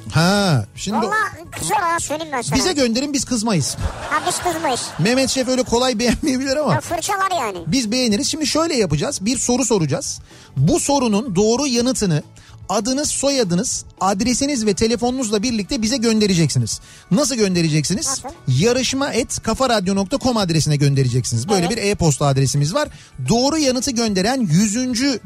[0.09, 1.15] Ha şimdi Valla
[1.59, 2.59] kızar ha söyleyeyim ben sana.
[2.59, 3.77] bize gönderin biz kızmayız.
[4.09, 4.81] Ha biz kızmayız.
[4.99, 6.73] Mehmet Şef öyle kolay beğenmeyebilir ama.
[6.73, 7.57] Ya fırçalar yani.
[7.67, 8.27] Biz beğeniriz.
[8.27, 9.25] Şimdi şöyle yapacağız.
[9.25, 10.19] Bir soru soracağız.
[10.57, 12.23] Bu sorunun doğru yanıtını
[12.69, 16.79] adınız, soyadınız, adresiniz ve telefonunuzla birlikte bize göndereceksiniz.
[17.11, 18.07] Nasıl göndereceksiniz?
[18.07, 18.29] Nasıl?
[18.47, 21.49] Yarışma et kafaradyo.com adresine göndereceksiniz.
[21.49, 21.77] Böyle Evet.
[21.77, 22.89] bir e-posta adresimiz var.
[23.29, 24.75] Doğru yanıtı gönderen 100.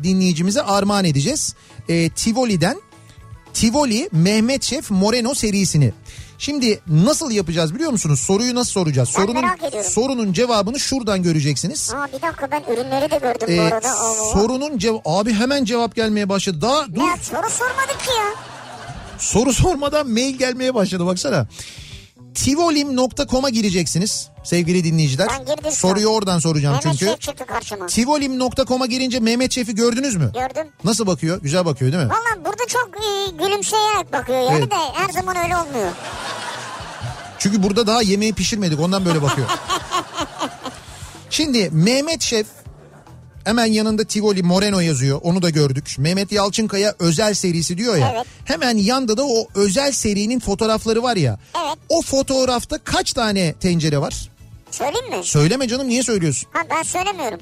[0.03, 1.55] dinleyicimize armağan edeceğiz.
[1.89, 2.77] Ee, Tivoli'den
[3.55, 5.93] Tivoli Mehmet Şef Moreno serisini.
[6.37, 8.19] Şimdi nasıl yapacağız biliyor musunuz?
[8.19, 9.09] Soruyu nasıl soracağız?
[9.17, 9.45] Ben sorunun
[9.83, 11.93] sorunun cevabını şuradan göreceksiniz.
[11.95, 13.89] Aa bir dakika ben ürünleri de gördüm bu Ee, arada.
[13.91, 14.33] Allah Allah.
[14.33, 16.61] sorunun cevabı abi hemen cevap gelmeye başladı.
[16.61, 18.25] Daha dur Ya soru sormadık ki ya.
[19.19, 21.47] soru sormadan mail gelmeye başladı baksana.
[22.35, 25.27] Tivolim.com'a gireceksiniz sevgili dinleyiciler.
[25.29, 26.15] Ben girdim Soruyu an.
[26.15, 27.11] oradan soracağım Mehmet çünkü.
[27.11, 27.85] Şef çıktı karşıma.
[27.85, 30.31] Tivolim.com'a girince Mehmet Şef'i gördünüz mü?
[30.33, 30.71] Gördüm.
[30.83, 31.41] Nasıl bakıyor?
[31.41, 32.09] Güzel bakıyor değil mi?
[32.09, 34.71] Valla burada çok e, gülümseyerek bakıyor yani Evet.
[34.71, 35.91] de her zaman öyle olmuyor.
[37.39, 39.47] Çünkü burada daha yemeği pişirmedik ondan böyle bakıyor.
[41.29, 42.47] Şimdi Mehmet Şef
[43.45, 45.95] hemen yanında Tivoli Moreno yazıyor onu da gördük.
[45.97, 48.11] Mehmet Yalçınkaya özel serisi diyor ya.
[48.15, 48.25] Evet.
[48.45, 51.39] Hemen yanda da o özel serinin fotoğrafları var ya.
[51.65, 51.77] Evet.
[51.89, 54.29] O fotoğrafta kaç tane tencere var?
[54.71, 55.23] Söyleyeyim mi?
[55.23, 56.49] Söyleme canım niye söylüyorsun?
[56.53, 57.39] Ha ben söylemiyorum.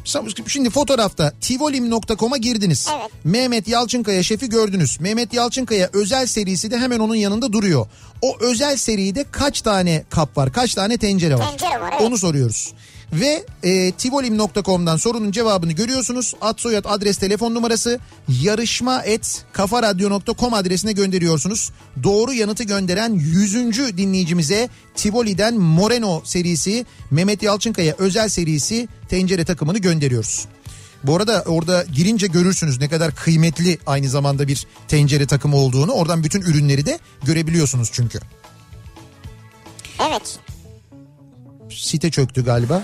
[0.47, 2.87] Şimdi fotoğrafta tivolim.com'a girdiniz.
[2.99, 3.11] Evet.
[3.23, 4.99] Mehmet Yalçınkaya şefi gördünüz.
[4.99, 7.85] Mehmet Yalçınkaya özel serisi de hemen onun yanında duruyor.
[8.21, 10.53] O özel seride kaç tane kap var?
[10.53, 11.49] Kaç tane tencere var?
[11.49, 12.01] Tencere var, evet.
[12.01, 12.73] Onu soruyoruz.
[13.13, 16.33] Ve e, tivolim.com'dan sorunun cevabını görüyorsunuz.
[16.41, 17.99] Ad soyad adres telefon numarası
[18.41, 21.71] yarışma et kafaradyo.com adresine gönderiyorsunuz.
[22.03, 23.53] Doğru yanıtı gönderen 100.
[23.97, 30.45] dinleyicimize Tivoli'den Moreno serisi Mehmet Yalçınkaya özel serisi tencere takımını gönderiyoruz.
[31.03, 35.91] Bu arada orada girince görürsünüz ne kadar kıymetli aynı zamanda bir tencere takımı olduğunu.
[35.91, 38.19] Oradan bütün ürünleri de görebiliyorsunuz çünkü.
[40.09, 40.39] Evet.
[41.77, 42.83] Site çöktü galiba.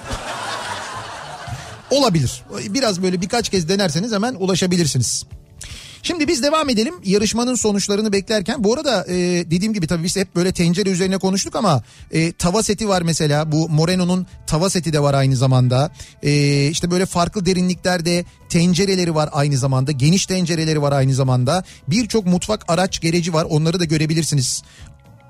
[1.92, 2.44] Olabilir.
[2.68, 5.26] Biraz böyle birkaç kez denerseniz hemen ulaşabilirsiniz.
[6.04, 8.64] Şimdi biz devam edelim yarışmanın sonuçlarını beklerken.
[8.64, 9.16] Bu arada e,
[9.52, 13.52] dediğim gibi tabii biz hep böyle tencere üzerine konuştuk ama e, tava seti var mesela.
[13.52, 15.92] Bu Moreno'nun tava seti de var aynı zamanda.
[16.24, 19.92] E, işte böyle farklı derinliklerde tencereleri var aynı zamanda.
[19.92, 21.64] Geniş tencereleri var aynı zamanda.
[21.88, 24.64] Birçok mutfak araç gereci var onları da görebilirsiniz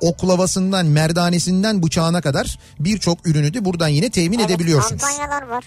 [0.02, 5.02] oklavasından, merdanesinden bıçağına kadar birçok ürünü de buradan yine temin evet, edebiliyorsunuz.
[5.02, 5.64] Kampanyalar var.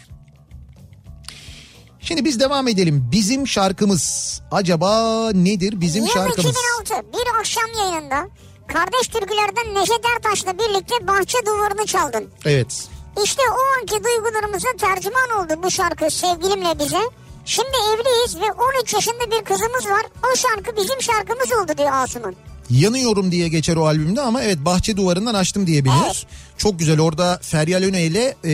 [2.00, 3.08] Şimdi biz devam edelim.
[3.12, 6.56] Bizim şarkımız acaba nedir bizim Yıl şarkımız?
[6.84, 8.28] 2006 bir akşam yayınında
[8.66, 12.30] Kardeş Türküler'den Neşet Ertaş'la birlikte Bahçe Duvarı'nı çaldın.
[12.44, 12.88] Evet.
[13.24, 17.00] İşte o anki duygularımıza tercüman oldu bu şarkı sevgilimle bize.
[17.44, 20.06] Şimdi evliyiz ve 13 yaşında bir kızımız var.
[20.32, 22.34] O şarkı bizim şarkımız oldu diyor Asuman.
[22.70, 25.96] Yanıyorum diye geçer o albümde ama evet Bahçe Duvarı'ndan açtım diye bilinir.
[26.06, 26.26] Evet.
[26.58, 28.52] Çok güzel orada Feryal Öne ile e,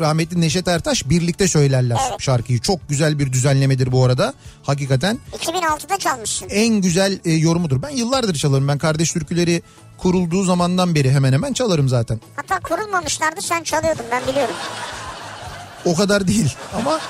[0.00, 2.20] rahmetli Neşet Ertaş birlikte söylerler Evet.
[2.22, 2.60] şarkıyı.
[2.60, 4.34] Çok güzel bir düzenlemedir bu arada.
[4.62, 6.48] Hakikaten 2006'da çalmışsın.
[6.50, 7.82] en güzel e, yorumudur.
[7.82, 8.68] Ben yıllardır çalarım.
[8.68, 9.62] Ben Kardeş Türküleri
[9.98, 12.20] kurulduğu zamandan beri hemen hemen çalarım zaten.
[12.36, 14.54] Hatta kurulmamışlardı sen çalıyordun ben biliyorum.
[15.84, 17.00] O kadar değil ama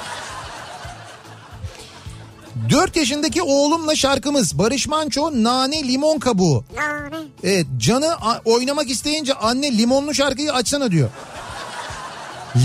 [2.71, 6.65] 4 yaşındaki oğlumla şarkımız Barış Manço Nane Limon Kabuğu.
[6.77, 7.17] Nane.
[7.45, 11.11] Evet canı oynamak isteyince anne limonlu şarkıyı açsana diyor.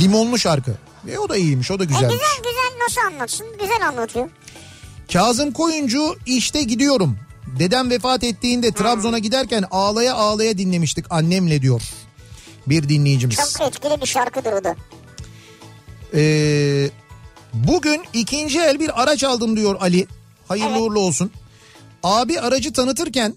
[0.01, 0.75] Limonlu şarkı.
[1.11, 2.13] E o da iyiymiş o da E güzelmiş.
[2.13, 3.47] güzel güzel nasıl anlatsın?
[3.61, 4.29] Güzel anlatıyor.
[5.13, 7.17] Kazım Koyuncu işte gidiyorum.
[7.59, 11.81] Dedem vefat ettiğinde Trabzon'a giderken ağlaya ağlaya dinlemiştik annemle diyor.
[12.67, 13.35] Bir dinleyicimiz.
[13.37, 14.75] Çok etkili bir şarkıdır o da.
[16.13, 16.89] Ee,
[17.55, 20.07] bugün ikinci el bir araç aldım diyor Ali.
[20.47, 20.81] Hayırlı Evet.
[20.81, 21.31] uğurlu olsun.
[22.03, 23.35] Abi aracı tanıtırken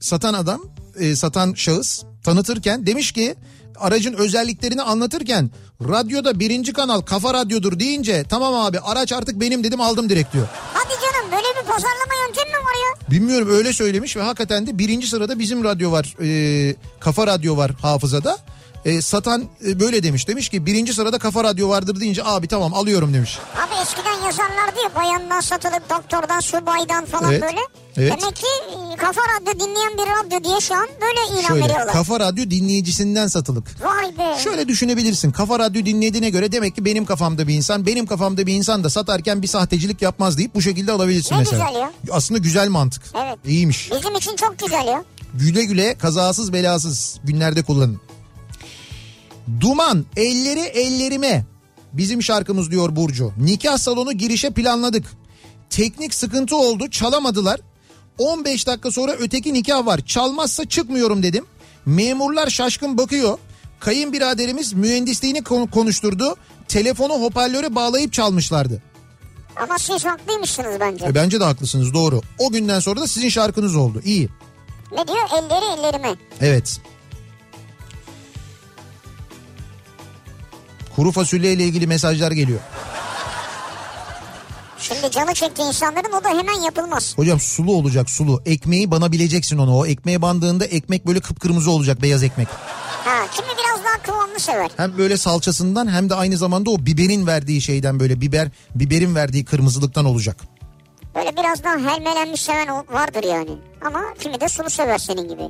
[0.00, 0.60] satan adam,
[0.98, 3.34] e, satan şahıs tanıtırken demiş ki
[3.78, 5.50] aracın özelliklerini anlatırken
[5.88, 10.46] radyoda birinci kanal kafa radyodur deyince tamam abi araç artık benim dedim aldım direkt diyor.
[10.74, 13.10] Hadi canım böyle bir pazarlama yöntemi mi var ya?
[13.10, 16.14] Bilmiyorum öyle söylemiş ve hakikaten de birinci sırada bizim radyo var.
[16.22, 18.38] e, kafa radyo var hafızada.
[18.84, 20.28] E, satan e, böyle demiş.
[20.28, 23.38] Demiş ki birinci sırada kafa radyo vardır deyince abi tamam alıyorum demiş.
[23.56, 27.58] Abi eskiden yazarlardı ya bayandan satılıp doktordan subaydan falan Evet, böyle.
[27.96, 28.12] evet.
[28.20, 28.46] Demek ki
[28.92, 31.92] e, kafa radyo dinleyen bir radyo diye şu an böyle ilan Şöyle veriyorlar.
[31.92, 33.64] kafa radyo dinleyicisinden satılık.
[33.82, 34.38] Vay be.
[34.38, 35.30] Şöyle düşünebilirsin.
[35.32, 38.90] Kafa radyo dinlediğine göre demek ki benim kafamda bir insan, benim kafamda bir insan da
[38.90, 41.66] satarken bir sahtecilik yapmaz deyip bu şekilde alabilirsin Ne mesela.
[41.68, 41.90] güzel ya.
[42.12, 43.02] Aslında güzel mantık.
[43.24, 43.38] Evet.
[43.46, 43.90] İyiymiş.
[43.98, 45.04] Bizim için çok güzel ya.
[45.34, 48.00] Güle güle kazasız belasız günlerde kullanın.
[49.60, 51.44] Duman elleri ellerime.
[51.92, 53.32] Bizim şarkımız diyor Burcu.
[53.38, 55.04] Nikah salonu girişe planladık.
[55.70, 57.60] Teknik sıkıntı oldu çalamadılar.
[58.18, 60.00] 15 dakika sonra öteki nikah var.
[60.06, 61.44] Çalmazsa çıkmıyorum dedim.
[61.86, 63.38] Memurlar şaşkın bakıyor.
[63.80, 66.36] Kayınbiraderimiz mühendisliğini kon- konuşturdu.
[66.68, 68.82] Telefonu hoparlöre bağlayıp çalmışlardı.
[69.56, 71.04] Ama siz haklıymışsınız bence.
[71.06, 72.20] E bence de haklısınız doğru.
[72.38, 74.00] O günden sonra da sizin şarkınız oldu.
[74.04, 74.28] İyi.
[74.92, 75.28] Ne diyor?
[75.38, 76.14] Elleri ellerime.
[76.40, 76.80] Evet.
[80.96, 82.60] Kuru fasulye ile ilgili mesajlar geliyor.
[84.78, 87.18] Şimdi canı çekti insanların o da hemen yapılmaz.
[87.18, 88.42] Hocam sulu olacak sulu.
[88.46, 89.76] Ekmeği banabileceksin onu.
[89.78, 92.48] O ekmeğe bandığında ekmek böyle kıpkırmızı olacak beyaz ekmek.
[93.04, 94.70] Ha, kimi biraz daha kıvamlı sever.
[94.76, 99.44] Hem böyle salçasından hem de aynı zamanda o biberin verdiği şeyden böyle biber biberin verdiği
[99.44, 100.36] kırmızılıktan olacak.
[101.14, 103.50] Böyle biraz daha helmelenmiş seven vardır yani.
[103.86, 105.42] Ama kimi de sulu sever senin gibi.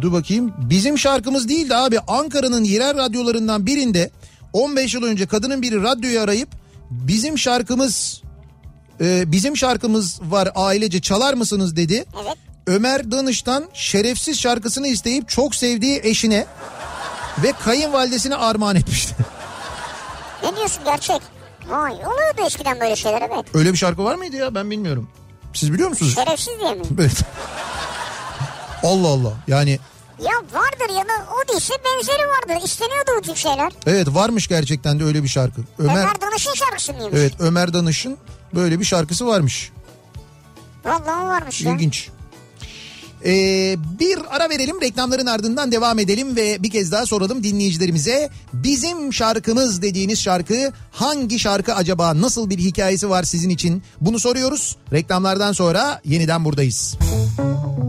[0.00, 0.54] Dur bakayım.
[0.58, 4.10] Bizim şarkımız değil de abi Ankara'nın yerel radyolarından birinde
[4.52, 6.48] 15 yıl önce kadının biri radyoyu arayıp
[6.90, 8.22] bizim şarkımız
[9.00, 12.04] e, bizim şarkımız var ailece çalar mısınız dedi.
[12.24, 12.36] Evet.
[12.66, 16.46] Ömer Danış'tan şerefsiz şarkısını isteyip çok sevdiği eşine
[17.42, 19.14] ve kayınvalidesine armağan etmişti.
[20.42, 21.22] Ne diyorsun gerçek?
[21.68, 23.44] Vay oluyordu eskiden böyle şeyler evet.
[23.54, 25.08] Öyle bir şarkı var mıydı ya ben bilmiyorum.
[25.54, 26.14] Siz biliyor musunuz?
[26.14, 26.82] Şerefsiz diye mi?
[27.00, 27.24] Evet.
[28.82, 29.78] Allah Allah yani
[30.20, 32.64] Ya vardır ya da o değilse benzeri vardır.
[32.66, 33.72] İsteniyordu tür şeyler.
[33.86, 35.60] evet varmış gerçekten de öyle bir şarkı.
[35.78, 37.14] Ömer Ömer Danış'ın şarkısı mıymış?
[37.14, 38.18] evet Ömer Danış'ın
[38.54, 39.72] böyle bir şarkısı varmış.
[40.84, 41.72] Vallahi varmış ya.
[41.72, 42.08] İlginç.
[43.24, 48.30] Ee, bir ara verelim reklamların ardından devam edelim ve bir kez daha soralım dinleyicilerimize.
[48.52, 52.20] Bizim şarkımız dediğiniz şarkı hangi şarkı acaba?
[52.20, 53.82] Nasıl bir hikayesi var sizin için?
[54.00, 54.76] Bunu soruyoruz.
[54.92, 56.96] Reklamlardan sonra yeniden buradayız.
[57.38, 57.80] Kafa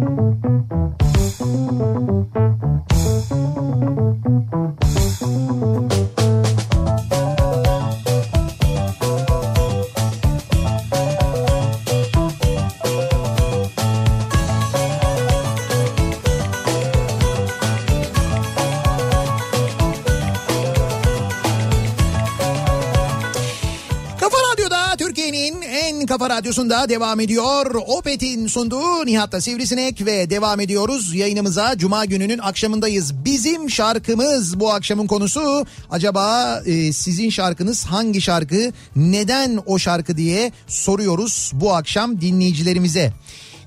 [26.31, 27.75] radyosunda devam ediyor.
[27.87, 31.77] Opet'in sunduğu Nihat'ta Sivrisinek ve devam ediyoruz yayınımıza.
[31.77, 33.25] Cuma gününün akşamındayız.
[33.25, 35.65] Bizim şarkımız bu akşamın konusu.
[35.89, 38.71] Acaba e, sizin şarkınız hangi şarkı?
[38.95, 43.13] Neden o şarkı diye soruyoruz bu akşam dinleyicilerimize.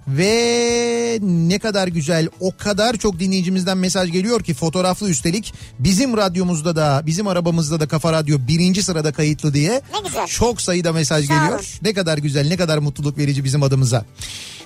[0.08, 6.76] Ve ne kadar güzel o kadar çok dinleyicimizden mesaj geliyor ki fotoğraflı üstelik bizim radyomuzda
[6.76, 10.26] da bizim arabamızda da Kafa Radyo birinci sırada kayıtlı diye Ne güzel.
[10.26, 11.42] çok sayıda mesaj Sağ olun.
[11.42, 11.78] geliyor.
[11.82, 14.04] Ne kadar güzel ne kadar mutluluk verici bizim adımıza.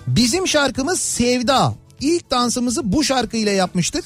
[0.07, 1.75] Bizim şarkımız Sevda.
[2.01, 4.05] İlk dansımızı bu şarkıyla yapmıştık.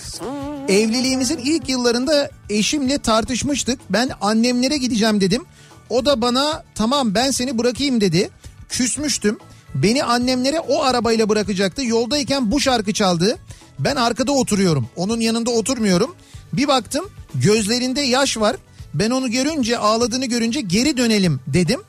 [0.69, 3.81] Evliliğimizin ilk yıllarında eşimle tartışmıştık.
[3.91, 5.43] Ben annemlere gideceğim dedim.
[5.91, 8.31] O da bana tamam ben seni bırakayım dedi.
[8.69, 9.39] Küsmüştüm.
[9.75, 11.85] Beni annemlere o arabayla bırakacaktı.
[11.85, 13.39] Yoldayken bu şarkı çaldı.
[13.79, 14.89] Ben arkada oturuyorum.
[14.97, 16.15] Onun yanında oturmuyorum.
[16.53, 17.05] Bir baktım
[17.35, 18.57] gözlerinde yaş var.
[18.95, 21.81] Ben onu görünce ağladığını görünce geri dönelim dedim.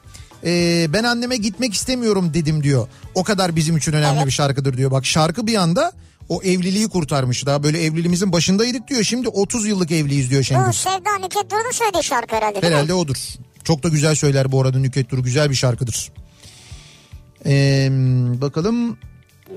[0.46, 2.88] Ee, ben anneme gitmek istemiyorum dedim diyor.
[3.16, 4.92] O kadar bizim için önemli bir şarkıdır diyor.
[4.92, 5.92] Bak şarkı bir anda
[6.30, 7.46] o evliliği kurtarmış.
[7.46, 9.04] Daha böyle evliliğimizin başındaydık diyor.
[9.04, 10.72] Şimdi 30 yıllık evliyiz diyor Bu Şengül.
[10.72, 12.68] Sevda Nüket Duru'nun söylediği şarkı herhalde?
[12.68, 13.18] Herhalde odur.
[13.64, 15.24] Çok da güzel söyler bu arada Nüket Duru.
[15.24, 16.12] Güzel bir şarkıdır.
[17.46, 17.88] Ee,
[18.42, 18.98] bakalım.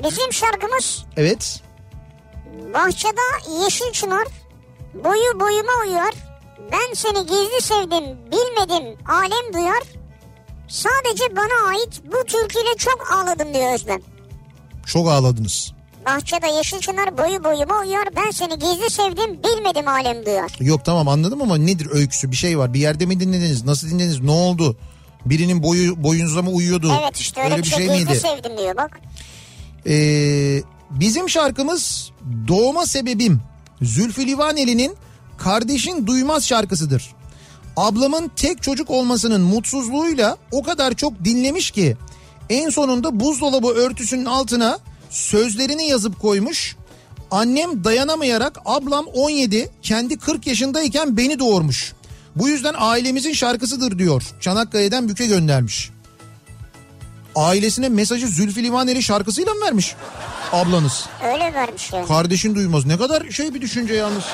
[0.04, 1.62] Bizim şarkımız Evet.
[2.74, 4.26] Bahçede yeşil çınar
[4.94, 6.14] boyu boyuma uyar.
[6.72, 9.82] Ben seni gizli sevdim bilmedim alem duyar.
[10.68, 14.00] Sadece bana ait bu türküyle çok ağladım diyor Özlem.
[14.86, 15.72] Çok ağladınız.
[16.06, 18.08] Bahçede yeşil çınar boyu boyuma uyar.
[18.16, 20.50] Ben seni gizli sevdim bilmedim alem duyar.
[20.60, 22.74] Yok tamam anladım ama nedir öyküsü bir şey var.
[22.74, 23.64] Bir yerde mi dinlediniz?
[23.64, 24.20] Nasıl dinlediniz?
[24.20, 24.76] Ne oldu?
[25.30, 26.92] Birinin boyu boyunuza mı uyuyordu?
[27.02, 29.00] Evet işte öyle, bir şey, gizli sevdim diyor bak.
[29.86, 32.10] Ee, bizim şarkımız
[32.48, 33.40] Doğma Sebebim
[33.82, 34.96] Zülfü Livaneli'nin
[35.38, 37.14] Kardeşin Duymaz şarkısıdır.
[37.76, 41.96] Ablamın tek çocuk olmasının mutsuzluğuyla o kadar çok dinlemiş ki
[42.50, 44.78] en sonunda buzdolabı örtüsünün altına
[45.10, 46.76] sözlerini yazıp koymuş.
[47.30, 51.92] Annem dayanamayarak ablam 17 kendi 40 yaşındayken beni doğurmuş.
[52.36, 54.22] Bu yüzden ailemizin şarkısıdır diyor.
[54.40, 55.90] Çanakkale'den Büke göndermiş.
[57.34, 59.94] Ailesine mesajı Zülfü Livaneli şarkısıyla mı vermiş
[60.52, 61.06] ablanız?
[61.24, 62.06] Öyle vermiş yani.
[62.06, 62.86] Kardeşin duymaz.
[62.86, 64.24] Ne kadar şey bir düşünce yalnız.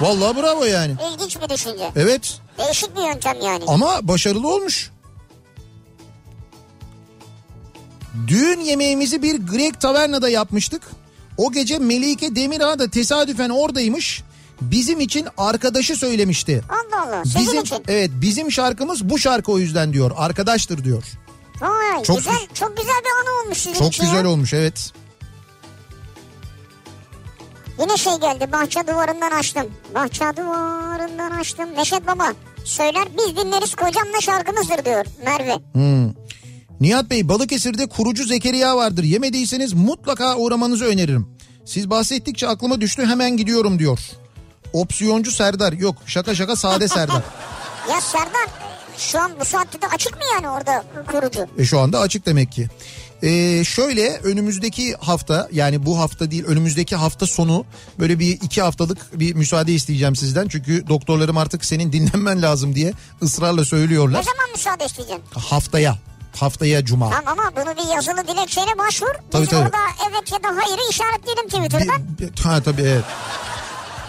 [0.00, 0.94] Vallahi bravo yani.
[1.12, 1.90] İlginç bir düşünce.
[1.96, 2.38] Evet.
[2.58, 3.64] Değişik bir yöntem yani.
[3.66, 4.90] Ama başarılı olmuş.
[8.26, 10.82] Düğün yemeğimizi bir Grek tavernada yapmıştık.
[11.36, 14.22] O gece Melike Demirağ da tesadüfen oradaymış.
[14.60, 16.62] Bizim için arkadaşı söylemişti.
[16.68, 17.24] Allah Allah.
[17.24, 17.82] Sizin Bizim için.
[17.88, 20.10] evet bizim şarkımız bu şarkı o yüzden diyor.
[20.16, 21.02] Arkadaştır diyor.
[21.60, 24.30] Vay Çok güzel, güz- çok güzel bir anı olmuş sizin Çok için güzel ya.
[24.30, 24.92] olmuş evet.
[27.80, 29.66] Yine şey geldi bahçe duvarından açtım.
[29.94, 31.68] Bahçe duvarından açtım.
[31.76, 32.32] Neşet Baba
[32.64, 35.54] söyler biz dinleriz kocamla şarkımızdır diyor Merve.
[35.72, 36.12] Hmm.
[36.80, 39.02] Nihat Bey Balıkesir'de kurucu Zekeriya vardır.
[39.04, 41.28] Yemediyseniz mutlaka uğramanızı öneririm.
[41.64, 43.98] Siz bahsettikçe aklıma düştü hemen gidiyorum diyor.
[44.78, 47.22] Opsiyoncu Serdar yok şaka şaka sade Serdar.
[47.90, 48.48] Ya Serdar
[48.98, 51.46] şu an bu saatte de açık mı yani orada kurucu?
[51.58, 52.68] E şu anda açık demek ki.
[53.22, 57.64] Ee, şöyle önümüzdeki hafta yani bu hafta değil önümüzdeki hafta sonu
[57.98, 60.48] böyle bir iki haftalık bir müsaade isteyeceğim sizden.
[60.48, 62.92] Çünkü doktorlarım artık senin dinlenmen lazım diye
[63.22, 64.22] ısrarla Ne söylüyorlar.
[64.22, 65.24] zaman müsaade isteyeceksin?
[65.40, 65.98] Haftaya
[66.36, 67.10] haftaya cuma.
[67.10, 69.14] Tamam ama bunu bir yazılı dilekçeyle başvur.
[69.30, 69.60] Tabii, Biz tabii.
[69.62, 69.78] orada
[70.10, 72.02] evet ya da hayırı işaretleyelim Twitter'dan.
[72.18, 73.04] Bir- bir- ha tabii evet.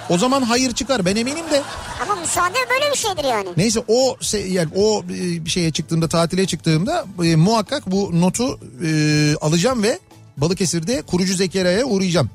[0.10, 1.62] O zaman hayır çıkar ben eminim de.
[2.02, 3.50] Ama müsaade böyle bir şeydir yani.
[3.58, 4.18] Neyse o
[4.48, 8.90] yani o e, şeye çıktığımda tatile çıktığımda e, muhakkak bu notu e,
[9.42, 10.00] alacağım ve
[10.38, 12.30] Balıkesir'de kurucu Zekeriya'ya uğrayacağım.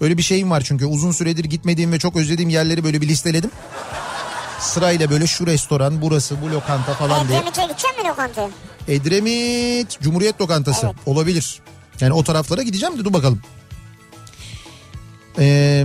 [0.00, 3.50] Öyle bir şeyim var çünkü uzun süredir gitmediğim ve çok özlediğim yerleri böyle bir listeledim.
[4.60, 7.38] Sırayla böyle şu restoran, burası, bu lokanta falan diye.
[7.38, 8.48] Edremit'e gidecek mi lokantaya?
[8.88, 10.96] Edremit Cumhuriyet Lokantası Evet.
[11.06, 11.60] olabilir.
[12.00, 13.40] Yani o taraflara gideceğim de dur bakalım.
[15.38, 15.84] Ee,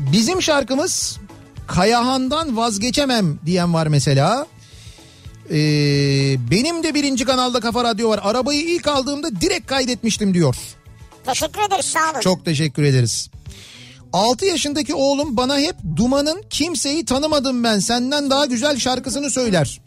[0.00, 1.18] bizim şarkımız
[1.66, 4.46] Kayahan'dan vazgeçemem diyen var mesela.
[5.50, 5.54] Ee,
[6.50, 8.20] benim de birinci kanalda Kafa Radyo var.
[8.22, 10.56] Arabayı ilk aldığımda direkt kaydetmiştim diyor.
[11.26, 12.20] Teşekkür ederiz sağ olun.
[12.20, 13.30] Çok teşekkür ederiz.
[14.12, 19.80] 6 yaşındaki oğlum bana hep Duman'ın kimseyi tanımadım ben senden daha güzel şarkısını söyler.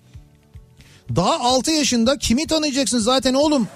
[1.15, 3.67] Daha 6 yaşında kimi tanıyacaksın zaten oğlum?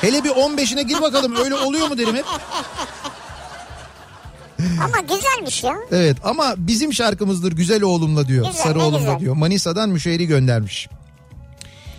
[0.00, 2.24] Hele bir 15'ine gir bakalım öyle oluyor mu derim hep.
[4.84, 5.76] Ama güzelmiş ya.
[5.92, 8.46] Evet ama bizim şarkımızdır güzel oğlumla diyor.
[8.46, 9.18] Güzel, Sarı oğlumla güzel.
[9.20, 9.36] diyor.
[9.36, 10.88] Manisa'dan müşehri göndermiş.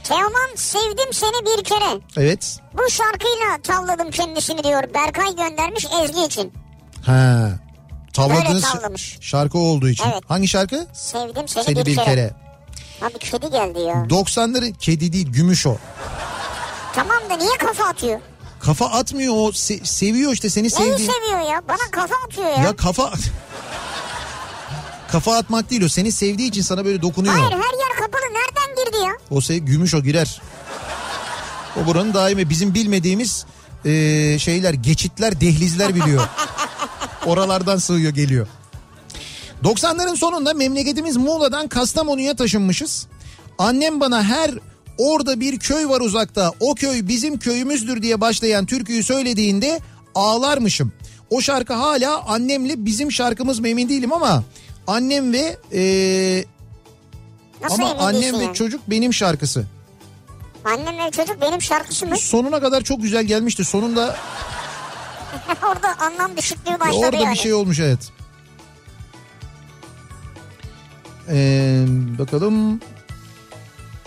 [0.03, 1.99] Teoman sevdim seni bir kere.
[2.17, 2.59] Evet.
[2.73, 4.83] Bu şarkıyla tavladım kendisini diyor.
[4.93, 6.53] Berkay göndermiş Ezgi için.
[7.05, 7.49] Ha.
[8.13, 8.65] Tavladığınız
[9.21, 10.03] şarkı olduğu için.
[10.13, 10.23] Evet.
[10.27, 10.87] Hangi şarkı?
[10.93, 12.31] Sevdim seni, Seni bir, kere.
[13.01, 13.93] Abi kedi geldi ya.
[14.09, 15.77] 90'ların kedi değil gümüş o.
[16.95, 18.19] Tamam da niye kafa atıyor?
[18.65, 21.09] Kafa atmıyor o se- seviyor işte seni Neyi sevdiğin.
[21.11, 21.61] seviyor ya?
[21.67, 22.63] Bana kafa atıyor ya.
[22.63, 23.13] Ya kafa
[25.11, 27.33] kafa atmak değil o seni sevdiği için sana böyle dokunuyor.
[27.33, 28.21] Hayır her yer kapalı.
[28.21, 29.11] Nereden girdi ya?
[29.31, 30.41] O sev gümüş o girer.
[31.83, 33.45] O buranın daimi bizim bilmediğimiz
[33.85, 33.89] e,
[34.39, 36.27] şeyler geçitler dehlizler biliyor.
[37.25, 38.47] Oralardan sığıyor geliyor.
[39.63, 43.07] 90'ların sonunda memleketimiz Muğla'dan Kastamonu'ya taşınmışız.
[43.57, 44.51] Annem bana her
[44.97, 49.79] orada bir köy var uzakta o köy bizim köyümüzdür diye başlayan türküyü söylediğinde
[50.15, 50.93] ağlarmışım.
[51.29, 54.43] O şarkı hala annemle bizim şarkımız mı emin değilim ama
[54.87, 55.83] annem ve e,
[57.61, 58.53] Nasıl ama annem ve yani?
[58.55, 59.65] çocuk benim şarkısı.
[60.65, 62.17] Annem ve çocuk benim şarkısı mı?
[62.17, 63.63] Sonuna kadar çok güzel gelmişti.
[63.63, 64.15] Sonunda
[65.63, 67.33] Orada anlam düşüklüğü başladı orada yani.
[67.33, 67.99] bir şey olmuş evet.
[71.29, 71.85] Ee,
[72.19, 72.79] bakalım.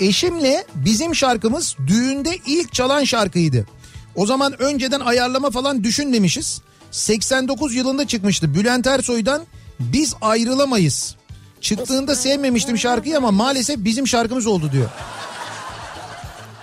[0.01, 3.67] Eşimle bizim şarkımız düğünde ilk çalan şarkıydı.
[4.15, 6.61] O zaman önceden ayarlama falan düşünmemişiz.
[6.91, 9.43] 89 yılında çıkmıştı Bülent Ersoy'dan
[9.81, 11.17] Biz Ayrılamayız.
[11.61, 14.91] Çıktığında sevmemiştim şarkıyı ama maalesef bizim şarkımız oldu diyor.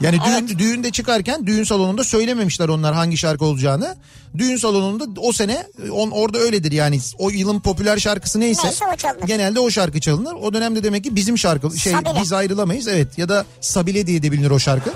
[0.03, 3.95] Yani düğün, düğünde çıkarken düğün salonunda söylememişler onlar hangi şarkı olacağını.
[4.37, 8.67] Düğün salonunda o sene on, orada öyledir yani o yılın popüler şarkısı neyse.
[8.67, 8.85] Neyse
[9.23, 9.25] o.
[9.25, 10.33] Genelde o şarkı çalınır.
[10.33, 12.21] O dönemde demek ki bizim şarkı şey Sabile.
[12.21, 14.93] biz ayrılamayız evet ya da Sabile diye de bilinir o şarkı.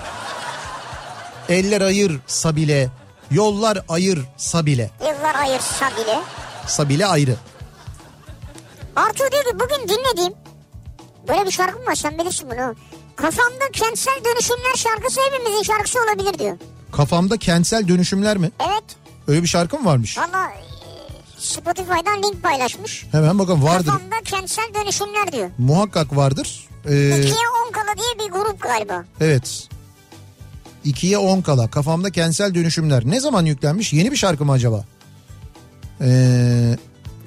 [1.50, 2.90] Eller ayır Sabile,
[3.32, 4.92] yollar ayır Sabile.
[5.02, 6.20] Yıllar ayırsa bile.
[6.68, 7.36] Sabile ayrı.
[8.96, 10.34] Artu diyor ki bugün dinlediğim
[11.28, 12.76] Böyle bir şarkı mı var sen bilirsin bunu.
[13.18, 16.57] Kafamda kentsel dönüşümler şarkısı hepimizin şarkısı olabilir diyor.
[16.91, 18.52] Kafamda kentsel dönüşümler mi?
[18.60, 18.84] Evet.
[19.27, 20.18] Öyle bir şarkı mı varmış?
[20.18, 20.57] Valla e,
[21.38, 23.06] Spotify'dan link paylaşmış.
[23.11, 23.85] Hemen bakalım vardır.
[23.91, 25.49] Kafamda kentsel dönüşümler diyor.
[25.57, 26.68] Muhakkak vardır.
[26.89, 27.35] Ee, İkiye
[27.68, 29.06] on kala diye bir grup galiba.
[29.22, 29.68] evet.
[30.85, 31.68] 2'ye 10 kala.
[31.72, 33.03] Kafamda kentsel dönüşümler.
[33.06, 33.94] Ne zaman yüklenmiş?
[33.94, 34.85] Yeni bir şarkı mı acaba?
[36.02, 36.77] Ee,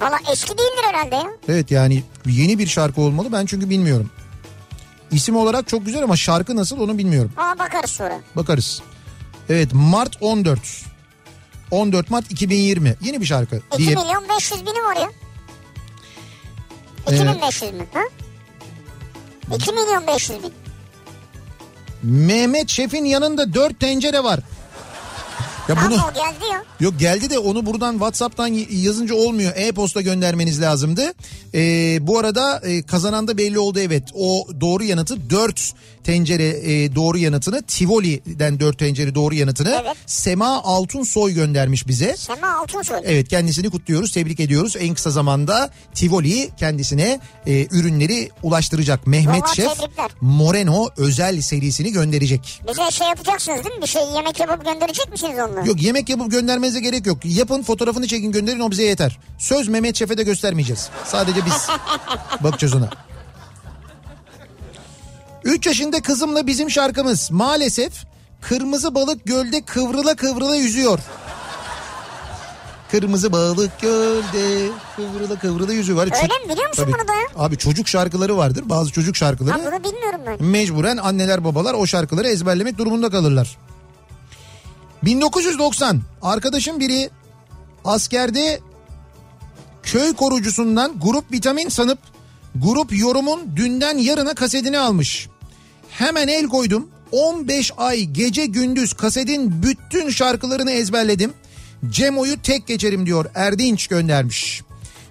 [0.00, 1.30] Valla eski değildir herhalde ya.
[1.48, 3.32] evet yani yeni bir şarkı olmalı.
[3.32, 4.10] Ben çünkü bilmiyorum.
[5.12, 7.32] İsim olarak çok güzel ama şarkı nasıl onu bilmiyorum.
[7.36, 8.20] Aa bakarız sonra.
[8.36, 8.82] Bakarız.
[9.48, 10.60] Evet Mart 14.
[11.70, 12.96] 14 Mart 2020.
[13.02, 13.88] Yeni bir şarkı 2 diye.
[13.96, 15.10] milyon 500 bini var ya.
[17.10, 17.86] Ee, 2500 mi?
[17.92, 18.00] Ha?
[19.56, 20.52] 2 milyon 500 bin.
[22.02, 24.40] Mehmet Şef'in yanında 4 tencere var.
[25.70, 26.64] Ya bunu Ama o geldi ya.
[26.80, 29.52] Yok geldi de onu buradan WhatsApp'tan yazınca olmuyor.
[29.56, 31.12] E-posta göndermeniz lazımdı.
[31.54, 34.02] Ee, bu arada e, kazanan da belli oldu evet.
[34.14, 35.74] O doğru yanıtı 4
[36.04, 39.96] tencere e, doğru yanıtını Tivoli'den 4 tencere doğru yanıtını Evet.
[40.06, 42.16] Sema Altunsoy göndermiş bize.
[42.16, 42.98] Sema Altunsoy.
[43.04, 44.76] Evet kendisini kutluyoruz, tebrik ediyoruz.
[44.78, 49.06] En kısa zamanda Tivoli kendisine e, ürünleri ulaştıracak.
[49.06, 50.10] Mehmet Vallahi Şef tebrikler.
[50.20, 52.60] Moreno özel serisini gönderecek.
[52.68, 53.82] Bize şey yapacaksınız değil mi?
[53.82, 55.60] Bir şey yemek yapıp gönderecek misiniz onunla?
[55.66, 57.18] Yok yemek yapıp göndermenize gerek yok.
[57.24, 59.18] Yapın fotoğrafını çekin gönderin o bize yeter.
[59.38, 60.88] Söz Mehmet Şef'e de göstermeyeceğiz.
[61.04, 61.68] Sadece biz
[62.40, 62.90] bakacağız ona.
[65.44, 67.92] 3 yaşında kızımla bizim şarkımız maalesef
[68.40, 70.98] kırmızı balık gölde kıvrıla kıvrıla yüzüyor.
[72.90, 75.98] Kırmızı balık gölde kıvrıla kıvrıla yüzüyor.
[75.98, 76.52] Var ya, Öyle mi?
[76.52, 76.92] Biliyor musun Tabii.
[76.92, 77.44] bunu da?
[77.44, 78.62] Abi çocuk şarkıları vardır.
[78.66, 80.44] Bazı çocuk şarkıları Ha, bunu bilmiyorum ben.
[80.46, 83.58] mecburen anneler babalar o şarkıları ezberlemek durumunda kalırlar.
[85.04, 87.10] 1990 arkadaşım biri
[87.84, 88.60] askerde
[89.82, 91.98] köy korucusundan grup vitamin sanıp
[92.54, 95.28] grup yorumun dünden yarına kasetini almış.
[95.90, 96.88] Hemen el koydum.
[97.12, 101.32] 15 ay gece gündüz kasetin bütün şarkılarını ezberledim.
[101.90, 104.62] Cemo'yu tek geçerim diyor Erdinç göndermiş.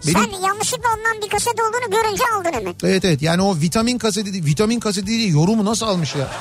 [0.07, 0.19] Benim...
[0.19, 2.75] Sen yanlışlıkla ondan bir kaset olduğunu görünce aldın hemen.
[2.83, 6.31] Evet evet yani o vitamin kaseti vitamin kaseti değil yorumu nasıl almış ya?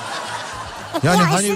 [1.03, 1.49] Yani ya hani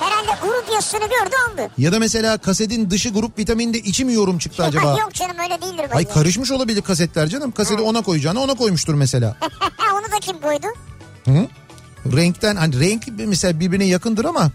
[0.00, 1.70] herhalde grup yazısını gördü aldı.
[1.78, 4.98] ya da mesela kasetin dışı grup vitaminde içi mi yorum çıktı acaba?
[5.00, 6.14] Yok canım öyle değildir Ay bence.
[6.14, 7.50] karışmış olabilir kasetler canım.
[7.52, 9.36] Kaseti ona koyacağına ona koymuştur mesela.
[9.92, 10.66] Onu da kim koydu?
[11.24, 11.46] Hı?
[12.16, 14.50] Renkten hani renk mesela birbirine yakındır ama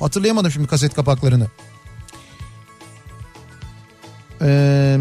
[0.00, 1.46] hatırlayamadım şimdi kaset kapaklarını.
[4.42, 4.96] Ee,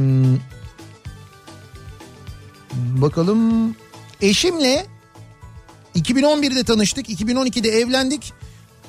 [2.73, 3.75] bakalım
[4.21, 4.85] eşimle
[5.95, 8.33] 2011'de tanıştık 2012'de evlendik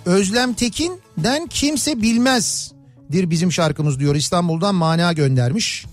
[0.09, 5.87] Özlem Tekin'den kimse bilmezdir bizim şarkımız diyor İstanbul'dan mana göndermiş.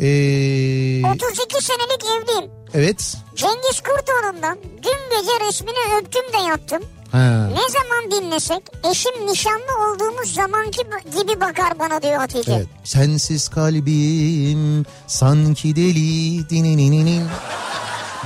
[0.00, 2.50] Ee, 32 senelik evliyim.
[2.74, 3.16] evet.
[3.36, 6.82] Cengiz Kurtoğlu'ndan dün gece resmini öptüm de yattım.
[7.12, 7.48] Ha.
[7.52, 10.82] Ne zaman dinlesek eşim nişanlı olduğumuz zamanki
[11.18, 12.52] gibi bakar bana diyor Hatice.
[12.52, 12.66] Evet.
[12.84, 17.22] Sensiz kalbim sanki deli dinininin.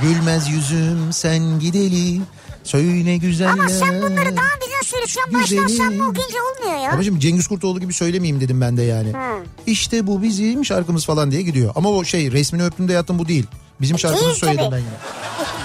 [0.01, 2.21] Gülmez yüzüm sen gideli.
[2.65, 3.51] Söyle güzeller.
[3.51, 5.23] Ama sen bunları daha güzel söylüyorsun.
[5.33, 5.69] Baştan Güzelim.
[5.69, 6.93] sen okuyunca olmuyor ya.
[6.93, 9.11] Babacığım Cengiz Kurtoğlu gibi söylemeyeyim dedim ben de yani.
[9.11, 9.31] Ha.
[9.67, 11.71] İşte bu bizim şarkımız falan diye gidiyor.
[11.75, 13.45] Ama o şey resmini öptüm de yattım bu değil.
[13.81, 14.71] Bizim şarkımızı Değil söyledim tabii.
[14.75, 14.89] ben yine.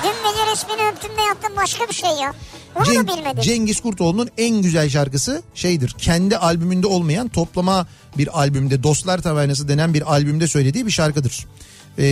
[0.05, 2.35] Dün gece resmini öptüm de yattım başka bir şey ya.
[2.77, 3.43] Onu Ceng- da bilmedim.
[3.43, 5.95] Cengiz Kurtoğlu'nun en güzel şarkısı şeydir.
[5.99, 7.87] Kendi albümünde olmayan toplama
[8.19, 11.47] bir albümde Dostlar Tavernası denen bir albümde söylediği bir şarkıdır.
[11.99, 12.03] Ee,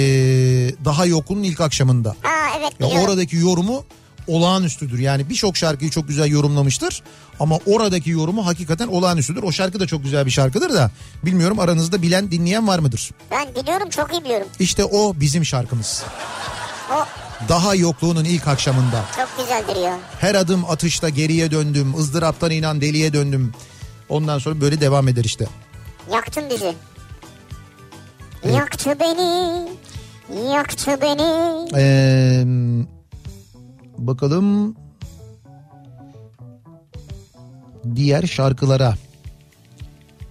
[0.85, 2.16] daha yokunun ilk akşamında.
[2.23, 3.85] ha evet Ya oradaki yorumu
[4.29, 4.99] olağanüstüdür.
[4.99, 7.03] Yani birçok şarkıyı çok güzel yorumlamıştır.
[7.41, 9.43] Ama oradaki yorumu hakikaten olağanüstüdür.
[9.43, 10.91] O şarkı da çok güzel bir şarkıdır da
[11.25, 13.11] bilmiyorum aranızda bilen dinleyen var mıdır?
[13.31, 14.47] Ben biliyorum çok iyi biliyorum.
[14.59, 16.03] İşte o bizim şarkımız.
[16.93, 16.95] O
[17.49, 19.05] Daha yokluğunun ilk akşamında.
[19.17, 19.99] çok güzeldir ya.
[20.21, 21.95] Her adım atışta geriye döndüm.
[21.99, 23.53] ızdıraptan inan deliye döndüm.
[24.09, 25.47] Ondan sonra böyle devam eder işte.
[26.13, 26.75] Yaktın bizi.
[28.55, 29.69] Yaktı beni.
[30.55, 31.69] Yaktı beni.
[31.77, 32.45] Ee,
[33.99, 34.77] bakalım
[37.97, 38.95] diğer şarkılara.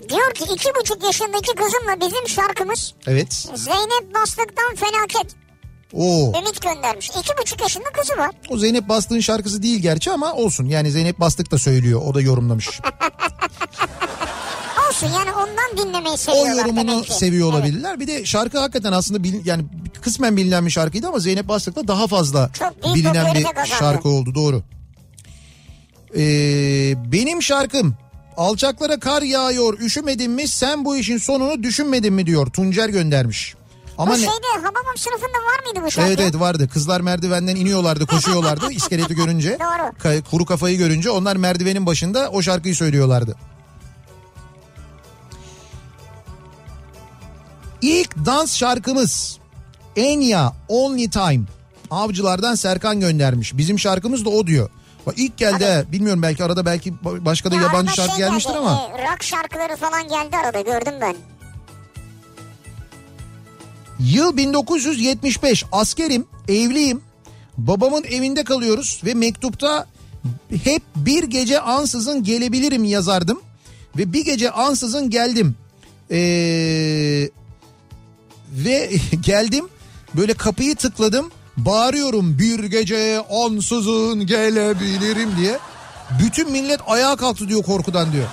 [0.09, 3.33] Diyor ki iki buçuk yaşındaki kızımla bizim şarkımız Evet.
[3.55, 5.35] Zeynep Bastık'tan felaket.
[5.93, 6.39] Oo.
[6.39, 7.09] Ümit göndermiş.
[7.09, 8.31] İki buçuk yaşında kızı var.
[8.49, 10.65] O Zeynep Bastık'ın şarkısı değil gerçi ama olsun.
[10.65, 12.01] Yani Zeynep Bastık da söylüyor.
[12.05, 12.69] O da yorumlamış.
[14.89, 17.13] Olsun yani ondan dinlemeyi o seviyorlar yorumunu demek ki.
[17.13, 17.55] seviyor Evet.
[17.55, 17.99] olabilirler.
[17.99, 19.65] Bir de şarkı hakikaten aslında bilin, yani
[20.01, 23.45] kısmen bilinen bir şarkıydı ama Zeynep Bastık'la daha fazla Çok bilinen bir
[23.79, 24.63] şarkı oldu doğru.
[26.17, 27.95] Ee, benim şarkım
[28.37, 33.55] Alçaklara kar yağıyor üşümedin mi sen bu işin sonunu düşünmedin mi diyor Tuncer göndermiş.
[33.97, 34.17] Ama bu ne?
[34.17, 36.09] şeyde Hababam sınıfında var mıydı bu şarkı?
[36.09, 36.69] Evet evet vardı.
[36.73, 39.57] Kızlar merdivenden iniyorlardı, koşuyorlardı iskeleti görünce.
[39.59, 39.89] Doğru.
[40.03, 43.35] Ka- kuru kafayı görünce onlar merdivenin başında o şarkıyı söylüyorlardı.
[47.87, 49.37] İlk dans şarkımız
[49.95, 51.41] Enya Only Time.
[51.91, 53.57] Avcılardan Serkan göndermiş.
[53.57, 54.69] Bizim şarkımız da o diyor.
[55.05, 55.83] Bak ilk geldi ha.
[55.91, 58.81] Bilmiyorum belki arada belki başka da Ya yabancı şarkı şey gelmiştir geldi, ama.
[58.97, 61.15] e, rock şarkıları falan geldi arada gördüm ben.
[63.99, 67.01] Yıl 1975 askerim evliyim
[67.57, 69.85] babamın evinde kalıyoruz ve mektupta
[70.63, 73.41] hep bir gece ansızın gelebilirim yazardım
[73.97, 75.55] ve bir gece ansızın geldim
[76.11, 77.29] Ee,
[78.57, 79.65] ve geldim
[80.15, 85.59] böyle kapıyı tıkladım bağırıyorum bir gece ansızın gelebilirim diye
[86.23, 88.27] bütün millet ayağa kalktı diyor korkudan diyor.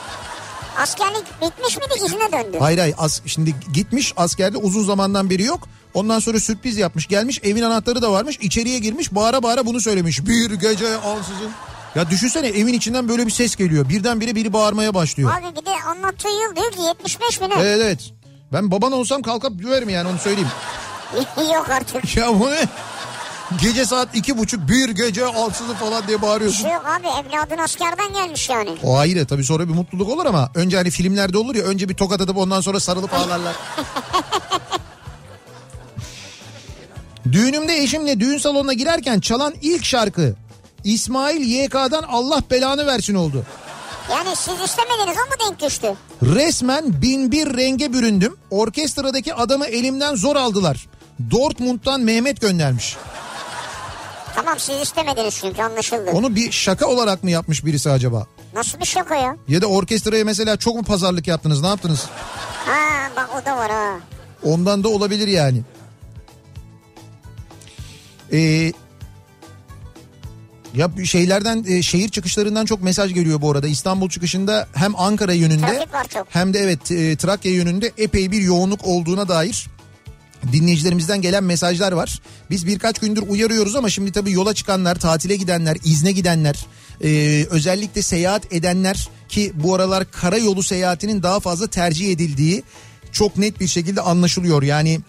[0.79, 2.57] Askerlik bitmiş miydi izne döndü.
[2.61, 5.69] Hayır hayır as, şimdi gitmiş askerde uzun zamandan beri yok.
[5.95, 10.27] Ondan sonra sürpriz yapmış gelmiş evin anahtarı da varmış içeriye girmiş bağıra bağıra bunu söylemiş.
[10.27, 11.51] Bir gece ansızın.
[11.95, 15.31] Ya düşünsene evin içinden böyle bir ses geliyor birdenbire biri bağırmaya başlıyor.
[15.33, 17.55] Abi bir de anlattığı yıl diyor ki 75 mi ne?
[17.55, 18.13] Evet evet
[18.53, 20.49] ben baban olsam kalkıp döverim yani onu söyleyeyim.
[21.55, 22.17] Yok artık.
[22.17, 22.65] Ya bu ne?
[23.63, 26.63] Gece saat iki buçuk bir gece ansızın falan diye bağırıyorsun.
[26.63, 28.71] şey yok abi evladın askerden gelmiş yani.
[28.83, 31.95] O ayrı tabii sonra bir mutluluk olur ama önce hani filmlerde olur ya önce bir
[31.95, 33.55] tokat atıp ondan sonra sarılıp ağlarlar.
[37.33, 40.35] Düğünümde eşimle düğün salonuna girerken çalan ilk şarkı
[40.85, 43.45] İsmail YK'dan Allah belanı versin oldu.
[44.11, 45.95] Yani siz istemediniz mu denk düştü?
[46.23, 48.37] Resmen bin bir renge büründüm.
[48.51, 50.87] Orkestradaki adamı elimden zor aldılar.
[51.31, 52.97] Dortmund'dan Mehmet göndermiş.
[54.35, 56.11] Tamam siz istemediniz çünkü anlaşıldı.
[56.11, 58.27] Onu bir şaka olarak mı yapmış birisi acaba?
[58.55, 59.37] Nasıl bir şaka ya?
[59.49, 62.07] Ya da orkestraya mesela çok mu pazarlık yaptınız ne yaptınız?
[62.67, 63.95] Ha bak o da var ha.
[64.43, 65.63] Ondan da olabilir yani.
[68.33, 68.73] Ee,
[70.77, 73.69] ya şeylerden e, şehir çıkışlarından çok mesaj geliyor bu arada.
[73.69, 75.87] İstanbul çıkışında hem Ankara yönünde
[76.29, 79.67] hem de evet e, Trakya yönünde epey bir yoğunluk olduğuna dair
[80.53, 82.21] dinleyicilerimizden gelen mesajlar var.
[82.51, 86.67] Biz birkaç gündür uyarıyoruz ama şimdi tabii yola çıkanlar, tatile gidenler, izne gidenler,
[87.05, 92.63] e, özellikle seyahat edenler ki bu aralar karayolu seyahatinin daha fazla tercih edildiği
[93.13, 94.63] çok net bir şekilde anlaşılıyor.
[94.63, 95.01] Yani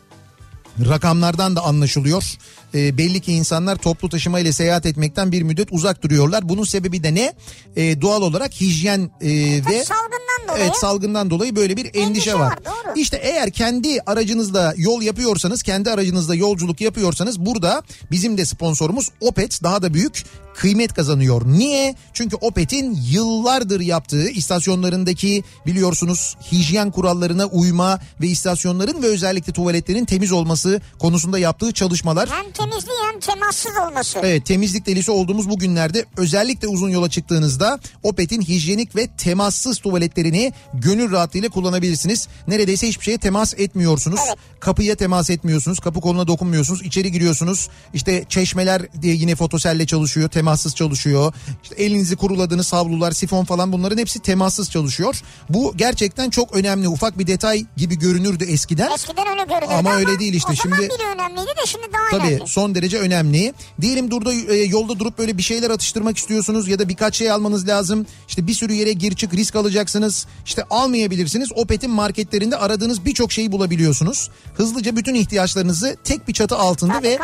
[0.89, 2.37] rakamlardan da anlaşılıyor.
[2.76, 6.49] E, belli ki insanlar toplu taşıma ile seyahat etmekten bir müddet uzak duruyorlar.
[6.49, 7.34] Bunun sebebi de ne?
[7.76, 9.30] E, doğal olarak hijyen e,
[9.69, 10.64] ve salgından dolayı.
[10.64, 12.39] Evet salgından dolayı böyle bir endişe, Endişe var.
[12.39, 12.93] var, doğru.
[12.95, 19.64] İşte eğer kendi aracınızla yol yapıyorsanız, kendi aracınızla yolculuk yapıyorsanız burada bizim de sponsorumuz Opet
[19.64, 20.23] daha da büyük
[20.56, 21.41] kıymet kazanıyor.
[21.45, 21.95] Niye?
[22.14, 30.32] Çünkü Opet'in yıllardır yaptığı istasyonlarındaki biliyorsunuz hijyen kurallarına uyma ve istasyonların ve özellikle tuvaletlerin temiz
[30.32, 34.19] olması konusunda yaptığı çalışmalar Hem temizliği hem temassız olması.
[34.23, 40.53] Evet temizlik delisi olduğumuz bu günlerde özellikle uzun yola çıktığınızda Opet'in hijyenik ve temassız tuvaletlerini
[40.73, 42.27] gönül rahatlığıyla kullanabilirsiniz.
[42.48, 44.19] Neredeyse hiçbir şeye temas etmiyorsunuz.
[44.27, 44.38] Evet.
[44.60, 45.80] Kapıya temas etmiyorsunuz.
[45.80, 46.82] Kapı koluna dokunmuyorsunuz.
[46.82, 47.69] İçeri giriyorsunuz.
[47.94, 50.30] İşte çeşmeler diye yine fotoselle çalışıyor.
[50.45, 51.34] Temassız çalışıyor.
[51.63, 55.22] İşte elinizi kuruladığınız havlular, sifon falan bunların hepsi temassız çalışıyor.
[55.49, 56.88] Bu gerçekten çok önemli.
[56.88, 58.91] Ufak bir detay gibi görünürdü eskiden.
[58.91, 60.51] Eskiden öyle görünürdü Ama öyle değil işte.
[60.51, 62.47] O zaman Şimdi- bile önemliydi de şimdi daha Tabii önemli.
[62.47, 63.53] son derece önemli.
[63.81, 67.67] Diyelim durda e, yolda durup böyle bir şeyler atıştırmak istiyorsunuz ya da birkaç şey almanız
[67.67, 68.05] lazım.
[68.27, 70.27] İşte bir sürü yere gir çık risk alacaksınız.
[70.45, 71.49] İşte almayabilirsiniz.
[71.55, 74.30] Opet'in marketlerinde aradığınız birçok şeyi bulabiliyorsunuz.
[74.55, 77.19] Hızlıca bütün ihtiyaçlarınızı tek bir çatı altında Tabii, ve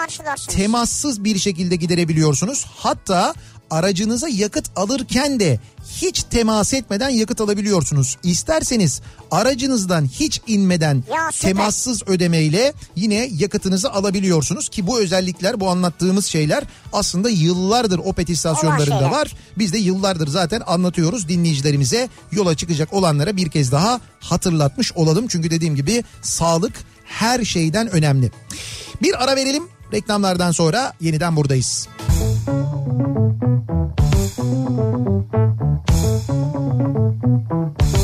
[0.49, 2.65] temassız bir şekilde giderebiliyorsunuz.
[2.77, 3.11] Hatta
[3.72, 5.60] aracınıza yakıt alırken de
[6.02, 8.18] hiç temas etmeden yakıt alabiliyorsunuz.
[8.24, 9.02] İsterseniz
[9.32, 16.64] aracınızdan hiç inmeden Ya, temassız ödemeyle yine yakıtınızı alabiliyorsunuz ki bu özellikler bu anlattığımız şeyler
[16.94, 19.36] aslında yıllardır Opet istasyonlarında var.
[19.58, 25.28] Biz de yıllardır zaten anlatıyoruz dinleyicilerimize yola çıkacak olanlara bir kez daha hatırlatmış olalım.
[25.28, 26.74] Çünkü dediğim gibi sağlık
[27.06, 28.32] her şeyden önemli.
[29.02, 31.88] Bir ara verelim reklamlardan sonra yeniden buradayız.
[37.81, 38.01] Kafa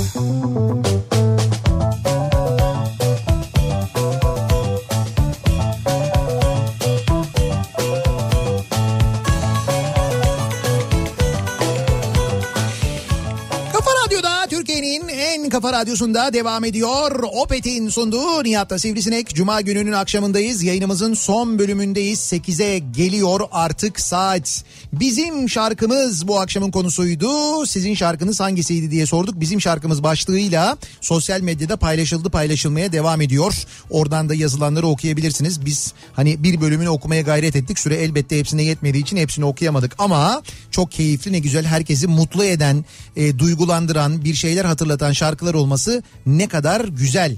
[15.58, 17.24] Kafa Radyosu'nda devam ediyor.
[17.34, 19.36] Opet'in sunduğu Nihat'ta Sivrisinek.
[19.36, 20.64] Cuma gününün akşamındayız.
[20.64, 22.20] Yayınımızın son bölümündeyiz.
[22.20, 24.64] 8'e geliyor artık saat.
[24.94, 27.66] Bizim şarkımız bu akşamın konusuydu.
[27.66, 29.40] Sizin şarkınız hangisiydi diye sorduk.
[29.40, 33.54] Bizim şarkımız başlığıyla sosyal medyada paylaşıldı paylaşılmaya devam ediyor.
[33.90, 35.66] Oradan da yazılanları okuyabilirsiniz.
[35.66, 37.80] Biz hani bir bölümünü okumaya gayret ettik.
[37.80, 39.96] Süre elbette hepsine yetmediği için hepsini okuyamadık.
[39.98, 42.86] Ama çok keyifli ne güzel herkesi mutlu eden,
[43.16, 47.38] e, duygulandıran, bir şeyler hatırlatan şarkılar olması ne kadar güzel.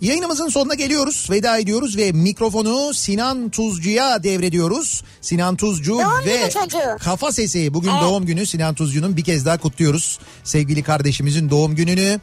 [0.00, 1.28] Yayınımızın sonuna geliyoruz.
[1.30, 5.02] Veda ediyoruz ve mikrofonu Sinan Tuzcu'ya devrediyoruz.
[5.20, 6.50] Sinan Tuzcu Doğum ve.
[7.00, 8.02] Kafa Sesi bugün Evet.
[8.02, 10.18] doğum günü Sinan Tuzcu'nun bir kez daha kutluyoruz.
[10.44, 12.20] Sevgili kardeşimizin doğum gününü.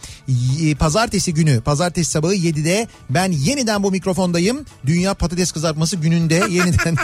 [0.79, 4.65] Pazartesi günü, pazartesi sabahı 7'de ben yeniden bu mikrofondayım.
[4.85, 6.95] Dünya Patates Kızartması gününde yeniden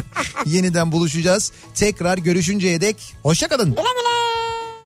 [0.46, 1.52] yeniden buluşacağız.
[1.74, 3.70] Tekrar görüşünceye dek hoşçakalın.
[3.70, 4.31] Güle güle.